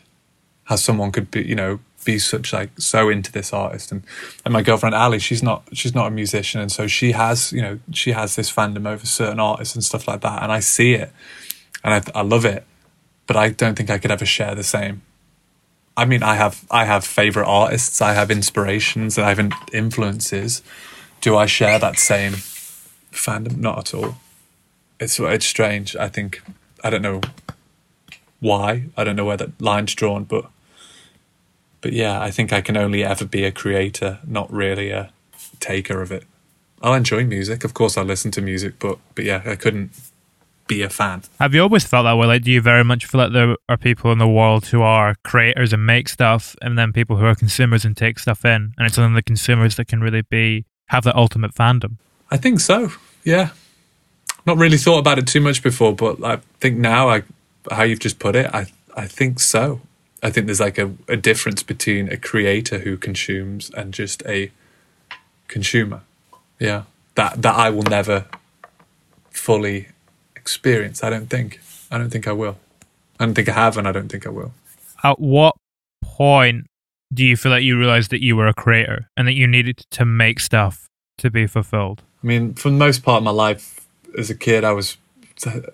how 0.65 0.75
someone 0.75 1.11
could 1.11 1.29
be, 1.31 1.43
you 1.43 1.55
know, 1.55 1.79
be 2.03 2.19
such 2.19 2.53
like 2.53 2.69
so 2.77 3.09
into 3.09 3.31
this 3.31 3.53
artist. 3.53 3.91
And 3.91 4.03
and 4.45 4.53
my 4.53 4.61
girlfriend 4.61 4.95
Ali 4.95 5.19
she's 5.19 5.43
not 5.43 5.63
she's 5.73 5.95
not 5.95 6.07
a 6.07 6.11
musician. 6.11 6.61
And 6.61 6.71
so 6.71 6.87
she 6.87 7.11
has 7.13 7.51
you 7.51 7.61
know 7.61 7.79
she 7.91 8.11
has 8.11 8.35
this 8.35 8.51
fandom 8.51 8.87
over 8.87 9.05
certain 9.05 9.39
artists 9.39 9.75
and 9.75 9.83
stuff 9.83 10.07
like 10.07 10.21
that. 10.21 10.43
And 10.43 10.51
I 10.51 10.59
see 10.59 10.93
it 10.93 11.11
and 11.83 11.93
I, 11.93 12.19
I 12.19 12.21
love 12.21 12.45
it 12.45 12.65
but 13.27 13.35
I 13.35 13.49
don't 13.49 13.75
think 13.75 13.89
I 13.89 13.97
could 13.97 14.11
ever 14.11 14.25
share 14.25 14.55
the 14.55 14.63
same. 14.63 15.01
I 15.95 16.05
mean 16.05 16.23
I 16.23 16.35
have 16.35 16.65
I 16.71 16.85
have 16.85 17.05
favorite 17.05 17.47
artists. 17.47 18.01
I 18.01 18.13
have 18.13 18.31
inspirations 18.31 19.17
and 19.17 19.25
I 19.25 19.33
have 19.33 19.51
influences. 19.73 20.61
Do 21.21 21.37
I 21.37 21.45
share 21.45 21.79
that 21.79 21.99
same 21.99 22.33
fandom? 23.11 23.57
Not 23.57 23.77
at 23.79 23.93
all. 23.93 24.15
It's 24.99 25.19
it's 25.19 25.45
strange. 25.45 25.95
I 25.95 26.07
think 26.09 26.41
I 26.83 26.89
don't 26.89 27.01
know 27.01 27.21
why. 28.39 28.85
I 28.97 29.03
don't 29.03 29.15
know 29.15 29.25
where 29.25 29.37
that 29.37 29.61
line's 29.61 29.93
drawn 29.93 30.23
but 30.23 30.45
but 31.81 31.93
yeah, 31.93 32.21
I 32.21 32.31
think 32.31 32.53
I 32.53 32.61
can 32.61 32.77
only 32.77 33.03
ever 33.03 33.25
be 33.25 33.43
a 33.43 33.51
creator, 33.51 34.19
not 34.25 34.51
really 34.51 34.91
a 34.91 35.11
taker 35.59 36.01
of 36.01 36.11
it. 36.11 36.23
I'll 36.81 36.93
enjoy 36.93 37.25
music, 37.25 37.63
of 37.63 37.73
course. 37.73 37.97
I'll 37.97 38.05
listen 38.05 38.31
to 38.31 38.41
music, 38.41 38.75
but 38.79 38.97
but 39.15 39.25
yeah, 39.25 39.41
I 39.45 39.55
couldn't 39.55 39.91
be 40.67 40.81
a 40.83 40.89
fan. 40.89 41.23
Have 41.39 41.53
you 41.53 41.61
always 41.61 41.83
felt 41.85 42.05
that 42.05 42.13
way? 42.13 42.27
Like, 42.27 42.43
do 42.43 42.51
you 42.51 42.61
very 42.61 42.83
much 42.83 43.05
feel 43.05 43.21
like 43.21 43.33
there 43.33 43.55
are 43.67 43.77
people 43.77 44.11
in 44.11 44.19
the 44.19 44.27
world 44.27 44.67
who 44.67 44.81
are 44.81 45.15
creators 45.23 45.73
and 45.73 45.85
make 45.85 46.07
stuff, 46.07 46.55
and 46.61 46.77
then 46.77 46.93
people 46.93 47.17
who 47.17 47.25
are 47.25 47.35
consumers 47.35 47.83
and 47.85 47.95
take 47.95 48.19
stuff 48.19 48.45
in, 48.45 48.73
and 48.77 48.87
it's 48.87 48.97
only 48.97 49.15
the 49.15 49.23
consumers 49.23 49.75
that 49.75 49.87
can 49.87 50.01
really 50.01 50.21
be 50.21 50.65
have 50.87 51.03
that 51.03 51.15
ultimate 51.15 51.53
fandom? 51.53 51.97
I 52.29 52.37
think 52.37 52.59
so. 52.59 52.91
Yeah, 53.23 53.49
not 54.45 54.57
really 54.57 54.77
thought 54.77 54.99
about 54.99 55.19
it 55.19 55.27
too 55.27 55.41
much 55.41 55.61
before, 55.61 55.93
but 55.93 56.23
I 56.23 56.37
think 56.59 56.77
now, 56.77 57.09
I 57.09 57.23
how 57.69 57.83
you've 57.83 57.99
just 57.99 58.17
put 58.17 58.35
it, 58.35 58.47
I 58.53 58.65
I 58.95 59.07
think 59.07 59.39
so. 59.39 59.81
I 60.23 60.29
think 60.29 60.45
there's 60.45 60.59
like 60.59 60.77
a, 60.77 60.93
a 61.07 61.17
difference 61.17 61.63
between 61.63 62.09
a 62.09 62.17
creator 62.17 62.79
who 62.79 62.97
consumes 62.97 63.71
and 63.71 63.93
just 63.93 64.23
a 64.25 64.51
consumer. 65.47 66.01
Yeah, 66.59 66.83
that 67.15 67.41
that 67.41 67.55
I 67.55 67.69
will 67.69 67.83
never 67.83 68.25
fully 69.31 69.87
experience. 70.35 71.03
I 71.03 71.09
don't 71.09 71.29
think. 71.29 71.59
I 71.89 71.97
don't 71.97 72.09
think 72.09 72.27
I 72.27 72.31
will. 72.31 72.57
I 73.19 73.25
don't 73.25 73.35
think 73.35 73.49
I 73.49 73.53
have, 73.53 73.77
and 73.77 73.87
I 73.87 73.91
don't 73.91 74.09
think 74.09 74.25
I 74.25 74.29
will. 74.29 74.53
At 75.03 75.19
what 75.19 75.55
point 76.03 76.67
do 77.13 77.25
you 77.25 77.35
feel 77.35 77.51
like 77.51 77.63
you 77.63 77.77
realized 77.77 78.11
that 78.11 78.23
you 78.23 78.35
were 78.35 78.47
a 78.47 78.53
creator 78.53 79.09
and 79.17 79.27
that 79.27 79.33
you 79.33 79.47
needed 79.47 79.83
to 79.91 80.05
make 80.05 80.39
stuff 80.39 80.87
to 81.17 81.29
be 81.29 81.47
fulfilled? 81.47 82.01
I 82.23 82.27
mean, 82.27 82.53
for 82.53 82.69
the 82.69 82.77
most 82.77 83.03
part 83.03 83.17
of 83.17 83.23
my 83.23 83.31
life 83.31 83.87
as 84.17 84.29
a 84.29 84.35
kid, 84.35 84.63
I 84.63 84.71
was 84.71 84.97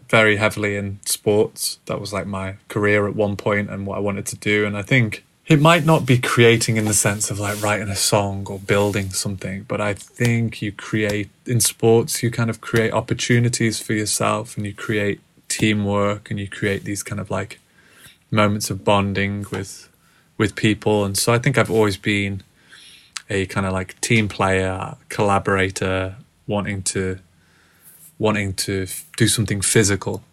very 0.10 0.38
heavily 0.38 0.76
in 0.76 1.00
sports. 1.06 1.80
That 1.86 2.00
was 2.00 2.14
like 2.14 2.26
my 2.28 2.56
career 2.68 3.08
at 3.08 3.16
one 3.16 3.36
point 3.36 3.70
and 3.70 3.86
what 3.86 3.98
I 3.98 4.02
wanted 4.02 4.26
to 4.28 4.38
do. 4.38 4.66
And 4.66 4.78
I 4.78 4.82
think 4.82 5.24
it 5.48 5.62
might 5.62 5.86
not 5.86 6.06
be 6.06 6.18
creating 6.18 6.76
in 6.76 6.86
the 6.86 6.94
sense 6.94 7.32
of 7.32 7.40
like 7.40 7.62
writing 7.62 7.88
a 7.88 7.96
song 7.96 8.46
or 8.50 8.60
building 8.60 9.12
something, 9.12 9.64
but 9.64 9.80
I 9.80 9.94
think 9.94 10.62
you 10.62 10.74
create 10.74 11.30
in 11.46 11.62
sports, 11.62 12.22
you 12.22 12.30
kind 12.32 12.50
of 12.50 12.60
create 12.60 12.92
opportunities 12.92 13.80
for 13.82 13.94
yourself 13.94 14.58
and 14.58 14.66
you 14.66 14.74
create 14.74 15.22
teamwork 15.48 16.30
and 16.30 16.40
you 16.40 16.50
create 16.50 16.84
these 16.84 17.02
kind 17.02 17.22
of 17.22 17.32
like 17.32 17.60
moments 18.30 18.70
of 18.70 18.84
bonding 18.84 19.46
with 19.52 19.90
with 20.38 20.56
people. 20.56 21.06
And 21.06 21.18
so 21.18 21.34
I 21.34 21.40
think 21.40 21.58
I've 21.58 21.72
always 21.72 21.98
been 21.98 22.44
a 23.30 23.46
kind 23.48 23.66
of 23.66 23.74
like 23.74 24.00
team 24.02 24.28
player, 24.28 24.96
collaborator, 25.10 26.16
wanting 26.46 26.84
to 26.84 27.20
wanting 28.20 28.54
to 28.54 28.88
do 29.16 29.28
something 29.28 29.62
physical 29.62 30.24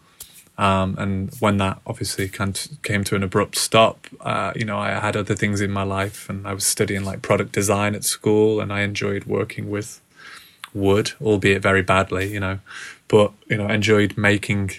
um, 0.56 0.96
and 0.98 1.34
when 1.40 1.56
that 1.58 1.80
obviously 1.86 2.28
kind 2.28 2.56
of 2.56 2.82
came 2.82 3.02
to 3.04 3.16
an 3.16 3.22
abrupt 3.22 3.56
stop, 3.56 4.06
uh, 4.20 4.52
you 4.54 4.64
know, 4.64 4.78
I 4.78 5.00
had 5.00 5.16
other 5.16 5.34
things 5.34 5.60
in 5.60 5.70
my 5.70 5.82
life, 5.82 6.28
and 6.28 6.46
I 6.46 6.54
was 6.54 6.64
studying 6.64 7.04
like 7.04 7.22
product 7.22 7.52
design 7.52 7.94
at 7.94 8.04
school, 8.04 8.60
and 8.60 8.72
I 8.72 8.82
enjoyed 8.82 9.24
working 9.24 9.68
with 9.68 10.00
wood, 10.72 11.12
albeit 11.20 11.62
very 11.62 11.82
badly, 11.82 12.32
you 12.32 12.40
know, 12.40 12.60
but 13.08 13.32
you 13.48 13.56
know, 13.56 13.68
enjoyed 13.68 14.16
making 14.16 14.72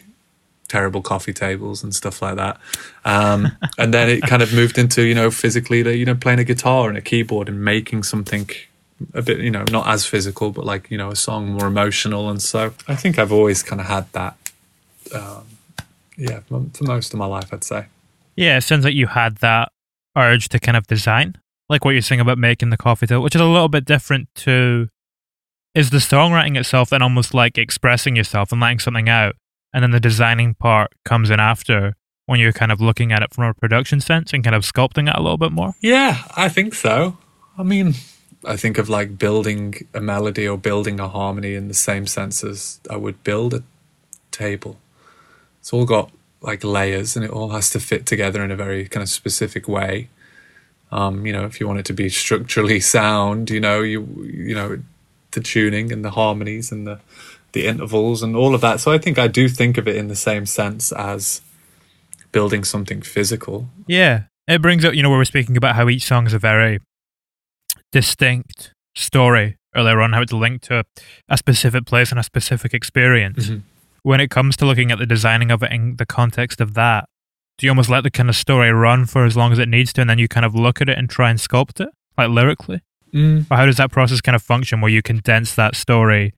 terrible 0.68 1.02
coffee 1.02 1.34
tables 1.34 1.84
and 1.84 1.94
stuff 1.94 2.22
like 2.22 2.38
that. 2.38 2.60
Um, 3.04 3.52
and 3.78 3.94
then 3.94 4.10
it 4.10 4.22
kind 4.22 4.42
of 4.42 4.54
moved 4.54 4.78
into 4.78 5.02
you 5.04 5.14
know 5.14 5.30
physically, 5.30 5.98
you 5.98 6.06
know, 6.06 6.16
playing 6.16 6.40
a 6.40 6.46
guitar 6.46 6.88
and 6.88 6.98
a 6.98 7.02
keyboard 7.02 7.50
and 7.50 7.64
making 7.64 8.04
something 8.04 8.50
a 9.14 9.22
bit, 9.22 9.40
you 9.40 9.52
know, 9.52 9.64
not 9.72 9.88
as 9.88 10.06
physical, 10.06 10.52
but 10.52 10.66
like 10.66 10.90
you 10.90 10.98
know, 10.98 11.12
a 11.12 11.16
song 11.16 11.52
more 11.52 11.68
emotional. 11.68 12.30
And 12.30 12.42
so 12.42 12.74
I 12.88 12.96
think 12.96 13.20
I've 13.20 13.32
always 13.32 13.64
kind 13.64 13.82
of 13.82 13.88
had 13.88 14.12
that. 14.14 14.38
Um, 15.14 15.44
yeah, 16.18 16.40
for 16.48 16.84
most 16.84 17.14
of 17.14 17.20
my 17.20 17.26
life, 17.26 17.54
I'd 17.54 17.64
say. 17.64 17.86
Yeah, 18.36 18.58
it 18.58 18.62
sounds 18.62 18.86
like 18.86 18.96
you 18.96 19.08
had 19.08 19.38
that 19.38 19.72
urge 20.18 20.50
to 20.50 20.60
kind 20.60 20.78
of 20.78 20.88
design, 20.88 21.36
like 21.70 21.86
what 21.86 21.92
you're 21.92 22.02
saying 22.02 22.22
about 22.22 22.38
making 22.38 22.70
the 22.70 22.78
coffee 22.78 23.08
table, 23.08 23.22
which 23.22 23.36
is 23.36 23.42
a 23.42 23.46
little 23.46 23.70
bit 23.70 23.86
different 23.86 24.30
to. 24.36 24.90
Is 25.74 25.90
the 25.90 25.98
songwriting 25.98 26.58
itself 26.58 26.90
then 26.90 27.02
almost 27.02 27.34
like 27.34 27.58
expressing 27.58 28.16
yourself 28.16 28.54
and 28.54 28.62
letting 28.62 28.80
something 28.80 29.10
out, 29.10 29.36
and 29.74 29.84
then 29.84 29.92
the 29.92 30.00
designing 30.00 30.54
part 30.54 30.94
comes 31.04 31.30
in 31.30 31.42
after 31.42 31.96
when 32.26 32.40
you're 32.40 32.54
kind 32.54 32.72
of 32.72 32.82
looking 32.82 33.12
at 33.12 33.22
it 33.22 33.34
from 33.34 33.46
a 33.46 33.54
production 33.54 34.02
sense 34.02 34.34
and 34.34 34.44
kind 34.44 34.56
of 34.56 34.64
sculpting 34.64 35.10
it 35.10 35.16
a 35.16 35.22
little 35.22 35.38
bit 35.38 35.52
more? 35.52 35.76
Yeah, 35.82 36.24
I 36.36 36.50
think 36.50 36.74
so. 36.74 37.18
I 37.58 37.64
mean, 37.64 37.94
I 38.46 38.58
think 38.58 38.78
of 38.78 38.90
like 38.90 39.18
building 39.18 39.88
a 39.94 40.00
melody 40.00 40.48
or 40.48 40.58
building 40.58 41.00
a 41.00 41.10
harmony 41.10 41.56
in 41.56 41.68
the 41.68 41.74
same 41.74 42.06
sense 42.06 42.44
as 42.44 42.80
I 42.90 42.96
would 42.98 43.24
build 43.24 43.54
a 43.54 43.64
table 44.32 44.78
it's 45.66 45.74
all 45.74 45.86
got 45.86 46.12
like 46.42 46.64
layers 46.64 47.16
and 47.16 47.26
it 47.26 47.32
all 47.32 47.50
has 47.50 47.72
to 47.72 47.80
fit 47.80 48.06
together 48.06 48.44
in 48.44 48.52
a 48.52 48.56
very 48.56 48.88
kind 48.88 49.02
of 49.02 49.10
specific 49.10 49.68
way. 49.68 50.10
Um, 50.92 51.26
you 51.26 51.34
know, 51.34 51.44
if 51.46 51.60
you 51.60 51.66
want 51.66 51.80
it 51.80 51.86
to 51.88 51.94
be 51.94 52.08
structurally 52.08 52.80
sound, 52.98 53.50
you 53.50 53.60
know, 53.60 53.82
you 53.82 54.04
you 54.32 54.54
know, 54.54 54.78
the 55.32 55.40
tuning 55.40 55.92
and 55.92 56.06
the 56.06 56.12
harmonies 56.12 56.72
and 56.72 56.86
the 56.86 57.00
the 57.54 57.66
intervals 57.66 58.22
and 58.22 58.36
all 58.36 58.54
of 58.54 58.62
that. 58.62 58.80
So 58.80 58.92
I 58.92 59.00
think 59.00 59.18
I 59.18 59.28
do 59.28 59.50
think 59.50 59.80
of 59.80 59.88
it 59.88 59.96
in 59.96 60.08
the 60.08 60.16
same 60.16 60.46
sense 60.46 60.92
as 60.92 61.42
building 62.32 62.64
something 62.64 63.02
physical. 63.02 63.68
Yeah. 63.88 64.26
It 64.48 64.62
brings 64.62 64.86
up, 64.86 64.94
you 64.94 65.02
know, 65.02 65.10
where 65.10 65.18
we're 65.18 65.26
speaking 65.26 65.58
about 65.58 65.74
how 65.74 65.90
each 65.90 66.06
song 66.06 66.28
is 66.28 66.34
a 66.34 66.38
very 66.38 66.80
distinct 67.96 68.74
story 68.96 69.58
earlier 69.76 70.02
on, 70.02 70.14
how 70.14 70.22
it's 70.22 70.34
linked 70.34 70.66
to 70.66 70.84
a 71.30 71.38
specific 71.38 71.86
place 71.86 72.12
and 72.12 72.20
a 72.20 72.24
specific 72.24 72.74
experience. 72.74 73.48
Mm-hmm 73.48 73.60
when 74.06 74.22
it 74.22 74.30
comes 74.30 74.56
to 74.56 74.68
looking 74.68 74.92
at 74.92 75.00
the 75.00 75.06
designing 75.08 75.50
of 75.50 75.64
it 75.64 75.72
in 75.72 75.96
the 75.96 76.06
context 76.06 76.62
of 76.62 76.76
that, 76.76 77.10
do 77.58 77.66
you 77.66 77.72
almost 77.72 77.90
let 77.90 78.04
the 78.04 78.12
kind 78.12 78.30
of 78.30 78.36
story 78.36 78.72
run 78.72 79.08
for 79.08 79.26
as 79.26 79.36
long 79.36 79.52
as 79.52 79.58
it 79.58 79.68
needs 79.68 79.92
to, 79.94 80.02
and 80.02 80.08
then 80.08 80.20
you 80.20 80.28
kind 80.28 80.46
of 80.46 80.54
look 80.54 80.80
at 80.80 80.88
it 80.88 80.96
and 80.96 81.10
try 81.10 81.32
and 81.32 81.40
sculpt 81.40 81.80
it, 81.80 81.90
like 82.16 82.30
lyrically? 82.30 82.82
Mm. 83.16 83.48
Or 83.50 83.58
how 83.58 83.66
does 83.66 83.78
that 83.78 83.92
process 83.92 84.22
kind 84.22 84.36
of 84.36 84.44
function 84.44 84.80
where 84.80 84.92
you 84.92 85.02
condense 85.02 85.56
that 85.56 85.76
story 85.76 86.36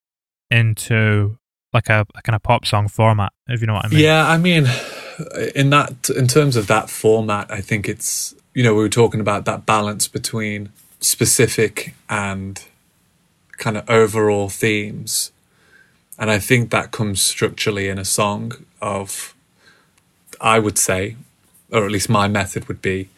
into 0.50 1.38
like 1.74 1.90
a, 1.90 2.06
a 2.16 2.22
kind 2.22 2.38
of 2.38 2.42
pop 2.42 2.66
song 2.66 2.88
format, 2.88 3.34
if 3.50 3.60
you 3.60 3.68
know 3.68 3.74
what 3.74 3.86
I 3.86 3.90
mean? 3.90 4.00
Yeah, 4.00 4.26
I 4.26 4.38
mean, 4.38 4.68
in 5.54 5.70
that, 5.72 6.10
in 6.10 6.28
terms 6.28 6.56
of 6.56 6.68
that 6.68 6.90
format, 6.90 7.52
I 7.52 7.60
think 7.60 7.90
it's, 7.90 8.34
you 8.54 8.64
know, 8.64 8.74
we 8.74 8.82
were 8.82 8.88
talking 8.88 9.20
about 9.20 9.44
that 9.44 9.66
balance 9.66 10.08
between 10.08 10.70
specific 11.00 11.94
and 12.10 12.64
kind 13.58 13.78
of 13.78 13.90
overall 13.90 14.50
themes 14.50 15.32
and 16.18 16.32
I 16.32 16.40
think 16.40 16.72
that 16.72 16.92
comes 16.92 17.22
structurally 17.22 17.90
in 17.90 18.00
a 18.00 18.06
song 18.06 18.54
of, 18.82 19.36
I 20.42 20.58
would 20.60 20.78
say, 20.78 21.16
or 21.72 21.86
at 21.86 21.92
least 21.92 22.10
my 22.10 22.28
method 22.28 22.68
would 22.68 22.82
be, 22.82 23.10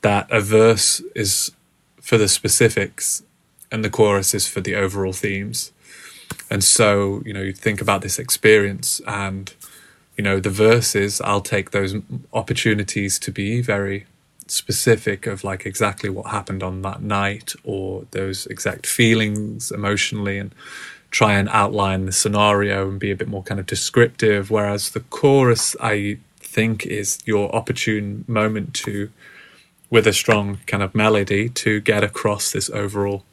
that 0.00 0.26
a 0.30 0.40
verse 0.40 1.00
is 1.14 1.52
for 2.00 2.16
the 2.16 2.28
specifics 2.28 3.22
and 3.70 3.84
the 3.84 3.90
chorus 3.90 4.32
is 4.32 4.48
for 4.48 4.62
the 4.62 4.74
overall 4.74 5.12
themes. 5.12 5.70
And 6.50 6.64
so, 6.64 7.22
you 7.26 7.34
know, 7.34 7.42
you 7.42 7.52
think 7.52 7.82
about 7.82 8.00
this 8.00 8.18
experience 8.18 9.00
and, 9.06 9.52
you 10.16 10.24
know, 10.24 10.40
the 10.40 10.50
verses, 10.50 11.20
I'll 11.20 11.42
take 11.42 11.72
those 11.72 11.94
opportunities 12.32 13.18
to 13.18 13.30
be 13.30 13.60
very 13.60 14.06
specific 14.50 15.26
of 15.26 15.44
like 15.44 15.64
exactly 15.66 16.10
what 16.10 16.26
happened 16.26 16.62
on 16.62 16.82
that 16.82 17.02
night 17.02 17.54
or 17.64 18.06
those 18.10 18.46
exact 18.46 18.86
feelings 18.86 19.70
emotionally 19.70 20.38
and 20.38 20.54
try 21.10 21.34
and 21.34 21.48
outline 21.48 22.06
the 22.06 22.12
scenario 22.12 22.88
and 22.88 23.00
be 23.00 23.10
a 23.10 23.16
bit 23.16 23.28
more 23.28 23.42
kind 23.42 23.60
of 23.60 23.66
descriptive. 23.66 24.50
Whereas 24.50 24.90
the 24.90 25.00
chorus, 25.00 25.74
I 25.80 26.18
think, 26.38 26.86
is 26.86 27.18
your 27.24 27.54
opportune 27.54 28.24
moment 28.28 28.74
to, 28.74 29.10
with 29.90 30.06
a 30.06 30.12
strong 30.12 30.58
kind 30.66 30.82
of 30.82 30.94
melody, 30.94 31.48
to 31.48 31.80
get 31.80 32.04
across 32.04 32.52
this 32.52 32.70
overall 32.70 33.24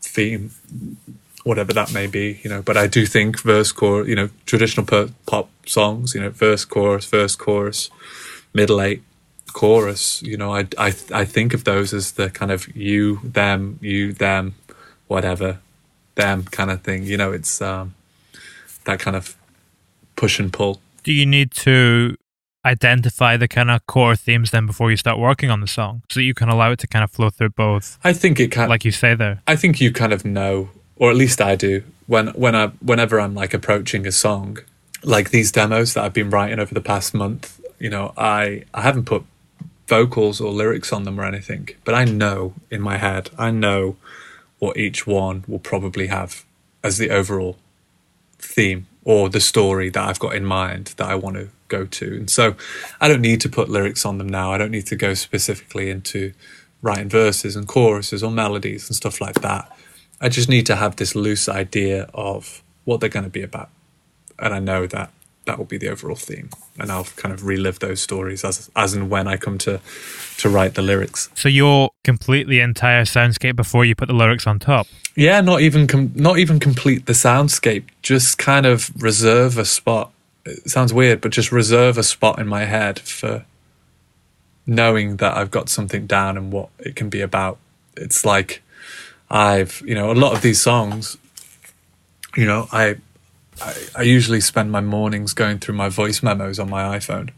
theme, 0.00 0.52
whatever 1.44 1.72
that 1.72 1.92
may 1.92 2.06
be, 2.06 2.40
you 2.42 2.50
know. 2.50 2.62
But 2.62 2.76
I 2.76 2.86
do 2.86 3.06
think 3.06 3.40
verse, 3.40 3.72
chorus, 3.72 4.08
you 4.08 4.14
know, 4.14 4.30
traditional 4.46 4.86
pop 5.26 5.48
songs, 5.66 6.14
you 6.14 6.20
know, 6.20 6.30
verse, 6.30 6.64
chorus, 6.64 7.06
verse, 7.06 7.34
chorus, 7.36 7.90
middle 8.54 8.80
eight, 8.80 9.02
chorus. 9.52 10.22
You 10.22 10.36
know, 10.36 10.54
I 10.54 10.66
I 10.78 10.94
I 11.12 11.24
think 11.24 11.54
of 11.54 11.64
those 11.64 11.92
as 11.92 12.12
the 12.12 12.30
kind 12.30 12.50
of 12.50 12.74
you, 12.76 13.20
them, 13.22 13.78
you, 13.82 14.12
them, 14.12 14.54
whatever 15.08 15.58
them 16.14 16.44
kind 16.44 16.70
of 16.70 16.82
thing. 16.82 17.04
You 17.04 17.16
know, 17.16 17.32
it's 17.32 17.60
um, 17.60 17.94
that 18.84 19.00
kind 19.00 19.16
of 19.16 19.36
push 20.16 20.38
and 20.38 20.52
pull. 20.52 20.80
Do 21.02 21.12
you 21.12 21.26
need 21.26 21.50
to 21.52 22.16
identify 22.64 23.36
the 23.36 23.48
kind 23.48 23.70
of 23.70 23.86
core 23.86 24.16
themes 24.16 24.50
then 24.50 24.66
before 24.66 24.90
you 24.90 24.96
start 24.96 25.18
working 25.18 25.50
on 25.50 25.60
the 25.60 25.66
song 25.66 26.02
so 26.10 26.20
that 26.20 26.24
you 26.24 26.34
can 26.34 26.48
allow 26.48 26.72
it 26.72 26.78
to 26.80 26.86
kind 26.86 27.02
of 27.02 27.10
flow 27.10 27.30
through 27.30 27.50
both? 27.50 27.98
I 28.04 28.12
think 28.12 28.38
it 28.38 28.50
can. 28.50 28.68
Like 28.68 28.84
you 28.84 28.92
say 28.92 29.14
there. 29.14 29.42
I 29.46 29.56
think 29.56 29.80
you 29.80 29.92
kind 29.92 30.12
of 30.12 30.24
know, 30.24 30.70
or 30.96 31.10
at 31.10 31.16
least 31.16 31.40
I 31.40 31.56
do, 31.56 31.82
when 32.06 32.28
when 32.28 32.54
I 32.54 32.68
whenever 32.80 33.20
I'm 33.20 33.34
like 33.34 33.54
approaching 33.54 34.06
a 34.06 34.12
song, 34.12 34.58
like 35.02 35.30
these 35.30 35.52
demos 35.52 35.94
that 35.94 36.04
I've 36.04 36.12
been 36.12 36.30
writing 36.30 36.58
over 36.58 36.74
the 36.74 36.80
past 36.80 37.14
month. 37.14 37.60
You 37.78 37.90
know, 37.90 38.12
I 38.16 38.64
I 38.74 38.82
haven't 38.82 39.06
put 39.06 39.24
vocals 39.90 40.40
or 40.40 40.52
lyrics 40.52 40.92
on 40.92 41.02
them 41.02 41.20
or 41.20 41.24
anything, 41.24 41.68
but 41.84 41.94
I 41.94 42.04
know 42.04 42.54
in 42.70 42.80
my 42.80 42.96
head, 42.96 43.28
I 43.36 43.50
know 43.50 43.96
what 44.60 44.76
each 44.76 45.06
one 45.06 45.44
will 45.48 45.58
probably 45.58 46.06
have 46.06 46.44
as 46.82 46.96
the 46.96 47.10
overall 47.10 47.58
theme 48.38 48.86
or 49.04 49.28
the 49.28 49.40
story 49.40 49.90
that 49.90 50.08
I've 50.08 50.20
got 50.20 50.36
in 50.36 50.44
mind 50.44 50.94
that 50.96 51.08
I 51.08 51.16
want 51.16 51.36
to 51.36 51.48
go 51.66 51.84
to. 51.86 52.06
And 52.06 52.30
so 52.30 52.54
I 53.00 53.08
don't 53.08 53.20
need 53.20 53.40
to 53.40 53.48
put 53.48 53.68
lyrics 53.68 54.06
on 54.06 54.18
them 54.18 54.28
now. 54.28 54.52
I 54.52 54.58
don't 54.58 54.70
need 54.70 54.86
to 54.86 54.96
go 54.96 55.12
specifically 55.14 55.90
into 55.90 56.32
writing 56.82 57.08
verses 57.08 57.56
and 57.56 57.66
choruses 57.66 58.22
or 58.22 58.30
melodies 58.30 58.88
and 58.88 58.94
stuff 58.94 59.20
like 59.20 59.40
that. 59.40 59.70
I 60.20 60.28
just 60.28 60.48
need 60.48 60.66
to 60.66 60.76
have 60.76 60.96
this 60.96 61.16
loose 61.16 61.48
idea 61.48 62.08
of 62.14 62.62
what 62.84 63.00
they're 63.00 63.08
going 63.08 63.24
to 63.24 63.30
be 63.30 63.42
about. 63.42 63.70
And 64.38 64.54
I 64.54 64.60
know 64.60 64.86
that 64.86 65.10
that 65.50 65.58
will 65.58 65.64
be 65.64 65.78
the 65.78 65.88
overall 65.88 66.14
theme. 66.14 66.48
And 66.78 66.92
I'll 66.92 67.08
kind 67.16 67.34
of 67.34 67.44
relive 67.44 67.80
those 67.80 68.00
stories 68.00 68.44
as 68.44 68.70
as 68.76 68.94
and 68.94 69.10
when 69.10 69.26
I 69.26 69.36
come 69.36 69.58
to 69.58 69.80
to 70.38 70.48
write 70.48 70.74
the 70.74 70.82
lyrics. 70.82 71.28
So 71.34 71.48
you'll 71.48 71.92
complete 72.04 72.46
the 72.46 72.60
entire 72.60 73.02
soundscape 73.02 73.56
before 73.56 73.84
you 73.84 73.96
put 73.96 74.06
the 74.06 74.14
lyrics 74.14 74.46
on 74.46 74.60
top. 74.60 74.86
Yeah, 75.16 75.40
not 75.40 75.60
even 75.60 75.88
com- 75.88 76.12
not 76.14 76.38
even 76.38 76.60
complete 76.60 77.06
the 77.06 77.14
soundscape. 77.14 77.84
Just 78.02 78.38
kind 78.38 78.64
of 78.64 78.90
reserve 79.02 79.58
a 79.58 79.64
spot. 79.64 80.12
It 80.46 80.70
sounds 80.70 80.94
weird, 80.94 81.20
but 81.20 81.32
just 81.32 81.50
reserve 81.50 81.98
a 81.98 82.04
spot 82.04 82.38
in 82.38 82.46
my 82.46 82.64
head 82.64 83.00
for 83.00 83.44
knowing 84.66 85.16
that 85.16 85.36
I've 85.36 85.50
got 85.50 85.68
something 85.68 86.06
down 86.06 86.36
and 86.36 86.52
what 86.52 86.68
it 86.78 86.94
can 86.94 87.10
be 87.10 87.22
about. 87.22 87.58
It's 87.96 88.24
like 88.24 88.62
I've, 89.28 89.82
you 89.84 89.96
know, 89.96 90.12
a 90.12 90.18
lot 90.24 90.32
of 90.32 90.42
these 90.42 90.62
songs, 90.62 91.16
you 92.36 92.46
know, 92.46 92.68
I 92.70 92.98
I, 93.60 93.74
I 93.96 94.02
usually 94.02 94.40
spend 94.40 94.72
my 94.72 94.80
mornings 94.80 95.34
going 95.34 95.58
through 95.58 95.74
my 95.74 95.88
voice 95.88 96.22
memos 96.22 96.58
on 96.58 96.70
my 96.70 96.98
iPhone. 96.98 97.30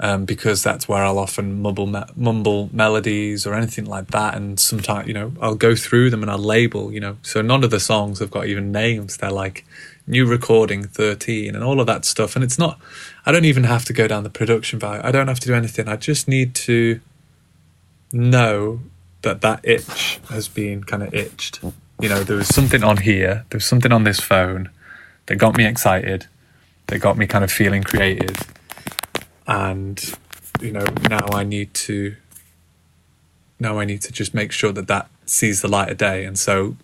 Um, 0.00 0.24
because 0.24 0.64
that's 0.64 0.88
where 0.88 1.04
I'll 1.04 1.18
often 1.18 1.62
mumble, 1.62 1.86
me- 1.86 2.02
mumble 2.16 2.68
melodies 2.72 3.46
or 3.46 3.54
anything 3.54 3.84
like 3.84 4.08
that. 4.08 4.34
And 4.34 4.58
sometimes, 4.58 5.06
you 5.06 5.14
know, 5.14 5.32
I'll 5.40 5.54
go 5.54 5.76
through 5.76 6.10
them 6.10 6.22
and 6.22 6.30
I'll 6.30 6.38
label, 6.38 6.92
you 6.92 6.98
know. 6.98 7.18
So 7.22 7.40
none 7.40 7.62
of 7.62 7.70
the 7.70 7.78
songs 7.78 8.18
have 8.18 8.30
got 8.30 8.46
even 8.46 8.72
names. 8.72 9.18
They're 9.18 9.30
like 9.30 9.64
new 10.08 10.26
recording 10.26 10.82
13 10.82 11.54
and 11.54 11.62
all 11.62 11.78
of 11.78 11.86
that 11.86 12.04
stuff. 12.04 12.34
And 12.34 12.44
it's 12.44 12.58
not, 12.58 12.80
I 13.24 13.30
don't 13.30 13.44
even 13.44 13.62
have 13.64 13.84
to 13.84 13.92
go 13.92 14.08
down 14.08 14.24
the 14.24 14.30
production 14.30 14.80
value. 14.80 15.02
I 15.04 15.12
don't 15.12 15.28
have 15.28 15.38
to 15.40 15.46
do 15.46 15.54
anything. 15.54 15.86
I 15.86 15.94
just 15.94 16.26
need 16.26 16.56
to 16.56 17.00
know 18.12 18.80
that 19.22 19.40
that 19.42 19.60
itch 19.62 20.18
has 20.30 20.48
been 20.48 20.82
kind 20.82 21.04
of 21.04 21.14
itched. 21.14 21.60
You 22.00 22.08
know, 22.08 22.24
there 22.24 22.38
was 22.38 22.48
something 22.48 22.82
on 22.82 22.96
here, 22.96 23.44
there 23.50 23.58
was 23.58 23.66
something 23.66 23.92
on 23.92 24.02
this 24.02 24.18
phone 24.18 24.70
that 25.26 25.36
got 25.36 25.56
me 25.56 25.66
excited, 25.66 26.26
that 26.86 26.98
got 26.98 27.16
me 27.16 27.26
kind 27.26 27.44
of 27.44 27.50
feeling 27.50 27.82
creative. 27.82 28.36
And, 29.46 30.02
you 30.60 30.72
know, 30.72 30.84
now 31.08 31.26
I 31.32 31.44
need 31.44 31.74
to, 31.74 32.16
now 33.58 33.78
I 33.78 33.84
need 33.84 34.02
to 34.02 34.12
just 34.12 34.34
make 34.34 34.52
sure 34.52 34.72
that 34.72 34.88
that 34.88 35.08
sees 35.26 35.62
the 35.62 35.68
light 35.68 35.90
of 35.90 35.98
day. 35.98 36.24
And 36.24 36.38
so 36.38 36.76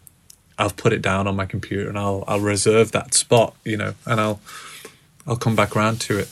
I'll 0.59 0.71
put 0.71 0.93
it 0.93 1.03
down 1.03 1.27
on 1.27 1.37
my 1.37 1.47
computer 1.47 1.89
and 1.89 1.99
I'll, 1.99 2.25
I'll 2.27 2.41
reserve 2.41 2.93
that 2.93 3.15
spot, 3.15 3.55
you 3.65 3.77
know, 3.77 3.95
and 4.07 4.21
I'll, 4.21 4.41
I'll 5.27 5.37
come 5.37 5.57
back 5.57 5.77
around 5.77 6.01
to 6.03 6.19
it. 6.19 6.31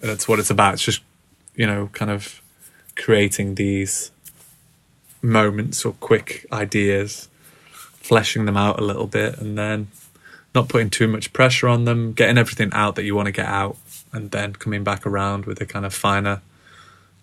And 0.00 0.10
that's 0.10 0.28
what 0.28 0.38
it's 0.38 0.50
about. 0.50 0.74
It's 0.74 0.84
just, 0.84 1.02
you 1.54 1.66
know, 1.66 1.88
kind 1.92 2.10
of 2.10 2.40
creating 2.96 3.56
these 3.56 4.10
moments 5.22 5.84
or 5.84 5.94
quick 5.94 6.46
ideas, 6.52 7.28
fleshing 7.72 8.44
them 8.44 8.56
out 8.56 8.78
a 8.78 8.84
little 8.84 9.06
bit, 9.06 9.38
and 9.38 9.56
then 9.56 9.88
not 10.54 10.68
putting 10.68 10.90
too 10.90 11.08
much 11.08 11.32
pressure 11.32 11.68
on 11.68 11.84
them, 11.84 12.12
getting 12.12 12.38
everything 12.38 12.70
out 12.72 12.94
that 12.96 13.04
you 13.04 13.14
want 13.14 13.26
to 13.26 13.32
get 13.32 13.46
out, 13.46 13.76
and 14.12 14.30
then 14.30 14.52
coming 14.52 14.84
back 14.84 15.06
around 15.06 15.46
with 15.46 15.60
a 15.60 15.66
kind 15.66 15.84
of 15.84 15.92
finer 15.92 16.40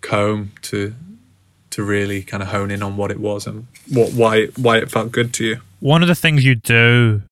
comb 0.00 0.52
to 0.62 0.94
to 1.70 1.82
really 1.82 2.22
kind 2.22 2.42
of 2.42 2.50
hone 2.50 2.70
in 2.70 2.82
on 2.82 2.96
what 2.96 3.10
it 3.10 3.18
was 3.18 3.46
and 3.46 3.66
what 3.88 4.12
why 4.12 4.46
why 4.56 4.76
it 4.76 4.90
felt 4.90 5.10
good 5.10 5.32
to 5.34 5.44
you. 5.44 5.60
One 5.80 6.02
of 6.02 6.08
the 6.08 6.14
things 6.14 6.44
you 6.44 6.54
do 6.54 7.22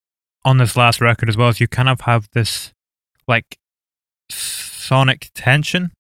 on 0.45 0.57
this 0.57 0.77
last 0.77 1.01
record 1.01 1.29
as 1.29 1.37
well 1.37 1.51
is 1.51 1.61
you 1.61 1.69
kind 1.69 1.89
of 1.89 2.01
have 2.03 2.29
this 2.33 2.73
like 3.29 3.59
sonic 4.31 5.31
tension 5.35 5.93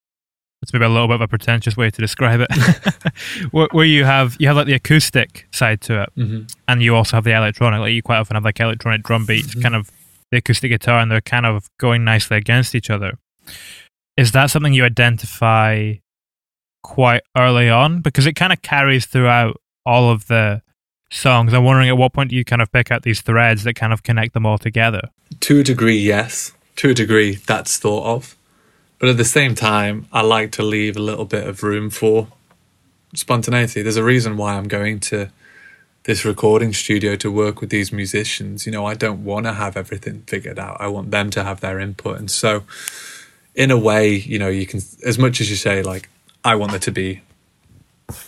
it's 0.62 0.72
maybe 0.72 0.84
a 0.84 0.88
little 0.88 1.08
bit 1.08 1.14
of 1.14 1.20
a 1.22 1.28
pretentious 1.28 1.76
way 1.76 1.90
to 1.90 2.00
describe 2.00 2.40
it, 2.40 2.48
where, 3.50 3.68
where, 3.72 3.84
you 3.84 4.04
have 4.04 4.36
you 4.38 4.46
have 4.46 4.56
like 4.56 4.66
the 4.66 4.74
acoustic 4.74 5.46
side 5.52 5.80
to 5.82 6.02
it, 6.02 6.10
mm-hmm. 6.16 6.42
and 6.68 6.82
you 6.82 6.94
also 6.94 7.16
have 7.16 7.24
the 7.24 7.32
electronic. 7.32 7.80
Like 7.80 7.92
you 7.92 8.02
quite 8.02 8.18
often 8.18 8.34
have 8.36 8.44
like 8.44 8.60
electronic 8.60 9.02
drum 9.02 9.24
beats, 9.24 9.48
mm-hmm. 9.48 9.62
kind 9.62 9.74
of 9.74 9.90
the 10.30 10.38
acoustic 10.38 10.70
guitar, 10.70 11.00
and 11.00 11.10
they're 11.10 11.22
kind 11.22 11.46
of 11.46 11.68
going 11.78 12.04
nicely 12.04 12.36
against 12.36 12.74
each 12.74 12.90
other. 12.90 13.18
Is 14.16 14.32
that 14.32 14.50
something 14.50 14.74
you 14.74 14.84
identify 14.84 15.94
quite 16.82 17.22
early 17.36 17.70
on 17.70 18.00
because 18.00 18.26
it 18.26 18.34
kind 18.34 18.52
of 18.52 18.60
carries 18.60 19.06
throughout 19.06 19.58
all 19.86 20.10
of 20.10 20.26
the 20.26 20.60
songs? 21.10 21.54
I'm 21.54 21.64
wondering 21.64 21.88
at 21.88 21.96
what 21.96 22.12
point 22.12 22.30
do 22.30 22.36
you 22.36 22.44
kind 22.44 22.60
of 22.60 22.70
pick 22.70 22.90
out 22.90 23.02
these 23.02 23.22
threads 23.22 23.64
that 23.64 23.74
kind 23.74 23.94
of 23.94 24.02
connect 24.02 24.34
them 24.34 24.44
all 24.44 24.58
together? 24.58 25.08
To 25.40 25.60
a 25.60 25.62
degree, 25.62 25.98
yes. 25.98 26.52
To 26.76 26.90
a 26.90 26.94
degree, 26.94 27.36
that's 27.36 27.78
thought 27.78 28.04
of 28.04 28.36
but 29.00 29.08
at 29.08 29.16
the 29.16 29.24
same 29.24 29.54
time, 29.54 30.06
I 30.12 30.20
like 30.20 30.52
to 30.52 30.62
leave 30.62 30.96
a 30.96 31.00
little 31.00 31.24
bit 31.24 31.48
of 31.48 31.62
room 31.62 31.88
for 31.88 32.28
spontaneity. 33.14 33.82
There's 33.82 33.96
a 33.96 34.04
reason 34.04 34.36
why 34.36 34.54
I'm 34.54 34.68
going 34.68 35.00
to 35.00 35.30
this 36.04 36.24
recording 36.24 36.72
studio 36.72 37.16
to 37.16 37.30
work 37.30 37.60
with 37.60 37.70
these 37.70 37.92
musicians. 37.92 38.66
You 38.66 38.72
know, 38.72 38.84
I 38.84 38.94
don't 38.94 39.24
want 39.24 39.46
to 39.46 39.54
have 39.54 39.76
everything 39.76 40.22
figured 40.26 40.58
out. 40.58 40.76
I 40.80 40.88
want 40.88 41.10
them 41.10 41.30
to 41.30 41.44
have 41.44 41.60
their 41.60 41.80
input. 41.80 42.18
And 42.18 42.30
so, 42.30 42.64
in 43.54 43.70
a 43.70 43.78
way, 43.78 44.14
you 44.14 44.38
know, 44.38 44.48
you 44.48 44.66
can, 44.66 44.80
as 45.04 45.18
much 45.18 45.40
as 45.40 45.48
you 45.48 45.56
say, 45.56 45.82
like, 45.82 46.08
I 46.44 46.54
want 46.54 46.72
there 46.72 46.80
to 46.80 46.92
be, 46.92 47.22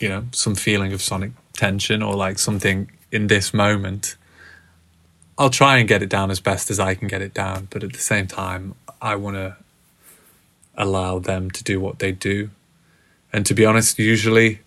you 0.00 0.08
know, 0.08 0.24
some 0.32 0.54
feeling 0.54 0.92
of 0.92 1.02
sonic 1.02 1.32
tension 1.52 2.02
or 2.02 2.14
like 2.14 2.38
something 2.38 2.90
in 3.10 3.26
this 3.26 3.52
moment. 3.52 4.16
I'll 5.38 5.50
try 5.50 5.78
and 5.78 5.88
get 5.88 6.02
it 6.02 6.08
down 6.08 6.30
as 6.30 6.40
best 6.40 6.70
as 6.70 6.80
I 6.80 6.94
can 6.94 7.08
get 7.08 7.22
it 7.22 7.34
down. 7.34 7.68
But 7.70 7.82
at 7.84 7.92
the 7.92 7.98
same 7.98 8.26
time, 8.26 8.74
I 9.00 9.16
want 9.16 9.36
to 9.36 9.56
allow 10.76 11.18
them 11.18 11.50
to 11.50 11.64
do 11.64 11.80
what 11.80 11.98
they 11.98 12.12
do. 12.12 12.50
And 13.32 13.46
to 13.46 13.54
be 13.54 13.64
honest, 13.64 13.98
usually, 13.98 14.60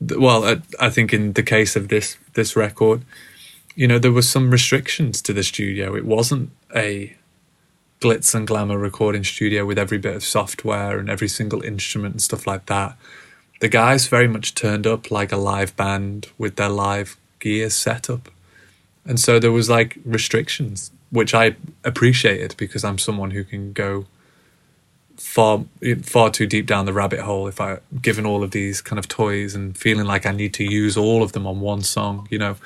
well, 0.00 0.60
I 0.78 0.90
think 0.90 1.12
in 1.12 1.34
the 1.34 1.42
case 1.42 1.76
of 1.76 1.88
this 1.88 2.16
this 2.34 2.56
record, 2.56 3.02
you 3.74 3.86
know, 3.86 3.98
there 3.98 4.12
were 4.12 4.22
some 4.22 4.50
restrictions 4.50 5.22
to 5.22 5.32
the 5.32 5.42
studio. 5.42 5.94
It 5.94 6.04
wasn't 6.04 6.50
a 6.74 7.16
glitz 8.00 8.34
and 8.34 8.46
glamour 8.46 8.78
recording 8.78 9.24
studio 9.24 9.66
with 9.66 9.78
every 9.78 9.98
bit 9.98 10.16
of 10.16 10.24
software 10.24 10.98
and 10.98 11.10
every 11.10 11.28
single 11.28 11.62
instrument 11.62 12.14
and 12.14 12.22
stuff 12.22 12.46
like 12.46 12.66
that. 12.66 12.96
The 13.60 13.68
guys 13.68 14.06
very 14.08 14.26
much 14.26 14.54
turned 14.54 14.86
up 14.86 15.10
like 15.10 15.32
a 15.32 15.36
live 15.36 15.76
band 15.76 16.28
with 16.38 16.56
their 16.56 16.70
live 16.70 17.18
gear 17.40 17.68
set 17.68 18.08
up. 18.08 18.30
And 19.04 19.20
so 19.20 19.38
there 19.38 19.52
was 19.52 19.68
like 19.68 19.98
restrictions, 20.04 20.90
which 21.10 21.34
I 21.34 21.56
appreciated 21.84 22.54
because 22.56 22.84
I'm 22.84 22.98
someone 22.98 23.32
who 23.32 23.44
can 23.44 23.72
go 23.72 24.06
far 25.20 25.64
far 26.02 26.30
too 26.30 26.46
deep 26.46 26.66
down 26.66 26.86
the 26.86 26.92
rabbit 26.94 27.20
hole 27.20 27.46
if 27.46 27.60
I 27.60 27.78
given 28.00 28.24
all 28.24 28.42
of 28.42 28.52
these 28.52 28.80
kind 28.80 28.98
of 28.98 29.06
toys 29.06 29.54
and 29.54 29.76
feeling 29.76 30.06
like 30.06 30.24
I 30.24 30.32
need 30.32 30.54
to 30.54 30.64
use 30.64 30.96
all 30.96 31.22
of 31.22 31.32
them 31.32 31.46
on 31.46 31.60
one 31.60 31.82
song, 31.82 32.26
you 32.30 32.38
know. 32.38 32.56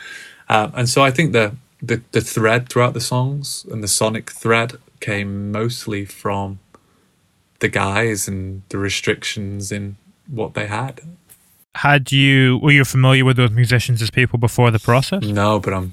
Um, 0.49 0.73
and 0.75 0.89
so 0.89 1.03
I 1.03 1.11
think 1.11 1.33
the, 1.33 1.57
the 1.83 2.01
the 2.13 2.21
thread 2.21 2.69
throughout 2.69 2.95
the 2.95 3.01
songs 3.01 3.67
and 3.71 3.83
the 3.83 3.89
sonic 3.89 4.31
thread 4.31 4.75
came 5.01 5.51
mostly 5.51 6.05
from 6.05 6.61
the 7.59 7.69
guys 7.69 8.29
and 8.29 8.63
the 8.69 8.79
restrictions 8.79 9.73
in 9.73 9.97
what 10.29 10.55
they 10.55 10.67
had. 10.67 11.01
Had 11.75 12.13
you 12.13 12.59
were 12.63 12.71
you 12.71 12.85
familiar 12.85 13.25
with 13.25 13.37
those 13.37 13.51
musicians 13.51 14.01
as 14.01 14.11
people 14.11 14.39
before 14.39 14.71
the 14.71 14.79
process? 14.79 15.25
No, 15.25 15.59
but 15.59 15.75
I'm 15.75 15.93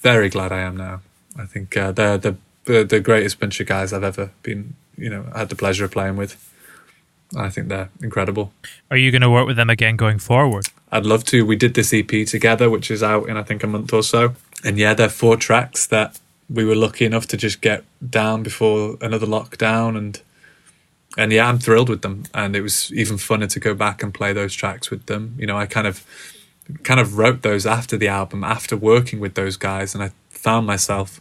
very 0.00 0.28
glad 0.28 0.50
I 0.50 0.60
am 0.60 0.76
now. 0.76 1.00
I 1.38 1.46
think 1.46 1.76
uh, 1.76 1.92
they're 1.92 2.18
the, 2.18 2.36
the 2.64 2.82
the 2.82 3.00
greatest 3.00 3.38
bunch 3.38 3.60
of 3.60 3.68
guys 3.68 3.92
I've 3.92 4.02
ever 4.02 4.32
been 4.42 4.74
you 4.96 5.10
know 5.10 5.24
had 5.34 5.48
the 5.48 5.56
pleasure 5.56 5.84
of 5.84 5.90
playing 5.90 6.16
with. 6.16 6.48
I 7.36 7.48
think 7.48 7.68
they're 7.68 7.88
incredible. 8.02 8.52
Are 8.90 8.96
you 8.96 9.10
going 9.10 9.22
to 9.22 9.30
work 9.30 9.46
with 9.46 9.56
them 9.56 9.70
again 9.70 9.96
going 9.96 10.18
forward? 10.18 10.66
I'd 10.90 11.06
love 11.06 11.24
to. 11.24 11.46
We 11.46 11.56
did 11.56 11.74
this 11.74 11.94
EP 11.94 12.26
together, 12.26 12.68
which 12.68 12.90
is 12.90 13.02
out 13.02 13.28
in 13.28 13.36
I 13.36 13.42
think 13.42 13.62
a 13.62 13.66
month 13.66 13.92
or 13.92 14.02
so. 14.02 14.34
And 14.64 14.78
yeah, 14.78 14.94
they're 14.94 15.08
four 15.08 15.36
tracks 15.36 15.86
that 15.86 16.20
we 16.50 16.64
were 16.64 16.74
lucky 16.74 17.04
enough 17.04 17.26
to 17.28 17.36
just 17.36 17.60
get 17.60 17.84
down 18.08 18.42
before 18.42 18.98
another 19.00 19.26
lockdown 19.26 19.96
and 19.96 20.20
and 21.16 21.30
yeah, 21.30 21.46
I'm 21.46 21.58
thrilled 21.58 21.88
with 21.88 22.02
them. 22.02 22.24
And 22.32 22.56
it 22.56 22.62
was 22.62 22.92
even 22.92 23.16
funner 23.16 23.48
to 23.50 23.60
go 23.60 23.74
back 23.74 24.02
and 24.02 24.14
play 24.14 24.32
those 24.32 24.54
tracks 24.54 24.90
with 24.90 25.06
them. 25.06 25.34
You 25.38 25.46
know, 25.46 25.58
I 25.58 25.66
kind 25.66 25.86
of 25.86 26.04
kind 26.84 27.00
of 27.00 27.18
wrote 27.18 27.42
those 27.42 27.66
after 27.66 27.96
the 27.96 28.08
album, 28.08 28.44
after 28.44 28.76
working 28.76 29.20
with 29.20 29.34
those 29.34 29.56
guys, 29.56 29.94
and 29.94 30.02
I 30.02 30.10
found 30.30 30.66
myself 30.66 31.20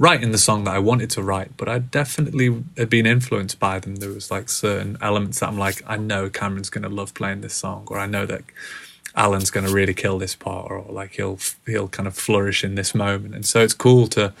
writing 0.00 0.32
the 0.32 0.38
song 0.38 0.64
that 0.64 0.74
I 0.74 0.78
wanted 0.78 1.10
to 1.10 1.22
write, 1.22 1.58
but 1.58 1.68
I 1.68 1.78
definitely 1.78 2.64
had 2.78 2.88
been 2.88 3.04
influenced 3.04 3.60
by 3.60 3.78
them. 3.78 3.96
There 3.96 4.08
was 4.08 4.30
like 4.30 4.48
certain 4.48 4.96
elements 5.02 5.40
that 5.40 5.48
I'm 5.50 5.58
like, 5.58 5.82
I 5.86 5.98
know 5.98 6.30
Cameron's 6.30 6.70
going 6.70 6.84
to 6.84 6.88
love 6.88 7.12
playing 7.12 7.42
this 7.42 7.52
song, 7.52 7.86
or 7.90 7.98
I 7.98 8.06
know 8.06 8.24
that 8.24 8.42
Alan's 9.14 9.50
going 9.50 9.66
to 9.66 9.72
really 9.72 9.92
kill 9.92 10.18
this 10.18 10.34
part, 10.34 10.70
or 10.72 10.86
like 10.88 11.12
he'll 11.12 11.38
he'll 11.66 11.88
kind 11.88 12.06
of 12.06 12.14
flourish 12.14 12.64
in 12.64 12.76
this 12.76 12.94
moment. 12.94 13.34
And 13.34 13.44
so 13.44 13.60
it's 13.60 13.74
cool 13.74 14.06
to 14.08 14.32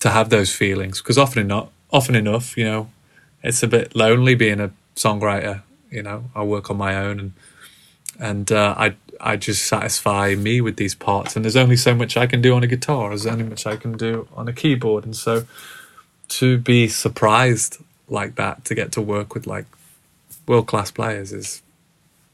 to 0.00 0.10
have 0.10 0.28
those 0.28 0.54
feelings 0.54 1.00
because 1.00 1.16
often 1.16 1.40
enough, 1.40 1.70
often 1.90 2.14
enough, 2.14 2.54
you 2.58 2.64
know, 2.64 2.90
it's 3.42 3.62
a 3.62 3.68
bit 3.68 3.96
lonely 3.96 4.34
being 4.34 4.60
a 4.60 4.72
songwriter. 4.94 5.62
You 5.90 6.02
know, 6.02 6.24
I 6.34 6.42
work 6.42 6.70
on 6.70 6.76
my 6.76 6.96
own 6.96 7.18
and 7.18 7.32
and 8.20 8.52
uh, 8.52 8.74
I 8.76 8.94
I 9.22 9.36
just 9.36 9.64
satisfy 9.66 10.34
me 10.34 10.60
with 10.60 10.76
these 10.76 10.94
parts. 10.94 11.36
And 11.36 11.44
there's 11.44 11.56
only 11.56 11.76
so 11.76 11.94
much 11.94 12.16
I 12.16 12.26
can 12.26 12.42
do 12.42 12.54
on 12.54 12.64
a 12.64 12.66
guitar. 12.66 13.10
There's 13.10 13.26
only 13.26 13.44
much 13.44 13.66
I 13.66 13.76
can 13.76 13.96
do 13.96 14.26
on 14.34 14.48
a 14.48 14.52
keyboard. 14.52 15.04
And 15.04 15.16
so 15.16 15.46
to 16.30 16.58
be 16.58 16.88
surprised 16.88 17.78
like 18.08 18.34
that, 18.34 18.64
to 18.64 18.74
get 18.74 18.90
to 18.92 19.00
work 19.00 19.34
with 19.34 19.46
like 19.46 19.66
world 20.46 20.66
class 20.66 20.90
players 20.90 21.32
is, 21.32 21.62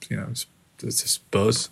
you 0.09 0.17
know, 0.17 0.29
it's, 0.31 0.47
it's 0.83 1.03
just 1.03 1.31
buzz. 1.31 1.69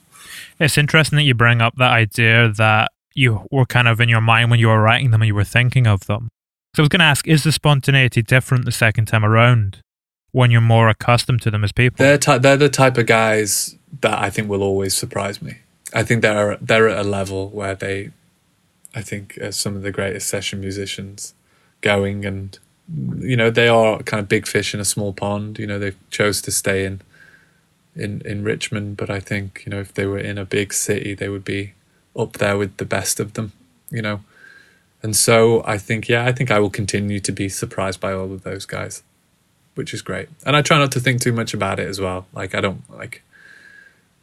It's 0.60 0.76
interesting 0.76 1.16
that 1.16 1.22
you 1.22 1.34
bring 1.34 1.62
up 1.62 1.74
that 1.76 1.92
idea 1.92 2.52
that 2.52 2.92
you 3.14 3.46
were 3.50 3.64
kind 3.64 3.88
of 3.88 4.00
in 4.00 4.10
your 4.10 4.20
mind 4.20 4.50
when 4.50 4.60
you 4.60 4.68
were 4.68 4.82
writing 4.82 5.12
them 5.12 5.22
and 5.22 5.28
you 5.28 5.34
were 5.34 5.44
thinking 5.44 5.86
of 5.86 6.06
them. 6.06 6.28
So 6.74 6.82
I 6.82 6.84
was 6.84 6.88
going 6.90 7.00
to 7.00 7.06
ask, 7.06 7.26
is 7.26 7.42
the 7.42 7.52
spontaneity 7.52 8.20
different 8.20 8.66
the 8.66 8.72
second 8.72 9.06
time 9.06 9.24
around 9.24 9.78
when 10.32 10.50
you're 10.50 10.60
more 10.60 10.90
accustomed 10.90 11.40
to 11.42 11.50
them 11.50 11.64
as 11.64 11.72
people? 11.72 12.04
They're, 12.04 12.18
ty- 12.18 12.36
they're 12.36 12.58
the 12.58 12.68
type 12.68 12.98
of 12.98 13.06
guys 13.06 13.75
that 14.00 14.18
I 14.18 14.30
think 14.30 14.48
will 14.48 14.62
always 14.62 14.96
surprise 14.96 15.40
me. 15.40 15.58
I 15.94 16.02
think 16.02 16.22
they're 16.22 16.56
they're 16.60 16.88
at 16.88 16.98
a 16.98 17.08
level 17.08 17.48
where 17.50 17.74
they, 17.74 18.10
I 18.94 19.02
think, 19.02 19.38
are 19.38 19.52
some 19.52 19.76
of 19.76 19.82
the 19.82 19.92
greatest 19.92 20.28
session 20.28 20.60
musicians 20.60 21.34
going, 21.80 22.24
and 22.24 22.58
you 23.18 23.36
know 23.36 23.50
they 23.50 23.68
are 23.68 24.02
kind 24.02 24.20
of 24.20 24.28
big 24.28 24.46
fish 24.46 24.74
in 24.74 24.80
a 24.80 24.84
small 24.84 25.12
pond. 25.12 25.58
You 25.58 25.66
know 25.66 25.78
they 25.78 25.92
chose 26.10 26.42
to 26.42 26.50
stay 26.50 26.84
in, 26.84 27.00
in 27.94 28.20
in 28.24 28.42
Richmond, 28.44 28.96
but 28.96 29.10
I 29.10 29.20
think 29.20 29.62
you 29.64 29.70
know 29.70 29.80
if 29.80 29.94
they 29.94 30.06
were 30.06 30.18
in 30.18 30.38
a 30.38 30.44
big 30.44 30.72
city, 30.72 31.14
they 31.14 31.28
would 31.28 31.44
be 31.44 31.74
up 32.18 32.34
there 32.34 32.58
with 32.58 32.76
the 32.78 32.84
best 32.84 33.20
of 33.20 33.34
them. 33.34 33.52
You 33.90 34.02
know, 34.02 34.20
and 35.02 35.14
so 35.14 35.62
I 35.64 35.78
think 35.78 36.08
yeah, 36.08 36.24
I 36.24 36.32
think 36.32 36.50
I 36.50 36.58
will 36.58 36.70
continue 36.70 37.20
to 37.20 37.32
be 37.32 37.48
surprised 37.48 38.00
by 38.00 38.12
all 38.12 38.32
of 38.32 38.42
those 38.42 38.66
guys, 38.66 39.04
which 39.76 39.94
is 39.94 40.02
great. 40.02 40.28
And 40.44 40.56
I 40.56 40.62
try 40.62 40.78
not 40.78 40.90
to 40.92 41.00
think 41.00 41.20
too 41.20 41.32
much 41.32 41.54
about 41.54 41.78
it 41.78 41.86
as 41.88 42.00
well. 42.00 42.26
Like 42.34 42.54
I 42.56 42.60
don't 42.60 42.82
like 42.90 43.22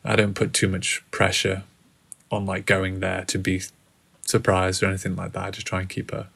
I 0.03 0.15
don't 0.15 0.33
put 0.33 0.53
too 0.53 0.67
much 0.67 1.03
pressure 1.11 1.63
on 2.31 2.45
like 2.45 2.65
going 2.65 2.99
there 2.99 3.23
to 3.25 3.37
be 3.37 3.61
surprised 4.21 4.83
or 4.83 4.87
anything 4.87 5.15
like 5.15 5.33
that. 5.33 5.43
I 5.43 5.51
just 5.51 5.67
try 5.67 5.81
and 5.81 5.89
keep 5.89 6.11
a 6.11 6.27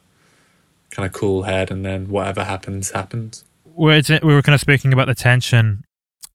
kind 0.91 1.05
of 1.05 1.13
cool 1.13 1.43
head, 1.43 1.72
and 1.72 1.86
then 1.86 2.09
whatever 2.09 2.43
happens, 2.43 2.91
happens. 2.91 3.43
we 3.65 4.01
we 4.24 4.34
were 4.34 4.41
kind 4.41 4.55
of 4.55 4.61
speaking 4.61 4.93
about 4.93 5.07
the 5.07 5.15
tension 5.15 5.84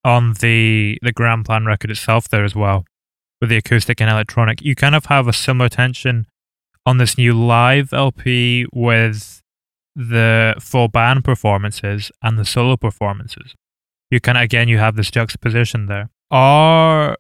on 0.05 0.35
the 0.35 0.99
the 1.03 1.13
Grand 1.13 1.45
Plan 1.45 1.65
record 1.65 1.91
itself 1.91 2.29
there 2.29 2.45
as 2.45 2.55
well, 2.55 2.85
with 3.41 3.51
the 3.51 3.57
acoustic 3.57 4.01
and 4.01 4.11
electronic. 4.11 4.61
You 4.63 4.75
kind 4.75 4.95
of 4.95 5.07
have 5.07 5.29
a 5.29 5.33
similar 5.33 5.69
tension 5.69 6.27
on 6.85 6.99
this 6.99 7.17
new 7.17 7.33
live 7.33 7.93
LP 7.93 8.67
with 8.73 9.43
the 9.95 10.55
full 10.59 10.89
band 10.89 11.25
performances 11.25 12.11
and 12.23 12.39
the 12.39 12.45
solo 12.45 12.77
performances. 12.77 13.55
You 14.11 14.21
kind 14.21 14.39
of 14.39 14.45
again 14.45 14.69
you 14.69 14.79
have 14.79 14.97
this 14.97 15.11
juxtaposition 15.11 15.87
there. 15.87 16.11
Are 16.31 17.17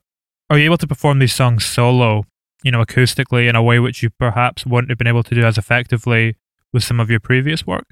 are 0.52 0.58
you 0.58 0.66
able 0.66 0.76
to 0.76 0.86
perform 0.86 1.18
these 1.18 1.32
songs 1.32 1.64
solo, 1.64 2.26
you 2.62 2.70
know, 2.70 2.84
acoustically 2.84 3.48
in 3.48 3.56
a 3.56 3.62
way 3.62 3.78
which 3.78 4.02
you 4.02 4.10
perhaps 4.10 4.66
wouldn't 4.66 4.90
have 4.90 4.98
been 4.98 5.06
able 5.06 5.22
to 5.22 5.34
do 5.34 5.42
as 5.44 5.56
effectively 5.56 6.36
with 6.74 6.84
some 6.84 7.00
of 7.00 7.10
your 7.10 7.20
previous 7.20 7.66
work? 7.66 7.86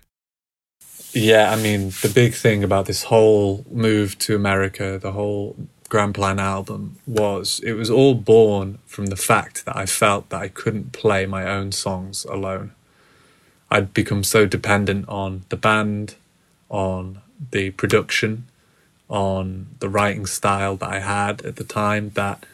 Yeah, 1.14 1.50
I 1.50 1.56
mean, 1.56 1.88
the 2.02 2.12
big 2.14 2.34
thing 2.34 2.62
about 2.62 2.84
this 2.84 3.04
whole 3.04 3.64
move 3.70 4.18
to 4.18 4.36
America, 4.36 4.98
the 4.98 5.12
whole 5.12 5.56
Grand 5.88 6.14
Plan 6.14 6.38
album, 6.38 6.98
was 7.06 7.62
it 7.64 7.72
was 7.72 7.88
all 7.88 8.14
born 8.14 8.78
from 8.84 9.06
the 9.06 9.16
fact 9.16 9.64
that 9.64 9.74
I 9.74 9.86
felt 9.86 10.28
that 10.28 10.42
I 10.42 10.48
couldn't 10.48 10.92
play 10.92 11.24
my 11.24 11.46
own 11.46 11.72
songs 11.72 12.26
alone. 12.26 12.72
I'd 13.70 13.94
become 13.94 14.22
so 14.22 14.44
dependent 14.44 15.08
on 15.08 15.46
the 15.48 15.56
band, 15.56 16.16
on 16.68 17.22
the 17.52 17.70
production, 17.70 18.49
on 19.10 19.66
the 19.80 19.88
writing 19.88 20.24
style 20.24 20.76
that 20.76 20.88
I 20.88 21.00
had 21.00 21.42
at 21.42 21.56
the 21.56 21.64
time 21.64 22.10
that 22.14 22.46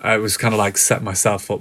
I 0.00 0.16
was 0.16 0.36
kind 0.36 0.54
of 0.54 0.58
like 0.58 0.78
set 0.78 1.02
myself 1.02 1.50
up 1.50 1.60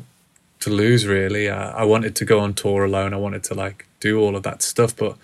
to 0.62 0.70
lose 0.70 1.06
really. 1.06 1.50
I, 1.50 1.84
wanted 1.84 2.16
to 2.16 2.26
go 2.26 2.40
on 2.40 2.54
tour 2.54 2.86
alone. 2.86 3.14
I 3.14 3.18
wanted 3.18 3.44
to 3.46 3.54
like 3.54 3.86
do 4.00 4.20
all 4.20 4.36
of 4.36 4.44
that 4.44 4.62
stuff, 4.62 4.96
but 4.96 5.18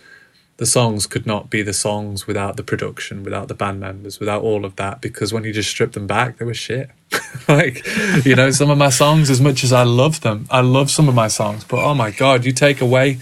the 0.57 0.65
songs 0.65 1.05
could 1.07 1.25
not 1.25 1.49
be 1.49 1.61
the 1.61 1.73
songs 1.73 2.27
without 2.27 2.57
the 2.57 2.63
production, 2.63 3.23
without 3.23 3.47
the 3.47 3.53
band 3.53 3.79
members, 3.79 4.19
without 4.19 4.41
all 4.41 4.65
of 4.65 4.75
that. 4.75 5.01
Because 5.01 5.31
when 5.31 5.43
you 5.43 5.53
just 5.53 5.69
strip 5.69 5.93
them 5.93 6.07
back, 6.07 6.37
they 6.37 6.45
were 6.45 6.53
shit. 6.53 6.89
like, 7.47 7.85
you 8.25 8.35
know, 8.35 8.51
some 8.51 8.69
of 8.69 8.77
my 8.77 8.89
songs, 8.89 9.29
as 9.29 9.39
much 9.39 9.63
as 9.63 9.71
I 9.71 9.83
love 9.83 10.21
them, 10.21 10.47
I 10.49 10.61
love 10.61 10.91
some 10.91 11.07
of 11.07 11.15
my 11.15 11.27
songs, 11.27 11.63
but 11.63 11.83
oh 11.83 11.93
my 11.93 12.11
God, 12.11 12.43
you 12.43 12.51
take 12.51 12.81
away, 12.81 13.19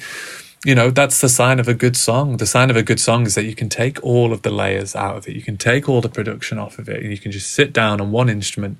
you 0.65 0.73
know, 0.73 0.89
that's 0.89 1.21
the 1.21 1.29
sign 1.29 1.59
of 1.59 1.67
a 1.67 1.75
good 1.75 1.95
song. 1.95 2.37
The 2.37 2.47
sign 2.47 2.71
of 2.71 2.75
a 2.75 2.81
good 2.81 2.99
song 2.99 3.27
is 3.27 3.35
that 3.35 3.45
you 3.45 3.53
can 3.53 3.69
take 3.69 4.03
all 4.03 4.33
of 4.33 4.41
the 4.41 4.49
layers 4.49 4.95
out 4.95 5.15
of 5.15 5.27
it. 5.27 5.35
You 5.35 5.43
can 5.43 5.57
take 5.57 5.87
all 5.87 6.01
the 6.01 6.09
production 6.09 6.57
off 6.57 6.79
of 6.79 6.89
it 6.89 7.03
and 7.03 7.11
you 7.11 7.19
can 7.19 7.31
just 7.31 7.51
sit 7.51 7.71
down 7.71 8.01
on 8.01 8.11
one 8.11 8.29
instrument. 8.29 8.79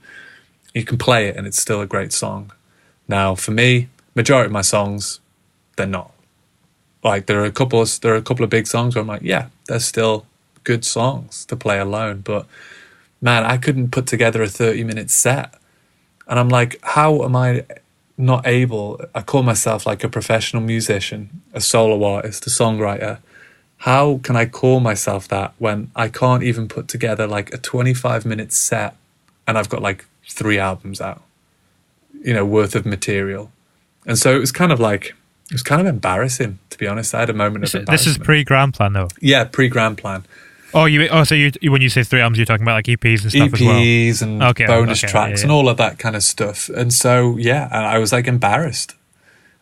You 0.73 0.83
can 0.83 0.97
play 0.97 1.27
it 1.27 1.38
and 1.38 1.45
it's 1.45 1.61
still 1.61 1.81
a 1.81 1.86
great 1.86 2.11
song. 2.11 2.51
Now, 3.07 3.36
for 3.36 3.51
me, 3.51 3.89
majority 4.15 4.47
of 4.47 4.51
my 4.51 4.63
songs, 4.63 5.19
they're 5.75 5.86
not 5.86 6.11
like 7.03 7.27
there 7.27 7.39
are 7.39 7.45
a 7.45 7.51
couple 7.51 7.79
of 7.79 8.01
there 8.01 8.15
are 8.15 8.17
a 8.17 8.23
couple 8.23 8.43
of 8.43 8.49
big 8.49 8.65
songs 8.65 8.95
where 8.95 9.01
I'm 9.01 9.07
like, 9.07 9.21
yeah, 9.21 9.49
they're 9.67 9.79
still 9.79 10.25
good 10.63 10.83
songs 10.83 11.45
to 11.45 11.55
play 11.55 11.77
alone. 11.79 12.21
But 12.21 12.47
man, 13.21 13.45
I 13.45 13.57
couldn't 13.57 13.91
put 13.91 14.07
together 14.07 14.41
a 14.41 14.49
30 14.49 14.83
minute 14.83 15.11
set. 15.11 15.53
And 16.27 16.39
I'm 16.39 16.49
like, 16.49 16.79
how 16.81 17.23
am 17.23 17.36
I 17.36 17.63
not 18.18 18.45
able? 18.47 18.99
I 19.13 19.22
call 19.22 19.43
myself 19.43 19.86
like 19.86 20.03
a 20.03 20.09
professional 20.09 20.61
musician, 20.63 21.41
a 21.53 21.61
solo 21.61 22.03
artist, 22.03 22.47
a 22.47 22.49
songwriter. 22.49 23.20
How 23.80 24.20
can 24.24 24.36
I 24.36 24.45
call 24.45 24.80
myself 24.80 25.28
that 25.28 25.53
when 25.57 25.91
I 25.95 26.07
can't 26.07 26.43
even 26.43 26.68
put 26.68 26.88
together 26.88 27.28
like 27.28 27.53
a 27.53 27.57
25 27.57 28.26
minute 28.26 28.51
set 28.53 28.95
and 29.47 29.57
I've 29.57 29.70
got 29.70 29.82
like 29.82 30.05
three 30.28 30.57
albums 30.57 31.01
out, 31.01 31.22
you 32.24 32.34
know, 32.34 32.45
worth 32.45 32.76
of 32.76 32.86
material? 32.86 33.51
And 34.05 34.18
so 34.18 34.36
it 34.36 34.39
was 34.39 34.51
kind 34.51 34.72
of 34.72 34.80
like, 34.80 35.07
it 35.47 35.51
was 35.53 35.63
kind 35.63 35.82
of 35.82 35.88
embarrassing, 35.88 36.59
to 36.70 36.78
be 36.78 36.88
honest. 36.88 37.13
I 37.13 37.20
had 37.20 37.30
a 37.30 37.34
moment 37.34 37.61
This, 37.63 37.74
of 37.74 37.82
is- 37.82 37.88
this 37.88 38.07
is 38.07 38.18
pre 38.18 38.43
Grand 38.43 38.74
Plan 38.74 38.93
though. 38.93 39.09
yeah, 39.20 39.43
pre 39.43 39.68
Grand 39.68 39.97
Plan. 39.97 40.24
Oh, 40.76 40.84
you 40.86 41.07
oh 41.07 41.23
so 41.23 41.36
you 41.36 41.51
when 41.71 41.82
you 41.82 41.88
say 41.88 42.03
three 42.03 42.19
albums, 42.19 42.38
you're 42.38 42.45
talking 42.45 42.65
about 42.65 42.73
like 42.73 42.86
EPs 42.86 43.21
and 43.23 43.32
stuff 43.32 43.53
as 43.53 43.61
well. 43.61 43.76
EPs 43.76 44.21
and 44.21 44.43
Okay, 44.43 44.65
bonus 44.65 45.01
okay, 45.01 45.09
tracks 45.09 45.39
yeah, 45.39 45.45
and 45.45 45.51
all 45.51 45.69
of 45.69 45.78
that 45.78 45.97
kind 45.99 46.17
of 46.17 46.23
stuff. 46.23 46.67
And 46.67 46.93
so, 46.93 47.38
yeah, 47.38 47.69
I 47.71 47.95
I 47.95 47.97
was 47.97 48.11
like 48.11 48.28
embarrassed. 48.28 48.93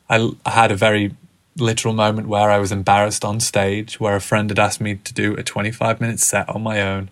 I, 0.09 0.31
I 0.43 0.49
had 0.49 0.71
a 0.71 0.75
very 0.75 1.15
literal 1.55 1.93
moment 1.93 2.27
where 2.27 2.49
I 2.49 2.57
was 2.57 2.71
embarrassed 2.71 3.23
on 3.23 3.39
stage, 3.39 3.99
where 3.99 4.15
a 4.15 4.21
friend 4.21 4.49
had 4.49 4.57
asked 4.57 4.81
me 4.81 4.95
to 4.95 5.13
do 5.13 5.35
a 5.35 5.43
25 5.43 6.01
minute 6.01 6.19
set 6.19 6.49
on 6.49 6.63
my 6.63 6.81
own, 6.81 7.11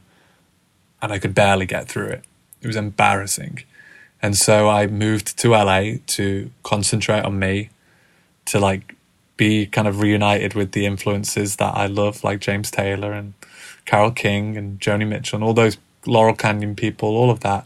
and 1.00 1.12
I 1.12 1.20
could 1.20 1.36
barely 1.36 1.68
get 1.68 1.88
through 1.88 2.08
it. 2.08 2.24
It 2.62 2.68
was 2.68 2.76
embarrassing. 2.76 3.64
And 4.20 4.36
so 4.36 4.68
I 4.68 4.88
moved 4.88 5.38
to 5.40 5.52
LA 5.52 5.94
to 6.08 6.50
concentrate 6.64 7.24
on 7.24 7.38
me, 7.38 7.70
to 8.46 8.60
like 8.60 8.96
be 9.38 9.68
kind 9.68 9.88
of 9.88 10.02
reunited 10.02 10.56
with 10.56 10.72
the 10.72 10.88
influences 10.88 11.58
that 11.58 11.76
I 11.76 11.86
love, 11.86 12.24
like 12.24 12.40
James 12.40 12.72
Taylor 12.72 13.14
and 13.14 13.34
Carole 13.86 14.12
King 14.12 14.58
and 14.58 14.80
Joni 14.80 15.08
Mitchell 15.08 15.38
and 15.38 15.44
all 15.44 15.54
those 15.54 15.78
Laurel 16.06 16.36
Canyon 16.36 16.76
people, 16.76 17.10
all 17.10 17.30
of 17.30 17.42
that, 17.42 17.66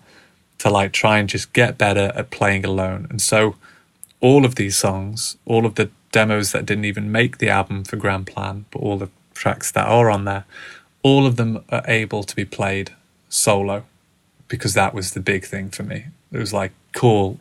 to 0.59 0.69
like 0.69 0.91
try 0.91 1.19
and 1.19 1.29
just 1.29 1.53
get 1.53 1.77
better 1.77 2.11
at 2.15 2.31
playing 2.31 2.65
alone. 2.65 3.07
And 3.09 3.21
so 3.21 3.55
all 4.21 4.45
of 4.45 4.55
these 4.55 4.77
songs, 4.77 5.37
all 5.45 5.65
of 5.65 5.75
the 5.75 5.89
demos 6.11 6.51
that 6.51 6.65
didn't 6.65 6.85
even 6.85 7.11
make 7.11 7.37
the 7.37 7.49
album 7.49 7.83
for 7.83 7.97
Grand 7.97 8.27
Plan, 8.27 8.65
but 8.71 8.79
all 8.79 8.97
the 8.97 9.09
tracks 9.33 9.71
that 9.71 9.87
are 9.87 10.09
on 10.09 10.25
there, 10.25 10.45
all 11.03 11.25
of 11.25 11.35
them 11.35 11.63
are 11.69 11.83
able 11.87 12.23
to 12.23 12.35
be 12.35 12.45
played 12.45 12.91
solo 13.29 13.85
because 14.47 14.73
that 14.73 14.93
was 14.93 15.11
the 15.11 15.19
big 15.19 15.45
thing 15.45 15.69
for 15.69 15.83
me. 15.83 16.05
It 16.31 16.37
was 16.37 16.53
like, 16.53 16.71
cool, 16.93 17.39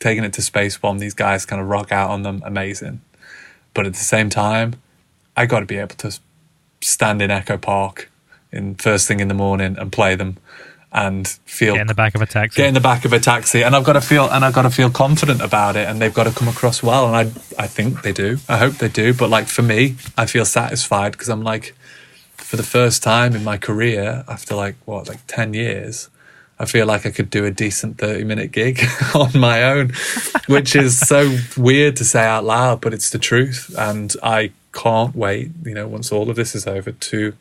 taking 0.00 0.24
it 0.24 0.32
to 0.34 0.40
Spacebomb, 0.40 0.98
these 0.98 1.14
guys 1.14 1.46
kind 1.46 1.60
of 1.60 1.68
rock 1.68 1.92
out 1.92 2.10
on 2.10 2.22
them, 2.22 2.42
amazing. 2.44 3.00
But 3.74 3.86
at 3.86 3.92
the 3.92 4.00
same 4.00 4.30
time, 4.30 4.74
I 5.36 5.46
got 5.46 5.60
to 5.60 5.66
be 5.66 5.78
able 5.78 5.94
to 5.96 6.18
stand 6.82 7.22
in 7.22 7.30
Echo 7.30 7.56
Park 7.56 8.10
in 8.50 8.74
first 8.74 9.08
thing 9.08 9.20
in 9.20 9.28
the 9.28 9.34
morning 9.34 9.76
and 9.78 9.90
play 9.90 10.14
them 10.14 10.36
and 10.92 11.26
feel 11.46 11.74
Get 11.74 11.82
in 11.82 11.86
the 11.86 11.94
back 11.94 12.14
of 12.14 12.20
a 12.20 12.26
taxi. 12.26 12.60
get 12.60 12.68
in 12.68 12.74
the 12.74 12.80
back 12.80 13.04
of 13.06 13.12
a 13.14 13.18
taxi 13.18 13.62
and 13.62 13.74
I've 13.74 13.84
got 13.84 13.94
to 13.94 14.00
feel 14.02 14.28
and 14.28 14.44
I've 14.44 14.52
got 14.52 14.62
to 14.62 14.70
feel 14.70 14.90
confident 14.90 15.40
about 15.40 15.74
it 15.74 15.88
and 15.88 16.02
they've 16.02 16.12
got 16.12 16.24
to 16.24 16.32
come 16.32 16.48
across 16.48 16.82
well 16.82 17.06
and 17.06 17.16
I 17.16 17.22
I 17.62 17.66
think 17.66 18.02
they 18.02 18.12
do. 18.12 18.38
I 18.48 18.58
hope 18.58 18.74
they 18.74 18.88
do, 18.88 19.14
but 19.14 19.30
like 19.30 19.46
for 19.46 19.62
me, 19.62 19.96
I 20.18 20.26
feel 20.26 20.44
satisfied 20.44 21.12
because 21.12 21.30
I'm 21.30 21.42
like 21.42 21.74
for 22.36 22.56
the 22.56 22.62
first 22.62 23.02
time 23.02 23.34
in 23.34 23.42
my 23.42 23.56
career 23.56 24.24
after 24.28 24.54
like 24.54 24.76
what 24.84 25.08
like 25.08 25.20
10 25.26 25.54
years 25.54 26.10
I 26.58 26.64
feel 26.66 26.86
like 26.86 27.06
I 27.06 27.10
could 27.10 27.28
do 27.28 27.44
a 27.44 27.50
decent 27.50 27.98
30 27.98 28.22
minute 28.22 28.52
gig 28.52 28.80
on 29.14 29.38
my 29.38 29.64
own, 29.64 29.92
which 30.46 30.76
is 30.76 30.96
so 30.96 31.36
weird 31.56 31.96
to 31.96 32.04
say 32.04 32.24
out 32.24 32.44
loud, 32.44 32.80
but 32.80 32.94
it's 32.94 33.10
the 33.10 33.18
truth. 33.18 33.74
And 33.76 34.14
I 34.22 34.52
can't 34.72 35.14
wait, 35.14 35.50
you 35.64 35.74
know, 35.74 35.86
once 35.86 36.10
all 36.12 36.30
of 36.30 36.36
this 36.36 36.54
is 36.54 36.66
over 36.66 36.92
to 36.92 37.34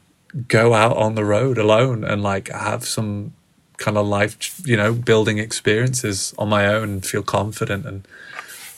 go 0.48 0.74
out 0.74 0.96
on 0.98 1.16
the 1.16 1.26
road 1.26 1.58
alone 1.58 2.04
and 2.04 2.24
like 2.24 2.50
have 2.50 2.86
some 2.86 3.34
kind 3.78 3.98
of 3.98 4.06
life, 4.06 4.62
you 4.66 4.78
know, 4.78 4.94
building 4.94 5.38
experiences 5.38 6.34
on 6.38 6.50
my 6.50 6.68
own 6.68 6.90
and 6.90 7.06
feel 7.06 7.24
confident 7.24 7.86
and, 7.86 8.08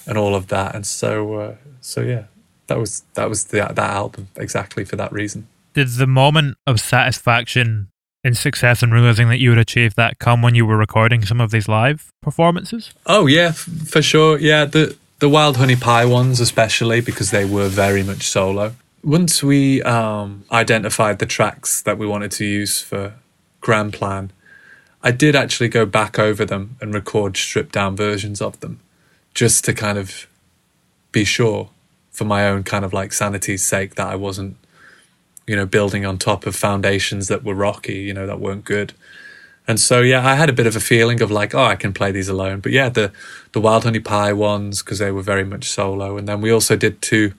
and 0.07 0.17
all 0.17 0.35
of 0.35 0.47
that. 0.47 0.75
And 0.75 0.85
so, 0.85 1.33
uh, 1.35 1.55
so 1.81 2.01
yeah, 2.01 2.23
that 2.67 2.79
was, 2.79 3.03
that 3.15 3.29
was 3.29 3.45
the, 3.45 3.57
that 3.57 3.79
album 3.79 4.29
exactly 4.35 4.85
for 4.85 4.95
that 4.95 5.11
reason. 5.11 5.47
Did 5.73 5.89
the 5.89 6.07
moment 6.07 6.57
of 6.65 6.79
satisfaction 6.79 7.89
in 8.23 8.35
success 8.35 8.81
and 8.81 8.93
realizing 8.93 9.27
that 9.29 9.39
you 9.39 9.49
had 9.49 9.59
achieved 9.59 9.95
that 9.97 10.17
come 10.19 10.41
when 10.41 10.55
you 10.55 10.65
were 10.65 10.77
recording 10.77 11.25
some 11.25 11.41
of 11.41 11.51
these 11.51 11.67
live 11.67 12.09
performances? 12.21 12.93
Oh 13.05 13.27
yeah, 13.27 13.47
f- 13.47 13.67
for 13.85 14.01
sure. 14.01 14.39
Yeah, 14.39 14.65
the 14.65 14.95
the 15.23 15.29
wild 15.29 15.55
honey 15.55 15.77
pie 15.77 16.03
ones 16.03 16.41
especially 16.41 16.99
because 16.99 17.31
they 17.31 17.45
were 17.45 17.69
very 17.69 18.03
much 18.03 18.23
solo. 18.23 18.75
Once 19.05 19.41
we 19.41 19.81
um, 19.83 20.43
identified 20.51 21.19
the 21.19 21.25
tracks 21.25 21.81
that 21.83 21.97
we 21.97 22.05
wanted 22.05 22.29
to 22.29 22.43
use 22.43 22.81
for 22.81 23.13
Grand 23.61 23.93
Plan, 23.93 24.33
I 25.01 25.11
did 25.11 25.33
actually 25.33 25.69
go 25.69 25.85
back 25.85 26.19
over 26.19 26.43
them 26.43 26.75
and 26.81 26.93
record 26.93 27.37
stripped 27.37 27.71
down 27.71 27.95
versions 27.95 28.41
of 28.41 28.59
them, 28.59 28.81
just 29.33 29.63
to 29.63 29.73
kind 29.73 29.97
of 29.97 30.27
be 31.13 31.23
sure 31.23 31.69
for 32.11 32.25
my 32.25 32.45
own 32.45 32.63
kind 32.63 32.83
of 32.83 32.91
like 32.91 33.13
sanity's 33.13 33.63
sake 33.63 33.95
that 33.95 34.07
I 34.07 34.17
wasn't, 34.17 34.57
you 35.47 35.55
know, 35.55 35.65
building 35.65 36.05
on 36.05 36.17
top 36.17 36.45
of 36.45 36.53
foundations 36.53 37.29
that 37.29 37.45
were 37.45 37.55
rocky, 37.55 37.99
you 37.99 38.13
know, 38.13 38.27
that 38.27 38.41
weren't 38.41 38.65
good. 38.65 38.91
And 39.69 39.79
so 39.79 40.01
yeah, 40.01 40.27
I 40.27 40.35
had 40.35 40.49
a 40.49 40.53
bit 40.53 40.67
of 40.67 40.75
a 40.75 40.81
feeling 40.81 41.21
of 41.21 41.31
like, 41.31 41.55
oh, 41.55 41.63
I 41.63 41.77
can 41.77 41.93
play 41.93 42.11
these 42.11 42.27
alone. 42.27 42.59
But 42.59 42.73
yeah, 42.73 42.89
the 42.89 43.13
the 43.53 43.61
Wild 43.61 43.83
Honey 43.83 43.99
Pie 43.99 44.33
ones 44.33 44.83
because 44.83 44.99
they 44.99 45.11
were 45.11 45.21
very 45.21 45.45
much 45.45 45.69
solo. 45.69 46.17
And 46.17 46.27
then 46.27 46.41
we 46.41 46.51
also 46.51 46.75
did 46.75 47.01
two 47.01 47.33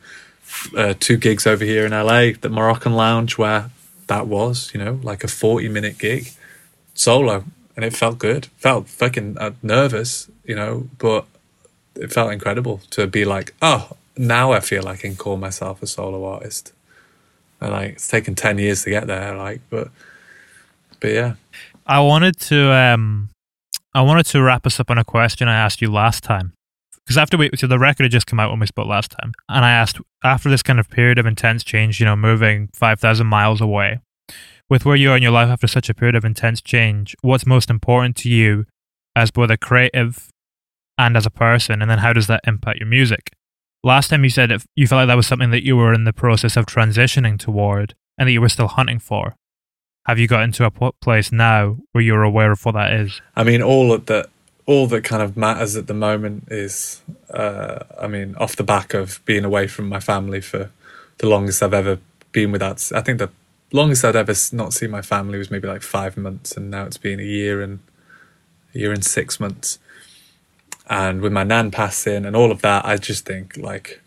uh, 0.77 0.95
two 0.99 1.17
gigs 1.17 1.47
over 1.47 1.65
here 1.65 1.85
in 1.85 1.93
LA, 1.93 2.33
the 2.41 2.49
Moroccan 2.49 2.95
Lounge, 2.95 3.37
where 3.37 3.71
that 4.07 4.27
was 4.27 4.71
you 4.73 4.83
know 4.83 4.99
like 5.03 5.23
a 5.25 5.29
forty 5.29 5.69
minute 5.69 5.99
gig 5.99 6.31
solo, 6.95 7.45
and 7.77 7.85
it 7.85 7.95
felt 7.95 8.19
good. 8.19 8.47
Felt 8.57 8.89
fucking 8.89 9.37
uh, 9.39 9.53
nervous, 9.62 10.31
you 10.45 10.55
know, 10.55 10.89
but 10.99 11.27
it 11.97 12.12
felt 12.12 12.33
incredible 12.33 12.81
to 12.91 13.07
be 13.07 13.25
like, 13.25 13.55
oh, 13.61 13.91
now 14.17 14.53
I 14.53 14.61
feel 14.61 14.89
I 14.89 14.97
can 14.97 15.17
call 15.17 15.37
myself 15.37 15.83
a 15.83 15.87
solo 15.87 16.25
artist. 16.25 16.73
And 17.61 17.73
like 17.73 17.93
it's 17.95 18.09
taken 18.09 18.37
ten 18.37 18.59
years 18.59 18.85
to 18.85 18.91
get 18.91 19.09
there, 19.09 19.37
like, 19.37 19.61
but 19.69 19.89
but 21.01 21.11
yeah. 21.11 21.35
I 21.87 22.01
wanted 22.01 22.39
to 22.41 22.73
um 22.73 23.29
I 23.97 24.03
wanted 24.03 24.27
to 24.27 24.43
wrap 24.43 24.67
us 24.67 24.81
up 24.81 24.91
on 24.91 24.99
a 24.99 25.05
question 25.05 25.47
I 25.47 25.55
asked 25.55 25.81
you 25.81 25.89
last 25.89 26.25
time. 26.25 26.53
Because 27.05 27.17
after 27.17 27.37
we 27.37 27.51
so 27.55 27.69
the 27.69 27.79
record 27.79 28.05
had 28.05 28.13
just 28.13 28.27
come 28.27 28.41
out 28.41 28.51
when 28.51 28.59
we 28.59 28.67
spoke 28.67 28.89
last 28.89 29.13
time. 29.13 29.33
And 29.49 29.65
I 29.65 29.71
asked 29.71 29.99
after 30.25 30.51
this 30.51 30.63
kind 30.63 30.81
of 30.81 30.91
period 30.91 31.19
of 31.19 31.27
intense 31.27 31.63
change, 31.63 32.01
you 32.01 32.07
know, 32.07 32.17
moving 32.17 32.71
five 32.75 32.99
thousand 32.99 33.29
miles 33.29 33.61
away, 33.61 34.01
with 34.69 34.85
where 34.85 34.97
you 34.97 35.13
are 35.13 35.17
in 35.17 35.23
your 35.23 35.31
life 35.31 35.49
after 35.49 35.69
such 35.69 35.89
a 35.89 35.95
period 35.95 36.17
of 36.17 36.25
intense 36.25 36.61
change, 36.61 37.15
what's 37.21 37.47
most 37.47 37.71
important 37.71 38.17
to 38.17 38.29
you 38.29 38.65
as 39.15 39.31
both 39.31 39.51
a 39.51 39.57
creative 39.57 40.29
and 40.99 41.17
as 41.17 41.27
a 41.27 41.31
person? 41.31 41.81
And 41.81 41.91
then 41.91 41.99
how 41.99 42.13
does 42.13 42.27
that 42.27 42.41
impact 42.47 42.81
your 42.81 42.89
music? 42.89 43.31
Last 43.85 44.09
time 44.09 44.25
you 44.25 44.31
said 44.31 44.51
it, 44.51 44.65
you 44.75 44.89
felt 44.89 45.01
like 45.01 45.09
that 45.09 45.17
was 45.17 45.27
something 45.27 45.51
that 45.51 45.65
you 45.65 45.77
were 45.77 45.93
in 45.93 46.05
the 46.05 46.13
process 46.13 46.57
of 46.57 46.67
transitioning 46.67 47.39
toward 47.39 47.95
and 48.19 48.27
that 48.27 48.33
you 48.33 48.41
were 48.41 48.49
still 48.49 48.69
hunting 48.69 48.99
for. 48.99 49.37
Have 50.07 50.19
you 50.19 50.29
got 50.29 50.43
into 50.43 50.65
a 50.65 50.93
place 50.93 51.33
now 51.33 51.79
where 51.93 52.03
you're 52.03 52.23
aware 52.23 52.53
of 52.53 52.65
what 52.65 52.73
that 52.73 52.93
is? 52.93 53.21
I 53.37 53.45
mean, 53.45 53.63
all 53.63 53.97
that, 53.97 54.29
all 54.67 54.87
that 54.89 55.05
kind 55.05 55.23
of 55.23 55.37
matters 55.37 55.77
at 55.77 55.87
the 55.87 55.95
moment 55.95 56.49
is, 56.51 57.01
uh, 57.31 57.85
I 58.01 58.07
mean, 58.07 58.37
off 58.37 58.57
the 58.57 58.65
back 58.65 58.93
of 58.93 59.25
being 59.25 59.45
away 59.45 59.67
from 59.67 59.89
my 59.89 60.01
family 60.01 60.41
for 60.41 60.71
the 61.19 61.29
longest 61.29 61.63
I've 61.63 61.75
ever 61.75 61.99
been 62.33 62.53
without. 62.53 62.91
I 62.95 63.01
think 63.01 63.19
the 63.19 63.31
longest 63.73 64.05
I'd 64.05 64.17
ever 64.17 64.35
not 64.53 64.75
seen 64.75 64.91
my 64.91 65.03
family 65.03 65.39
was 65.39 65.51
maybe 65.51 65.69
like 65.69 65.83
five 65.83 66.17
months, 66.17 66.57
and 66.57 66.71
now 66.71 66.85
it's 66.85 66.99
been 66.99 67.19
a 67.19 67.25
year 67.25 67.63
and 67.63 67.81
a 68.75 68.79
year 68.79 68.93
and 68.93 69.05
six 69.05 69.41
months 69.41 69.79
and 70.89 71.21
with 71.21 71.33
my 71.33 71.45
nan 71.45 71.71
passing 71.71 72.25
and 72.25 72.37
all 72.37 72.51
of 72.51 72.63
that, 72.63 72.85
I 72.85 72.97
just 72.97 73.25
think 73.25 73.57
like 73.57 74.01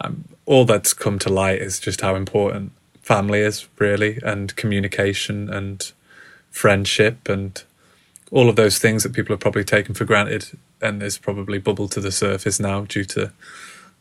um, 0.00 0.24
all 0.46 0.64
that's 0.64 0.92
come 0.92 1.18
to 1.20 1.28
light 1.28 1.60
is 1.60 1.78
just 1.78 2.00
how 2.00 2.14
important 2.14 2.72
family 3.10 3.40
is 3.40 3.66
really, 3.78 4.20
and 4.22 4.54
communication 4.54 5.52
and 5.52 5.92
friendship 6.50 7.28
and 7.28 7.64
all 8.30 8.48
of 8.48 8.54
those 8.54 8.78
things 8.78 9.02
that 9.02 9.12
people 9.12 9.32
have 9.32 9.40
probably 9.40 9.64
taken 9.64 9.96
for 9.96 10.04
granted 10.04 10.44
and 10.80 11.02
is 11.02 11.18
probably 11.18 11.58
bubbled 11.58 11.90
to 11.90 12.00
the 12.00 12.12
surface 12.12 12.60
now 12.60 12.82
due 12.82 13.04
to 13.04 13.32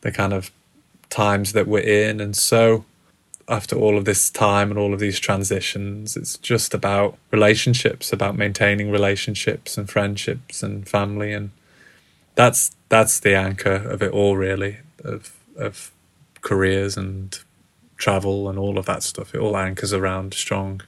the 0.01 0.11
kind 0.11 0.31
of 0.31 0.51
times 1.09 1.53
that 1.53 1.67
we're 1.67 1.79
in. 1.79 2.21
And 2.21 2.37
so 2.37 2.85
after 3.47 3.75
all 3.75 3.97
of 3.97 4.05
this 4.05 4.29
time 4.29 4.69
and 4.69 4.79
all 4.79 4.93
of 4.93 4.99
these 4.99 5.19
transitions, 5.19 6.15
it's 6.15 6.37
just 6.37 6.75
about 6.75 7.17
relationships, 7.31 8.13
about 8.13 8.37
maintaining 8.37 8.91
relationships 8.91 9.75
and 9.75 9.89
friendships 9.89 10.61
and 10.61 10.87
family 10.87 11.33
and 11.33 11.49
that's 12.35 12.75
that's 12.89 13.19
the 13.19 13.35
anchor 13.35 13.73
of 13.93 14.01
it 14.01 14.11
all, 14.11 14.37
really, 14.37 14.77
of 15.03 15.33
of 15.57 15.91
careers 16.41 16.95
and 16.95 17.39
travel 17.99 18.49
and 18.49 18.57
all 18.57 18.79
of 18.79 18.87
that 18.87 19.03
stuff. 19.03 19.35
It 19.35 19.39
all 19.39 19.55
anchors 19.55 19.93
around 19.93 20.33
strong 20.33 20.81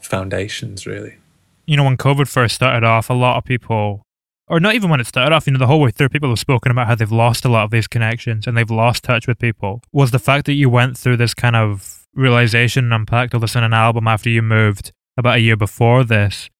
foundations, 0.00 0.86
really. 0.86 1.16
You 1.64 1.76
know, 1.78 1.84
when 1.84 1.96
COVID 1.96 2.28
first 2.28 2.54
started 2.54 2.84
off, 2.84 3.08
a 3.08 3.14
lot 3.14 3.38
of 3.38 3.44
people, 3.44 4.02
or 4.46 4.60
not 4.60 4.74
even 4.74 4.90
when 4.90 5.00
it 5.00 5.06
started 5.06 5.34
off, 5.34 5.46
you 5.46 5.52
know, 5.52 5.58
the 5.58 5.66
whole 5.66 5.80
way 5.80 5.90
through, 5.90 6.10
people 6.10 6.28
have 6.28 6.38
spoken 6.38 6.70
about 6.70 6.86
how 6.86 6.94
they've 6.94 7.10
lost 7.10 7.44
a 7.44 7.48
lot 7.48 7.64
of 7.64 7.70
these 7.70 7.88
connections 7.88 8.46
and 8.46 8.56
they've 8.56 8.70
lost 8.70 9.02
touch 9.02 9.26
with 9.26 9.38
people. 9.38 9.80
Was 9.92 10.10
the 10.10 10.18
fact 10.18 10.46
that 10.46 10.52
you 10.52 10.68
went 10.68 10.98
through 10.98 11.16
this 11.16 11.32
kind 11.32 11.56
of 11.56 12.06
realization 12.14 12.84
and 12.84 12.92
unpacked 12.94 13.34
all 13.34 13.40
this 13.40 13.56
in 13.56 13.64
an 13.64 13.72
album 13.72 14.06
after 14.06 14.28
you 14.28 14.42
moved 14.42 14.92
about 15.16 15.36
a 15.36 15.40
year 15.40 15.56
before 15.56 16.04
this, 16.04 16.50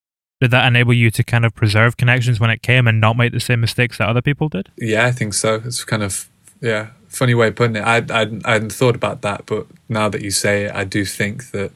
did 0.41 0.51
that 0.51 0.67
enable 0.67 0.93
you 0.93 1.11
to 1.11 1.25
kind 1.25 1.45
of 1.45 1.55
preserve 1.55 1.97
connections 1.97 2.39
when 2.39 2.51
it 2.51 2.63
came 2.63 2.87
and 2.87 3.01
not 3.01 3.17
make 3.17 3.33
the 3.33 3.41
same 3.41 3.61
mistakes 3.61 3.99
that 3.99 4.09
other 4.09 4.23
people 4.23 4.49
did? 4.49 4.71
Yeah, 4.77 5.07
I 5.07 5.13
think 5.13 5.35
so. 5.35 5.63
It's 5.65 5.85
kind 5.85 6.03
of 6.03 6.29
yeah, 6.67 6.89
funny 7.09 7.35
way 7.35 7.49
of 7.49 7.55
putting 7.55 7.77
it. 7.77 7.85
I 7.85 7.99
I 8.11 8.23
I 8.45 8.53
hadn't 8.55 8.73
thought 8.73 8.97
about 8.97 9.23
that, 9.23 9.47
but 9.47 9.67
now 9.89 10.09
that 10.09 10.23
you 10.23 10.33
say 10.33 10.65
it, 10.65 10.75
I 10.75 10.83
do 10.83 11.05
think 11.05 11.53
that 11.53 11.71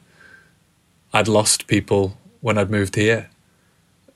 I'd 1.13 1.29
lost 1.29 1.67
people 1.67 2.17
when 2.41 2.57
I'd 2.57 2.69
moved 2.69 2.95
here. 2.95 3.29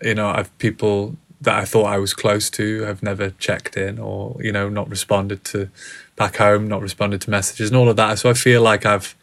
You 0.02 0.16
know, 0.16 0.28
I've 0.28 0.56
people 0.58 1.16
that 1.40 1.56
I 1.56 1.64
thought 1.64 1.86
I 1.86 1.98
was 1.98 2.14
close 2.14 2.50
to 2.52 2.82
have 2.82 3.02
never 3.02 3.30
checked 3.32 3.78
in 3.78 4.00
or 4.00 4.36
you 4.42 4.52
know 4.52 4.68
not 4.68 4.90
responded 4.90 5.46
to 5.46 5.70
back 6.18 6.36
home, 6.38 6.68
not 6.68 6.82
responded 6.82 7.22
to 7.22 7.30
messages 7.30 7.70
and 7.70 7.78
all 7.78 7.88
of 7.88 7.96
that. 7.96 8.20
So 8.20 8.30
I 8.30 8.34
feel 8.34 8.62
like 8.62 8.86
I've 8.86 9.16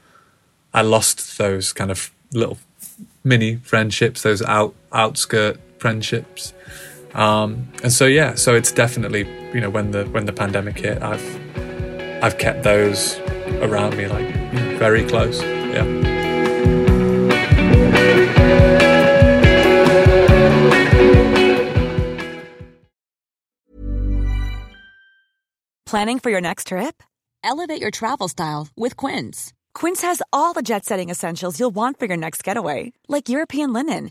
I 0.72 0.80
lost 0.80 1.36
those 1.36 1.74
kind 1.74 1.90
of 1.90 2.10
little 2.32 2.58
mini 3.22 3.56
friendships, 3.56 4.22
those 4.22 4.40
out 4.40 4.74
outskirt 4.90 5.60
friendships. 5.78 6.54
Um, 7.14 7.68
and 7.82 7.92
so 7.92 8.06
yeah, 8.06 8.34
so 8.34 8.54
it's 8.54 8.72
definitely 8.72 9.26
you 9.52 9.60
know 9.60 9.70
when 9.70 9.90
the 9.90 10.04
when 10.06 10.26
the 10.26 10.32
pandemic 10.32 10.78
hit, 10.78 11.02
I've 11.02 11.24
I've 12.22 12.38
kept 12.38 12.62
those 12.62 13.18
around 13.60 13.96
me 13.96 14.06
like 14.06 14.34
very 14.78 15.04
close. 15.04 15.42
Yeah. 15.42 15.84
Planning 25.86 26.20
for 26.20 26.30
your 26.30 26.40
next 26.40 26.68
trip? 26.68 27.02
Elevate 27.44 27.80
your 27.80 27.90
travel 27.90 28.28
style 28.28 28.68
with 28.74 28.96
Quince. 28.96 29.52
Quince 29.74 30.00
has 30.00 30.22
all 30.32 30.54
the 30.54 30.62
jet 30.62 30.86
setting 30.86 31.10
essentials 31.10 31.60
you'll 31.60 31.74
want 31.74 31.98
for 31.98 32.06
your 32.06 32.16
next 32.16 32.42
getaway, 32.42 32.94
like 33.08 33.28
European 33.28 33.74
linen 33.74 34.10